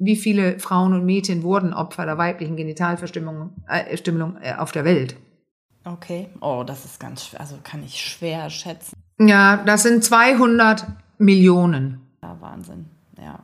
wie 0.00 0.16
viele 0.16 0.58
Frauen 0.60 0.92
und 0.92 1.04
Mädchen 1.04 1.42
wurden 1.42 1.72
Opfer 1.74 2.06
der 2.06 2.18
weiblichen 2.18 2.56
Genitalverstümmelung 2.56 3.50
äh, 3.68 3.96
Stümmelung, 3.96 4.36
äh, 4.40 4.54
auf 4.54 4.70
der 4.72 4.84
Welt? 4.84 5.16
okay. 5.84 6.28
Oh, 6.40 6.62
das 6.66 6.84
ist 6.84 7.00
ganz 7.00 7.24
schwer. 7.24 7.40
Also 7.40 7.56
kann 7.62 7.82
ich 7.82 8.00
schwer 8.00 8.50
schätzen. 8.50 8.94
Ja, 9.18 9.56
das 9.64 9.82
sind 9.84 10.04
200 10.04 10.86
Millionen. 11.18 12.00
Ja, 12.22 12.36
Wahnsinn. 12.40 12.86
Ja. 13.16 13.40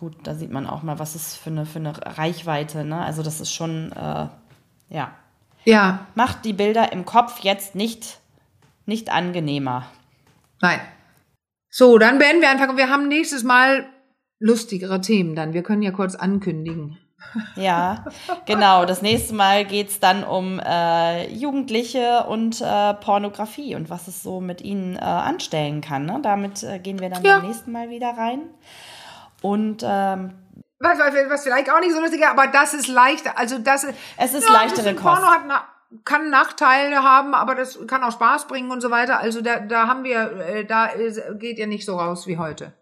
Gut, 0.00 0.16
da 0.22 0.34
sieht 0.34 0.50
man 0.50 0.66
auch 0.66 0.82
mal, 0.82 0.98
was 0.98 1.14
es 1.14 1.36
für 1.36 1.50
eine, 1.50 1.66
für 1.66 1.78
eine 1.78 1.92
Reichweite, 2.16 2.84
ne? 2.86 3.04
Also 3.04 3.22
das 3.22 3.38
ist 3.42 3.52
schon, 3.52 3.92
äh, 3.92 4.28
ja. 4.88 5.10
Ja, 5.66 6.06
Macht 6.14 6.46
die 6.46 6.54
Bilder 6.54 6.90
im 6.94 7.04
Kopf 7.04 7.40
jetzt 7.40 7.74
nicht, 7.74 8.18
nicht 8.86 9.12
angenehmer. 9.12 9.84
nein. 10.62 10.80
So, 11.68 11.98
dann 11.98 12.16
beenden 12.18 12.40
wir 12.40 12.48
einfach. 12.50 12.74
Wir 12.78 12.88
haben 12.88 13.08
nächstes 13.08 13.44
Mal 13.44 13.84
lustigere 14.38 15.02
Themen 15.02 15.36
dann. 15.36 15.52
Wir 15.52 15.62
können 15.62 15.82
ja 15.82 15.90
kurz 15.90 16.14
ankündigen. 16.14 16.96
Ja, 17.56 18.06
genau. 18.46 18.86
Das 18.86 19.02
nächste 19.02 19.34
Mal 19.34 19.66
geht 19.66 19.90
es 19.90 20.00
dann 20.00 20.24
um 20.24 20.58
äh, 20.58 21.28
Jugendliche 21.30 22.24
und 22.24 22.62
äh, 22.62 22.94
Pornografie 22.94 23.74
und 23.74 23.90
was 23.90 24.08
es 24.08 24.22
so 24.22 24.40
mit 24.40 24.62
ihnen 24.62 24.96
äh, 24.96 25.00
anstellen 25.00 25.82
kann. 25.82 26.06
Ne? 26.06 26.18
Damit 26.22 26.62
äh, 26.62 26.78
gehen 26.78 26.98
wir 26.98 27.10
dann 27.10 27.22
Ja. 27.22 27.38
beim 27.40 27.48
nächsten 27.48 27.70
Mal 27.72 27.90
wieder 27.90 28.16
rein. 28.16 28.40
Und 29.42 29.82
ähm, 29.84 30.32
Was, 30.78 30.98
was, 30.98 31.14
was 31.28 31.42
vielleicht 31.42 31.70
auch 31.70 31.80
nicht 31.80 31.92
so 31.92 32.00
lustig 32.00 32.20
ist, 32.20 32.28
aber 32.28 32.46
das 32.46 32.74
ist 32.74 32.88
leichter. 32.88 33.36
Also 33.38 33.58
das 33.58 33.84
ist, 33.84 33.94
Es 34.16 34.34
ist 34.34 34.46
ja, 34.48 34.54
leichtere 34.54 34.92
bisschen 34.92 34.96
Porno 34.96 35.20
Kost. 35.20 35.30
hat 35.32 35.42
na, 35.46 35.64
kann 36.04 36.30
Nachteile 36.30 37.02
haben, 37.02 37.34
aber 37.34 37.54
das 37.54 37.78
kann 37.86 38.04
auch 38.04 38.12
Spaß 38.12 38.46
bringen 38.46 38.70
und 38.70 38.80
so 38.80 38.90
weiter. 38.90 39.18
Also 39.18 39.40
da, 39.40 39.58
da 39.58 39.88
haben 39.88 40.04
wir, 40.04 40.32
äh, 40.40 40.64
da 40.64 40.90
geht 41.34 41.58
ihr 41.58 41.66
nicht 41.66 41.84
so 41.84 41.98
raus 41.98 42.26
wie 42.26 42.38
heute. 42.38 42.72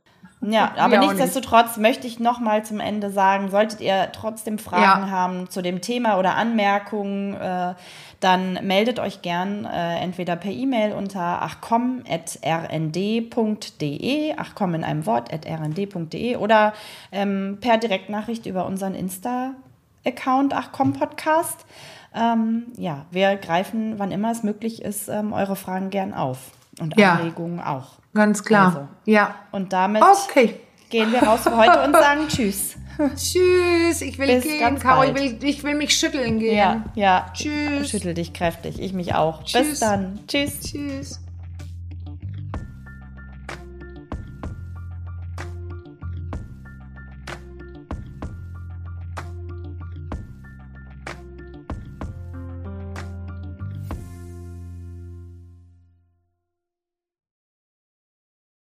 Ja, 0.41 0.72
aber 0.76 0.84
auch 0.84 1.01
nicht. 1.01 1.14
nichtsdestotrotz 1.18 1.78
möchte 1.78 2.07
ich 2.07 2.20
noch 2.20 2.39
mal 2.39 2.64
zum 2.64 2.78
Ende 2.78 3.11
sagen, 3.11 3.51
solltet 3.51 3.80
ihr 3.80 4.11
trotzdem 4.12 4.59
Fragen 4.59 5.03
Ja. 5.07 5.11
haben 5.11 5.51
zu 5.51 5.62
dem 5.62 5.80
Thema 5.80 6.16
oder 6.18 6.36
Anmerkungen, 6.36 7.34
äh, 7.34 7.74
dann 8.20 8.55
meldet 8.62 9.01
euch 9.01 9.20
gern 9.22 9.64
äh, 9.64 9.97
entweder 9.99 10.36
per 10.36 10.53
E-Mail 10.53 10.93
unter 10.93 11.43
achcom.rnd.de, 12.78 14.34
achcom 14.36 14.74
in 14.74 14.84
einem 14.84 15.07
Wort, 15.07 15.32
at 15.32 15.47
rnd.de 15.47 16.36
oder 16.36 16.72
ähm, 17.12 17.59
per 17.61 17.78
Direktnachricht 17.78 18.47
über 18.47 18.66
unseren 18.66 18.95
Insta-Account 18.95 20.55
achcom 20.55 20.93
Podcast. 20.93 21.64
Ähm, 22.14 22.64
ja, 22.76 23.05
wir 23.11 23.36
greifen, 23.36 23.95
wann 23.99 24.11
immer 24.12 24.30
es 24.30 24.43
möglich 24.43 24.82
ist, 24.82 25.09
ähm, 25.09 25.32
eure 25.32 25.57
Fragen 25.57 25.91
gern 25.91 26.14
auf 26.14 26.39
und 26.80 26.97
Ja. 26.99 27.14
Anregungen 27.14 27.61
auch. 27.61 27.97
Ganz 28.14 28.44
klar. 28.44 28.66
Also. 28.66 28.88
Ja. 29.04 29.34
Und 29.52 29.72
damit 29.72 30.02
Okay. 30.02 30.61
gehen 30.90 31.12
wir 31.12 31.22
raus 31.22 31.40
für 31.42 31.56
heute 31.56 31.82
und 31.82 31.92
sagen 31.92 32.22
Tschüss. 32.28 32.76
Tschüss. 33.14 34.00
Ich 34.00 34.18
will 34.18 34.26
Bis 34.26 34.42
gehen, 34.44 34.78
Caro. 34.78 35.04
Ich 35.04 35.14
will, 35.14 35.38
ich 35.42 35.62
will 35.62 35.76
mich 35.76 35.96
schütteln 35.96 36.40
gehen. 36.40 36.56
Ja, 36.56 36.84
ja. 36.94 37.26
Tschüss. 37.32 37.90
Schüttel 37.90 38.14
dich 38.14 38.32
kräftig. 38.32 38.80
Ich 38.80 38.92
mich 38.92 39.14
auch. 39.14 39.42
Bis 39.42 39.52
Tschüss. 39.52 39.80
dann. 39.80 40.18
Tschüss. 40.26 40.61
Tschüss. 40.61 41.20